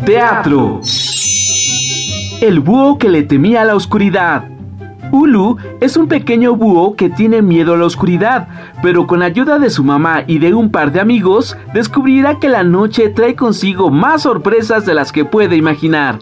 Teatro. 0.06 0.82
El 2.42 2.60
búho 2.60 2.98
que 2.98 3.08
le 3.08 3.24
temía 3.24 3.62
a 3.62 3.66
la 3.66 3.76
oscuridad. 3.76 4.53
Ulu 5.14 5.58
es 5.80 5.96
un 5.96 6.08
pequeño 6.08 6.56
búho 6.56 6.96
que 6.96 7.08
tiene 7.08 7.44
miedo 7.44 7.76
a 7.76 7.78
la 7.78 7.86
oscuridad, 7.86 8.48
pero 8.82 9.06
con 9.06 9.22
ayuda 9.22 9.60
de 9.60 9.70
su 9.70 9.84
mamá 9.84 10.24
y 10.26 10.40
de 10.40 10.56
un 10.56 10.72
par 10.72 10.92
de 10.92 11.00
amigos, 11.00 11.56
descubrirá 11.72 12.40
que 12.40 12.50
la 12.50 12.64
noche 12.64 13.10
trae 13.10 13.36
consigo 13.36 13.92
más 13.92 14.24
sorpresas 14.24 14.88
de 14.88 14.96
las 14.96 15.12
que 15.12 15.24
puede 15.24 15.56
imaginar. 15.56 16.18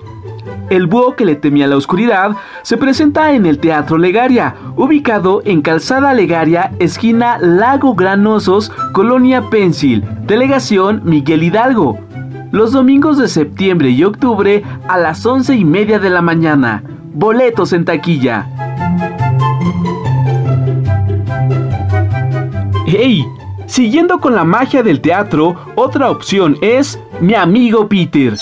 El 0.70 0.88
búho 0.88 1.16
que 1.16 1.24
le 1.24 1.38
temía 1.38 1.68
la 1.68 1.78
oscuridad 1.78 2.36
se 2.64 2.76
presenta 2.76 3.32
en 3.32 3.46
el 3.46 3.60
Teatro 3.60 3.98
Legaria, 3.98 4.56
ubicado 4.76 5.42
en 5.46 5.62
Calzada 5.62 6.14
Legaria, 6.14 6.74
esquina 6.80 7.38
Lago 7.40 7.96
Granosos, 7.96 8.74
Colonia 8.92 9.50
Pensil, 9.50 10.04
Delegación 10.28 11.02
Miguel 11.06 11.44
Hidalgo. 11.44 11.98
Los 12.52 12.74
domingos 12.74 13.18
de 13.18 13.30
septiembre 13.30 13.92
y 13.92 14.04
octubre 14.04 14.64
a 14.90 14.98
las 14.98 15.26
once 15.26 15.56
y 15.56 15.64
media 15.64 15.98
de 15.98 16.10
la 16.10 16.22
mañana. 16.22 16.84
Boletos 17.14 17.72
en 17.72 17.86
taquilla. 17.86 18.71
¡Hey! 22.88 23.26
Siguiendo 23.68 24.20
con 24.20 24.36
la 24.36 24.44
magia 24.44 24.84
del 24.84 25.00
teatro, 25.00 25.56
otra 25.76 26.12
opción 26.12 26.58
es 26.62 27.00
Mi 27.22 27.36
amigo 27.36 27.88
Peter. 27.88 28.38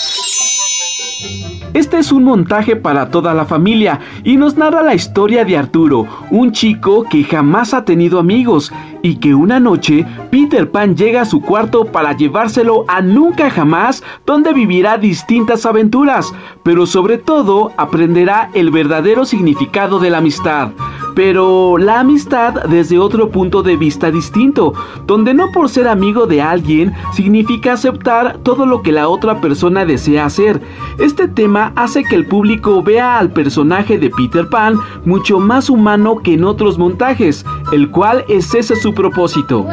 Este 1.72 1.98
es 1.98 2.10
un 2.10 2.24
montaje 2.24 2.74
para 2.74 3.10
toda 3.10 3.32
la 3.32 3.44
familia 3.44 4.00
y 4.24 4.36
nos 4.36 4.56
narra 4.56 4.82
la 4.82 4.94
historia 4.94 5.44
de 5.44 5.56
Arturo, 5.56 6.04
un 6.30 6.50
chico 6.50 7.04
que 7.08 7.22
jamás 7.22 7.74
ha 7.74 7.84
tenido 7.84 8.18
amigos 8.18 8.72
y 9.02 9.16
que 9.16 9.36
una 9.36 9.60
noche 9.60 10.04
Peter 10.32 10.68
Pan 10.68 10.96
llega 10.96 11.22
a 11.22 11.26
su 11.26 11.40
cuarto 11.40 11.84
para 11.84 12.16
llevárselo 12.16 12.84
a 12.88 13.00
nunca 13.00 13.50
jamás 13.50 14.02
donde 14.26 14.52
vivirá 14.52 14.98
distintas 14.98 15.64
aventuras, 15.64 16.34
pero 16.64 16.86
sobre 16.86 17.18
todo 17.18 17.70
aprenderá 17.76 18.50
el 18.54 18.72
verdadero 18.72 19.24
significado 19.24 20.00
de 20.00 20.10
la 20.10 20.18
amistad. 20.18 20.70
Pero 21.14 21.78
la 21.78 22.00
amistad 22.00 22.64
desde 22.64 22.98
otro 22.98 23.30
punto 23.30 23.62
de 23.62 23.76
vista 23.76 24.10
distinto, 24.10 24.72
donde 25.06 25.34
no 25.34 25.50
por 25.52 25.68
ser 25.68 25.88
amigo 25.88 26.26
de 26.26 26.42
alguien 26.42 26.92
significa 27.14 27.72
aceptar 27.74 28.38
todo 28.38 28.66
lo 28.66 28.82
que 28.82 28.92
la 28.92 29.08
otra 29.08 29.40
persona 29.40 29.84
desea 29.84 30.26
hacer. 30.26 30.60
Este 30.98 31.28
tema 31.28 31.72
hace 31.76 32.02
que 32.04 32.14
el 32.14 32.26
público 32.26 32.82
vea 32.82 33.18
al 33.18 33.32
personaje 33.32 33.98
de 33.98 34.10
Peter 34.10 34.48
Pan 34.48 34.76
mucho 35.04 35.40
más 35.40 35.70
humano 35.70 36.18
que 36.22 36.34
en 36.34 36.44
otros 36.44 36.78
montajes, 36.78 37.44
el 37.72 37.90
cual 37.90 38.24
es 38.28 38.54
ese 38.54 38.76
su 38.76 38.94
propósito. 38.94 39.66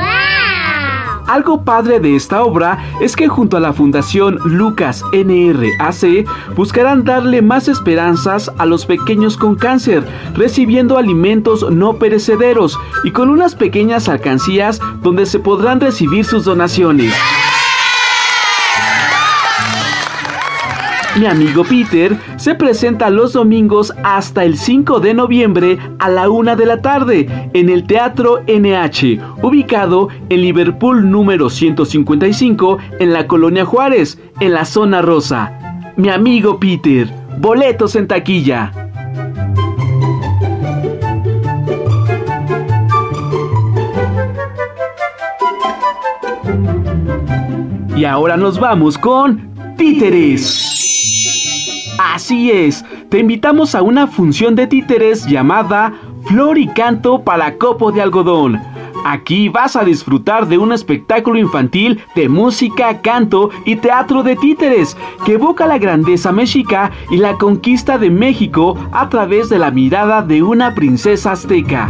Algo 1.28 1.64
padre 1.64 2.00
de 2.00 2.16
esta 2.16 2.44
obra 2.44 2.80
es 3.02 3.16
que 3.16 3.28
junto 3.28 3.58
a 3.58 3.60
la 3.60 3.74
Fundación 3.74 4.40
Lucas 4.46 5.04
NRAC 5.12 6.26
buscarán 6.56 7.04
darle 7.04 7.42
más 7.42 7.68
esperanzas 7.68 8.50
a 8.58 8.66
los 8.66 8.86
pequeños 8.86 9.36
con 9.36 9.56
cáncer, 9.56 10.08
recibiendo 10.36 10.98
alimentos 10.98 11.70
no 11.70 11.98
perecederos 11.98 12.78
y 13.04 13.12
con 13.12 13.30
unas 13.30 13.56
pequeñas 13.56 14.08
alcancías 14.08 14.80
donde 15.02 15.26
se 15.26 15.40
podrán 15.40 15.82
recibir 15.82 16.24
sus 16.24 16.46
donaciones. 16.46 17.14
Mi 21.20 21.26
amigo 21.26 21.64
Peter 21.64 22.16
se 22.36 22.54
presenta 22.54 23.10
los 23.10 23.34
domingos 23.34 23.92
hasta 24.04 24.44
el 24.44 24.56
5 24.56 25.00
de 25.00 25.16
noviembre 25.16 25.80
a 25.98 26.10
la 26.10 26.30
1 26.30 26.56
de 26.56 26.66
la 26.68 26.80
tarde 26.84 27.50
en 27.54 27.70
el 27.70 27.88
Teatro 27.88 28.44
NH, 28.48 29.20
ubicado 29.42 30.10
en 30.30 30.42
Liverpool 30.42 31.10
número 31.10 31.50
155 31.50 32.78
en 33.00 33.14
la 33.14 33.26
Colonia 33.26 33.66
Juárez, 33.66 34.20
en 34.40 34.54
la 34.54 34.64
zona 34.64 35.02
rosa. 35.02 35.82
Mi 35.96 36.10
amigo 36.10 36.60
Peter, 36.60 37.12
boletos 37.40 37.96
en 37.96 38.08
taquilla. 38.08 38.72
Y 47.96 48.06
ahora 48.06 48.38
nos 48.38 48.60
vamos 48.60 49.00
con 49.00 49.50
títeres. 49.78 50.67
Así 51.98 52.52
es, 52.52 52.86
te 53.10 53.20
invitamos 53.20 53.74
a 53.74 53.82
una 53.82 54.08
función 54.08 54.56
de 54.56 54.68
títeres 54.68 55.26
llamada 55.26 55.94
Flor 56.26 56.58
y 56.58 56.68
Canto 56.68 57.24
para 57.24 57.58
Copo 57.58 57.92
de 57.92 58.02
Algodón. 58.02 58.62
Aquí 59.06 59.50
vas 59.50 59.76
a 59.76 59.84
disfrutar 59.84 60.48
de 60.48 60.58
un 60.58 60.72
espectáculo 60.74 61.40
infantil 61.40 62.02
de 62.16 62.30
música, 62.30 63.02
canto 63.02 63.50
y 63.66 63.78
teatro 63.78 64.22
de 64.22 64.36
títeres 64.36 64.98
que 65.26 65.34
evoca 65.34 65.66
la 65.66 65.78
grandeza 65.78 66.32
mexica 66.32 66.92
y 67.10 67.18
la 67.18 67.34
conquista 67.38 67.98
de 67.98 68.10
México 68.10 68.78
a 68.92 69.10
través 69.10 69.50
de 69.50 69.60
la 69.60 69.72
mirada 69.72 70.22
de 70.22 70.44
una 70.44 70.76
princesa 70.76 71.32
azteca. 71.32 71.90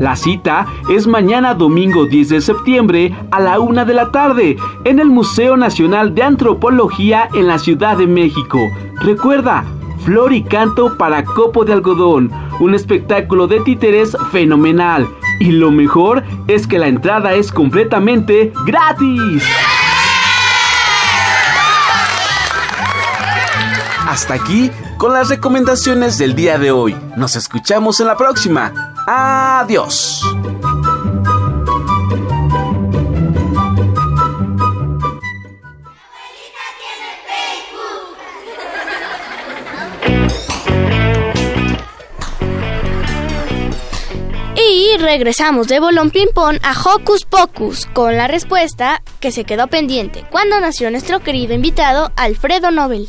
La 0.00 0.14
cita 0.14 0.66
es 0.90 1.06
mañana 1.08 1.54
domingo 1.54 2.06
10 2.06 2.28
de 2.28 2.40
septiembre 2.40 3.14
a 3.32 3.40
la 3.40 3.58
una 3.58 3.84
de 3.84 3.94
la 3.94 4.12
tarde 4.12 4.56
en 4.84 5.00
el 5.00 5.08
Museo 5.08 5.56
Nacional 5.56 6.14
de 6.14 6.22
Antropología 6.22 7.28
en 7.34 7.48
la 7.48 7.58
Ciudad 7.58 7.96
de 7.96 8.06
México. 8.06 8.58
Recuerda, 9.00 9.64
Flor 10.04 10.32
y 10.32 10.42
Canto 10.42 10.96
para 10.96 11.24
Copo 11.24 11.64
de 11.64 11.72
Algodón, 11.72 12.30
un 12.60 12.74
espectáculo 12.74 13.48
de 13.48 13.60
títeres 13.60 14.16
fenomenal. 14.30 15.08
Y 15.40 15.50
lo 15.50 15.72
mejor 15.72 16.22
es 16.46 16.66
que 16.66 16.78
la 16.78 16.86
entrada 16.86 17.34
es 17.34 17.50
completamente 17.50 18.52
gratis. 18.66 19.42
Hasta 24.08 24.34
aquí 24.34 24.70
con 24.96 25.12
las 25.12 25.28
recomendaciones 25.28 26.16
del 26.16 26.34
día 26.34 26.58
de 26.58 26.70
hoy. 26.70 26.96
Nos 27.16 27.36
escuchamos 27.36 28.00
en 28.00 28.06
la 28.06 28.16
próxima. 28.16 28.94
Adiós. 29.06 30.22
Y 44.56 44.96
regresamos 44.96 45.68
de 45.68 45.80
Bolón 45.80 46.10
Ping 46.10 46.32
Pong 46.34 46.58
a 46.62 46.72
Hocus 46.72 47.26
Pocus 47.26 47.84
con 47.92 48.16
la 48.16 48.26
respuesta 48.26 49.02
que 49.20 49.30
se 49.30 49.44
quedó 49.44 49.66
pendiente. 49.66 50.24
¿Cuándo 50.30 50.58
nació 50.60 50.90
nuestro 50.90 51.20
querido 51.20 51.52
invitado 51.52 52.10
Alfredo 52.16 52.70
Nobel? 52.70 53.08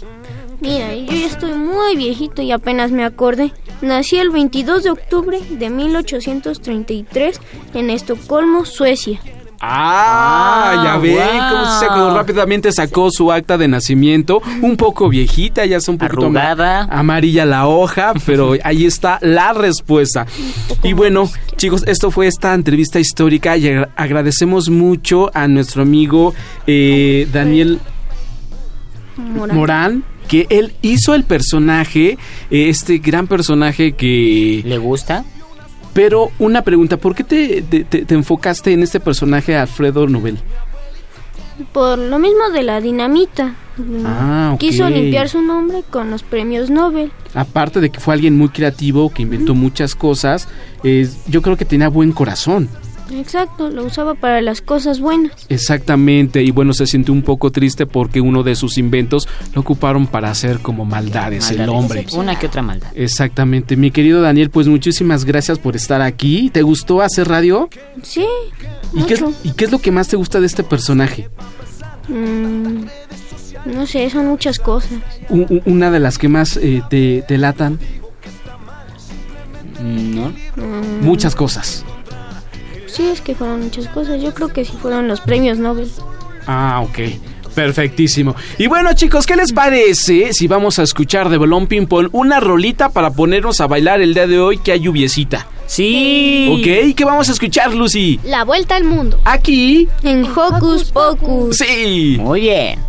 Mira, 0.61 0.93
yo 0.93 1.11
ya 1.13 1.25
estoy 1.27 1.53
muy 1.53 1.95
viejito 1.95 2.41
y 2.41 2.51
apenas 2.51 2.91
me 2.91 3.05
acordé. 3.05 3.53
Nací 3.81 4.17
el 4.17 4.29
22 4.29 4.83
de 4.83 4.89
octubre 4.91 5.39
de 5.49 5.69
1833 5.69 7.39
en 7.73 7.89
Estocolmo, 7.89 8.65
Suecia. 8.65 9.19
Ah, 9.61 10.81
ya 10.85 10.97
ven 10.97 11.17
cómo 11.49 11.65
se 11.65 11.85
sacó 11.85 12.13
rápidamente 12.15 12.71
sacó 12.71 13.11
su 13.11 13.29
acta 13.29 13.57
de 13.57 13.67
nacimiento, 13.67 14.41
un 14.61 14.77
poco 14.77 15.09
viejita, 15.09 15.65
ya 15.65 15.77
es 15.77 15.87
un 15.89 15.97
poquito 15.97 16.21
Arrugada. 16.27 16.83
amarilla 16.89 17.45
la 17.45 17.67
hoja, 17.67 18.13
pero 18.25 18.53
ahí 18.63 18.85
está 18.85 19.17
la 19.21 19.51
respuesta. 19.51 20.25
Y 20.81 20.93
bueno, 20.93 21.29
chicos, 21.57 21.83
esto 21.87 22.09
fue 22.09 22.27
esta 22.27 22.53
entrevista 22.53 22.99
histórica 23.01 23.57
y 23.57 23.67
agra- 23.67 23.89
agradecemos 23.97 24.69
mucho 24.69 25.29
a 25.33 25.47
nuestro 25.49 25.81
amigo 25.81 26.33
eh, 26.65 27.27
Daniel 27.33 27.79
Morán. 29.17 29.57
Morán 29.57 30.03
que 30.29 30.45
él 30.49 30.71
hizo 30.81 31.13
el 31.15 31.23
personaje, 31.25 32.17
eh, 32.51 32.69
este 32.69 32.99
gran 32.99 33.27
personaje 33.27 33.91
que... 33.93 34.61
¿Le 34.65 34.77
gusta? 34.77 35.25
Pero 35.93 36.31
una 36.39 36.61
pregunta, 36.61 36.95
¿por 36.97 37.15
qué 37.15 37.23
te, 37.25 37.61
te- 37.63 37.83
te- 37.83 38.05
te 38.05 38.13
enfocaste 38.15 38.71
en 38.71 38.83
este 38.83 38.99
personaje 39.01 39.57
Alfredo 39.57 40.07
Nobel? 40.07 40.37
Por 41.73 41.97
lo 41.97 42.19
mismo 42.19 42.49
de 42.53 42.63
la 42.63 42.79
dinamita. 42.79 43.55
Ah, 44.05 44.51
ok. 44.53 44.59
Quiso 44.59 44.89
limpiar 44.89 45.27
su 45.29 45.41
nombre 45.41 45.83
con 45.89 46.09
los 46.11 46.23
premios 46.23 46.69
Nobel. 46.69 47.11
Aparte 47.33 47.81
de 47.81 47.89
que 47.89 47.99
fue 47.99 48.13
alguien 48.13 48.37
muy 48.37 48.49
creativo, 48.49 49.09
que 49.13 49.23
inventó 49.23 49.55
muchas 49.55 49.93
cosas, 49.95 50.47
eh, 50.83 51.09
yo 51.27 51.41
creo 51.41 51.57
que 51.57 51.65
tenía 51.65 51.89
buen 51.89 52.11
corazón. 52.13 52.69
Exacto, 53.11 53.69
lo 53.69 53.83
usaba 53.85 54.13
para 54.15 54.41
las 54.41 54.61
cosas 54.61 54.99
buenas. 54.99 55.45
Exactamente, 55.49 56.43
y 56.43 56.51
bueno, 56.51 56.73
se 56.73 56.85
sintió 56.85 57.13
un 57.13 57.21
poco 57.23 57.51
triste 57.51 57.85
porque 57.85 58.21
uno 58.21 58.43
de 58.43 58.55
sus 58.55 58.77
inventos 58.77 59.27
lo 59.53 59.61
ocuparon 59.61 60.05
para 60.07 60.29
hacer 60.29 60.59
como 60.59 60.85
maldades, 60.85 61.49
el 61.51 61.57
Maldades. 61.57 61.79
hombre. 61.79 62.05
Una 62.13 62.37
que 62.37 62.45
otra 62.47 62.61
maldad. 62.61 62.89
Exactamente, 62.95 63.75
mi 63.75 63.91
querido 63.91 64.21
Daniel, 64.21 64.49
pues 64.51 64.67
muchísimas 64.67 65.25
gracias 65.25 65.57
por 65.59 65.75
estar 65.75 66.01
aquí. 66.01 66.49
¿Te 66.51 66.61
gustó 66.61 67.01
hacer 67.01 67.27
radio? 67.27 67.69
Sí, 68.03 68.25
¿Y 68.93 69.03
qué, 69.03 69.13
es, 69.15 69.21
mucho. 69.21 69.37
¿Y 69.43 69.51
qué 69.51 69.65
es 69.65 69.71
lo 69.71 69.79
que 69.79 69.91
más 69.91 70.07
te 70.07 70.15
gusta 70.15 70.39
de 70.39 70.45
este 70.45 70.63
personaje? 70.63 71.29
Mm, 72.07 72.83
no 73.65 73.85
sé, 73.87 74.09
son 74.09 74.27
muchas 74.27 74.59
cosas. 74.59 74.91
Una 75.65 75.91
de 75.91 75.99
las 75.99 76.17
que 76.17 76.27
más 76.27 76.57
eh, 76.57 76.81
te, 76.89 77.23
te 77.27 77.37
latan, 77.37 77.79
No. 79.81 80.29
Mm, 80.55 81.03
muchas 81.05 81.35
cosas. 81.35 81.85
Sí, 82.91 83.07
es 83.07 83.21
que 83.21 83.35
fueron 83.35 83.63
muchas 83.63 83.87
cosas. 83.87 84.21
Yo 84.21 84.33
creo 84.33 84.49
que 84.49 84.65
sí 84.65 84.73
fueron 84.81 85.07
los 85.07 85.21
premios 85.21 85.59
Nobel. 85.59 85.89
Ah, 86.47 86.81
ok. 86.81 86.99
Perfectísimo. 87.53 88.35
Y 88.57 88.67
bueno, 88.67 88.93
chicos, 88.93 89.25
¿qué 89.25 89.35
les 89.35 89.51
parece 89.51 90.33
si 90.33 90.47
vamos 90.47 90.79
a 90.79 90.83
escuchar 90.83 91.29
de 91.29 91.37
Bolón 91.37 91.67
Ping 91.67 91.87
Pong 91.87 92.09
una 92.11 92.39
rolita 92.39 92.89
para 92.89 93.11
ponernos 93.11 93.59
a 93.59 93.67
bailar 93.67 94.01
el 94.01 94.13
día 94.13 94.27
de 94.27 94.39
hoy 94.39 94.57
que 94.59 94.71
hay 94.71 94.79
lluviecita? 94.79 95.47
Sí. 95.65 96.47
Ok, 96.51 96.95
¿qué 96.95 97.05
vamos 97.05 97.29
a 97.29 97.33
escuchar, 97.33 97.73
Lucy? 97.73 98.19
La 98.23 98.43
vuelta 98.43 98.75
al 98.75 98.85
mundo. 98.85 99.19
Aquí. 99.25 99.87
En 100.03 100.25
Hocus 100.25 100.91
Pocus. 100.91 101.57
Sí. 101.57 102.17
Muy 102.19 102.41
bien. 102.41 102.79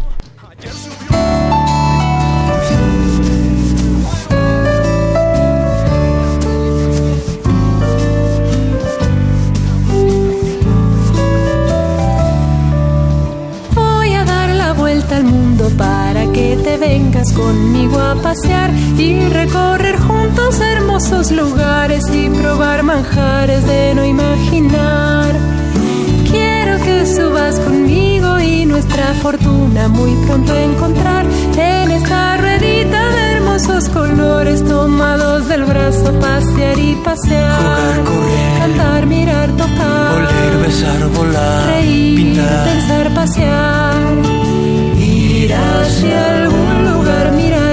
Conmigo 17.41 17.99
a 17.99 18.15
pasear 18.17 18.71
y 18.99 19.19
recorrer 19.29 19.97
juntos 19.99 20.61
hermosos 20.61 21.31
lugares 21.31 22.05
y 22.13 22.29
probar 22.29 22.83
manjares 22.83 23.67
de 23.67 23.95
no 23.95 24.05
imaginar. 24.05 25.33
Quiero 26.31 26.79
que 26.85 27.07
subas 27.07 27.59
conmigo 27.61 28.39
y 28.41 28.67
nuestra 28.67 29.15
fortuna 29.23 29.89
muy 29.89 30.13
pronto 30.27 30.55
encontrar 30.55 31.25
en 31.57 31.91
esta 31.91 32.37
ruedita 32.37 33.01
de 33.17 33.23
hermosos 33.33 33.89
colores 33.89 34.65
tomados 34.65 35.49
del 35.49 35.65
brazo, 35.65 36.13
pasear 36.21 36.79
y 36.79 36.95
pasear. 37.05 37.59
Jugar, 37.59 38.05
correr. 38.05 38.59
Cantar, 38.61 39.07
mirar, 39.07 39.49
tocar. 39.57 40.15
Oler, 40.17 40.67
besar, 40.67 41.09
volar, 41.17 41.67
Reír, 41.69 42.17
pintar. 42.17 42.65
pensar, 42.69 43.15
pasear. 43.15 44.60
Ir 45.51 45.57
hacia 45.57 46.45
algún 46.45 46.93
lugar, 46.93 47.33
mirar 47.33 47.70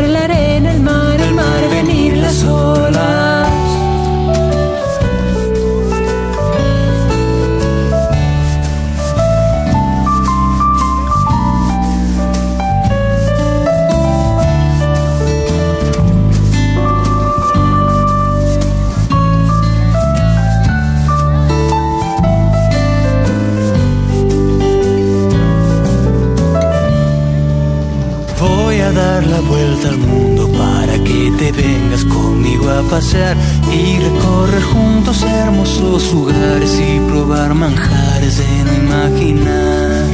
te 31.52 31.62
vengas 31.62 32.04
conmigo 32.06 32.70
a 32.70 32.82
pasear 32.90 33.38
y 33.72 34.00
recorrer 34.00 34.62
juntos 34.64 35.24
hermosos 35.24 36.12
lugares 36.12 36.78
y 36.80 37.00
probar 37.10 37.54
manjares 37.54 38.38
de 38.38 38.64
no 38.66 38.74
imaginar. 38.84 40.06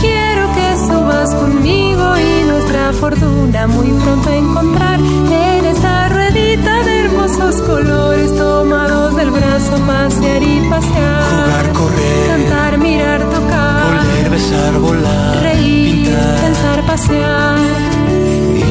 Quiero 0.00 0.52
que 0.54 0.76
subas 0.86 1.34
conmigo 1.34 2.04
y 2.18 2.44
nuestra 2.48 2.92
fortuna 2.92 3.66
muy 3.66 3.88
pronto 4.02 4.28
encontrar 4.30 5.00
en 5.00 5.64
esta 5.64 6.08
ruedita 6.10 6.82
de 6.82 7.00
hermosos 7.00 7.62
colores 7.62 8.36
tomados 8.36 9.16
del 9.16 9.30
brazo, 9.30 9.76
pasear 9.86 10.42
y 10.42 10.68
pasear. 10.68 11.22
Jugar, 11.30 11.72
correr. 11.72 12.26
Cantar, 12.28 12.78
mirar, 12.78 13.20
tocar. 13.30 14.00
Oler, 14.00 14.30
besar, 14.30 14.78
volar, 14.78 15.42
Reír, 15.42 16.04
pintar. 16.04 16.40
pensar, 16.42 16.82
pasear. 16.86 17.58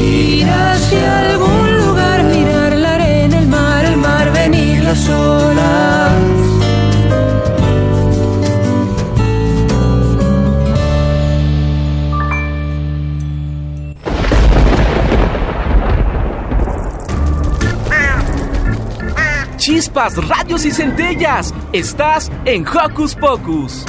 Ir 0.04 0.48
hacia 0.50 1.20
algún 1.20 1.41
Chispas, 19.56 20.18
radios 20.28 20.66
y 20.66 20.72
centellas. 20.72 21.54
Estás 21.72 22.30
en 22.44 22.68
Hocus 22.68 23.16
Pocus. 23.16 23.86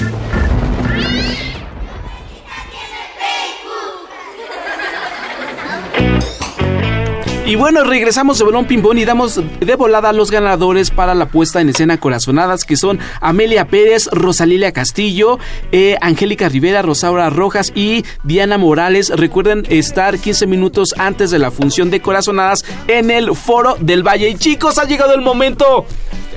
Y 7.53 7.55
bueno, 7.55 7.84
regresamos 7.84 8.38
de 8.38 8.46
Bolón 8.46 8.64
Pimbón 8.64 8.96
y 8.96 9.05
damos 9.05 9.38
de 9.61 9.74
volada 9.74 10.09
a 10.09 10.12
los 10.14 10.30
ganadores 10.30 10.90
para 10.90 11.14
la 11.14 11.26
puesta 11.26 11.61
en 11.61 11.68
escena 11.68 12.00
Corazonadas, 12.00 12.64
que 12.64 12.78
son 12.78 12.98
Amelia 13.20 13.66
Pérez, 13.66 14.09
Rosalilia 14.11 14.72
Castillo, 14.72 15.38
eh, 15.70 15.98
Angélica 16.00 16.48
Rivera, 16.48 16.80
Rosaura 16.80 17.28
Rojas 17.28 17.70
y 17.74 18.07
Diana 18.24 18.57
Morales. 18.57 19.11
Recuerden 19.11 19.66
estar 19.68 20.18
15 20.18 20.46
minutos 20.46 20.94
antes 20.96 21.30
de 21.30 21.38
la 21.38 21.50
función 21.50 21.90
de 21.90 22.00
Corazonadas 22.00 22.64
en 22.88 23.11
el 23.11 23.36
Foro 23.36 23.76
del 23.78 24.03
Valle. 24.03 24.30
Y 24.30 24.36
chicos, 24.36 24.78
ha 24.78 24.84
llegado 24.86 25.12
el 25.12 25.20
momento 25.20 25.84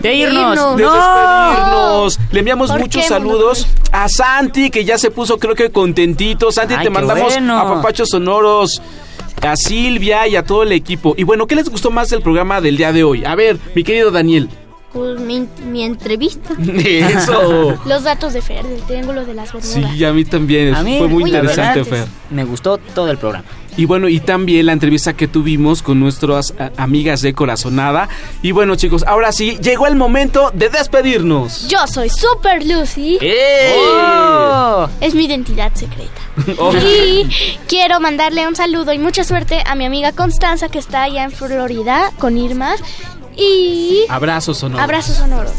De 0.01 0.15
irnos. 0.15 0.75
de 0.75 0.83
¡No! 0.83 0.91
despedirnos. 0.95 2.19
Le 2.33 2.39
enviamos 2.39 2.71
¿Por 2.71 2.81
muchos 2.81 3.05
saludos 3.05 3.67
a 3.93 4.09
Santi, 4.09 4.69
que 4.69 4.83
ya 4.83 4.97
se 4.97 5.11
puso 5.11 5.39
creo 5.39 5.55
que 5.55 5.71
contentito. 5.71 6.51
Santi, 6.51 6.73
Ay, 6.73 6.83
te 6.83 6.89
mandamos 6.89 7.31
bueno. 7.31 7.57
a 7.57 7.75
papachos 7.75 8.09
sonoros. 8.09 8.81
A 9.41 9.55
Silvia 9.55 10.27
y 10.27 10.35
a 10.35 10.43
todo 10.43 10.63
el 10.63 10.71
equipo. 10.71 11.13
Y 11.17 11.23
bueno, 11.23 11.47
¿qué 11.47 11.55
les 11.55 11.69
gustó 11.69 11.91
más 11.91 12.09
del 12.09 12.21
programa 12.21 12.61
del 12.61 12.77
día 12.77 12.91
de 12.91 13.03
hoy? 13.03 13.25
A 13.25 13.35
ver, 13.35 13.57
mi 13.75 13.83
querido 13.83 14.11
Daniel. 14.11 14.49
Pues 14.93 15.19
mi, 15.19 15.45
mi 15.69 15.83
entrevista. 15.83 16.51
Eso. 16.85 17.77
Los 17.85 18.03
datos 18.03 18.31
de 18.33 18.41
Fer, 18.41 18.65
del 18.65 18.81
triángulo 18.83 19.25
de 19.25 19.33
las 19.33 19.51
Bermudas. 19.51 19.91
Sí, 19.93 20.05
a 20.05 20.13
mí 20.13 20.23
también. 20.23 20.73
A 20.73 20.83
mí, 20.83 20.97
Fue 20.97 21.07
muy 21.07 21.23
interesante, 21.25 21.83
Fer. 21.83 22.07
Me 22.29 22.45
gustó 22.45 22.77
todo 22.77 23.11
el 23.11 23.17
programa. 23.17 23.45
Y 23.77 23.85
bueno, 23.85 24.07
y 24.07 24.19
también 24.21 24.67
la 24.67 24.71
entrevista 24.73 25.13
que 25.13 25.27
tuvimos 25.27 25.81
con 25.81 25.99
nuestras 25.99 26.53
a- 26.59 26.71
amigas 26.81 27.21
de 27.21 27.33
Corazonada. 27.33 28.07
Y 28.41 28.51
bueno, 28.51 28.75
chicos, 28.75 29.03
ahora 29.05 29.31
sí, 29.31 29.57
llegó 29.61 29.85
el 29.87 29.95
momento 29.95 30.51
de 30.53 30.69
despedirnos. 30.69 31.67
Yo 31.67 31.85
soy 31.87 32.09
Super 32.09 32.65
Lucy. 32.65 33.17
¡Eh! 33.21 33.75
Oh. 33.77 34.87
Es 35.01 35.13
mi 35.13 35.25
identidad 35.25 35.71
secreta. 35.73 36.11
Oh. 36.57 36.73
Y 36.75 37.29
quiero 37.67 37.99
mandarle 38.01 38.47
un 38.47 38.55
saludo 38.55 38.91
y 38.93 38.99
mucha 38.99 39.23
suerte 39.23 39.63
a 39.65 39.75
mi 39.75 39.85
amiga 39.85 40.11
Constanza 40.11 40.67
que 40.69 40.79
está 40.79 41.03
allá 41.03 41.23
en 41.23 41.31
Florida 41.31 42.11
con 42.19 42.37
Irma. 42.37 42.75
Y 43.37 44.05
Abrazos 44.09 44.57
sonoros. 44.59 44.83
abrazos 44.83 45.15
sonoros. 45.17 45.51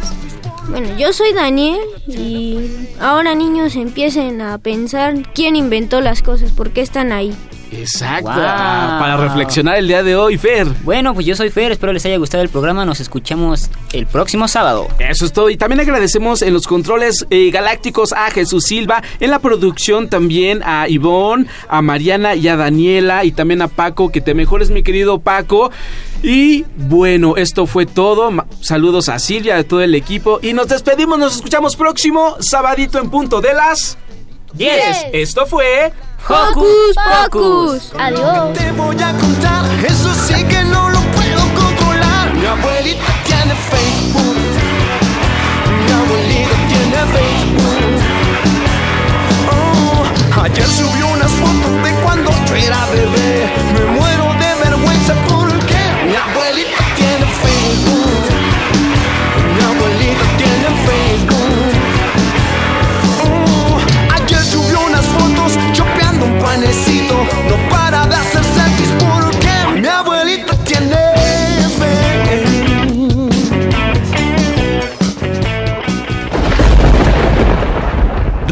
Bueno, 0.68 0.88
yo 0.98 1.12
soy 1.12 1.32
Daniel 1.32 1.78
y 2.08 2.88
ahora 3.00 3.34
niños 3.34 3.76
empiecen 3.76 4.40
a 4.40 4.58
pensar 4.58 5.14
quién 5.34 5.54
inventó 5.56 6.00
las 6.00 6.22
cosas, 6.22 6.50
por 6.52 6.70
qué 6.72 6.80
están 6.80 7.12
ahí. 7.12 7.32
Exacto. 7.72 8.30
Wow. 8.30 8.36
Para 8.36 9.16
reflexionar 9.16 9.76
el 9.76 9.88
día 9.88 10.02
de 10.02 10.16
hoy, 10.16 10.38
Fer. 10.38 10.66
Bueno, 10.84 11.14
pues 11.14 11.26
yo 11.26 11.34
soy 11.34 11.50
Fer, 11.50 11.72
espero 11.72 11.92
les 11.92 12.04
haya 12.06 12.16
gustado 12.16 12.42
el 12.42 12.48
programa. 12.48 12.84
Nos 12.84 13.00
escuchamos 13.00 13.70
el 13.92 14.06
próximo 14.06 14.48
sábado. 14.48 14.88
Eso 14.98 15.24
es 15.24 15.32
todo. 15.32 15.50
Y 15.50 15.56
también 15.56 15.80
agradecemos 15.80 16.42
en 16.42 16.52
los 16.52 16.66
controles 16.66 17.26
eh, 17.30 17.50
galácticos 17.50 18.12
a 18.12 18.30
Jesús 18.30 18.64
Silva, 18.64 19.02
en 19.20 19.30
la 19.30 19.38
producción 19.38 20.08
también 20.08 20.62
a 20.64 20.88
Ivonne, 20.88 21.46
a 21.68 21.82
Mariana 21.82 22.34
y 22.34 22.48
a 22.48 22.56
Daniela 22.56 23.24
y 23.24 23.32
también 23.32 23.62
a 23.62 23.68
Paco, 23.68 24.10
que 24.10 24.20
te 24.20 24.34
mejores 24.34 24.70
mi 24.70 24.82
querido 24.82 25.18
Paco. 25.18 25.70
Y 26.22 26.64
bueno, 26.76 27.36
esto 27.36 27.66
fue 27.66 27.86
todo. 27.86 28.30
Saludos 28.60 29.08
a 29.08 29.18
Silvia, 29.18 29.56
a 29.56 29.64
todo 29.64 29.82
el 29.82 29.94
equipo. 29.94 30.40
Y 30.42 30.52
nos 30.52 30.68
despedimos, 30.68 31.18
nos 31.18 31.36
escuchamos 31.36 31.76
próximo 31.76 32.36
sabadito 32.40 32.98
en 32.98 33.10
punto 33.10 33.40
de 33.40 33.54
las 33.54 33.98
10. 34.54 35.06
Esto 35.12 35.46
fue 35.46 35.92
Hocus 36.28 36.96
Pocus. 36.96 37.92
Adiós. 38.00 38.52
Te 38.54 38.72
voy 38.72 38.96
a 39.00 39.12
contar, 39.16 39.64
eso 39.84 40.12
sí 40.12 40.42
que 40.44 40.64
no 40.64 40.90
lo 40.90 40.98
puedo 40.98 41.40
controlar. 41.54 42.34
Mi 42.34 42.44
abuelita 42.44 43.04
tiene 43.24 43.54
Facebook. 43.54 44.36
Mi 45.84 45.92
abuelita 45.92 46.56
tiene 46.68 46.98
Facebook. 47.14 48.02
Oh, 49.52 50.42
ayer 50.42 50.66
subió 50.66 51.06
unas 51.06 51.30
fotos 51.30 51.82
de 51.84 51.90
cuando 52.02 52.30
yo 52.48 52.56
era 52.56 52.86
bebé. 52.86 53.35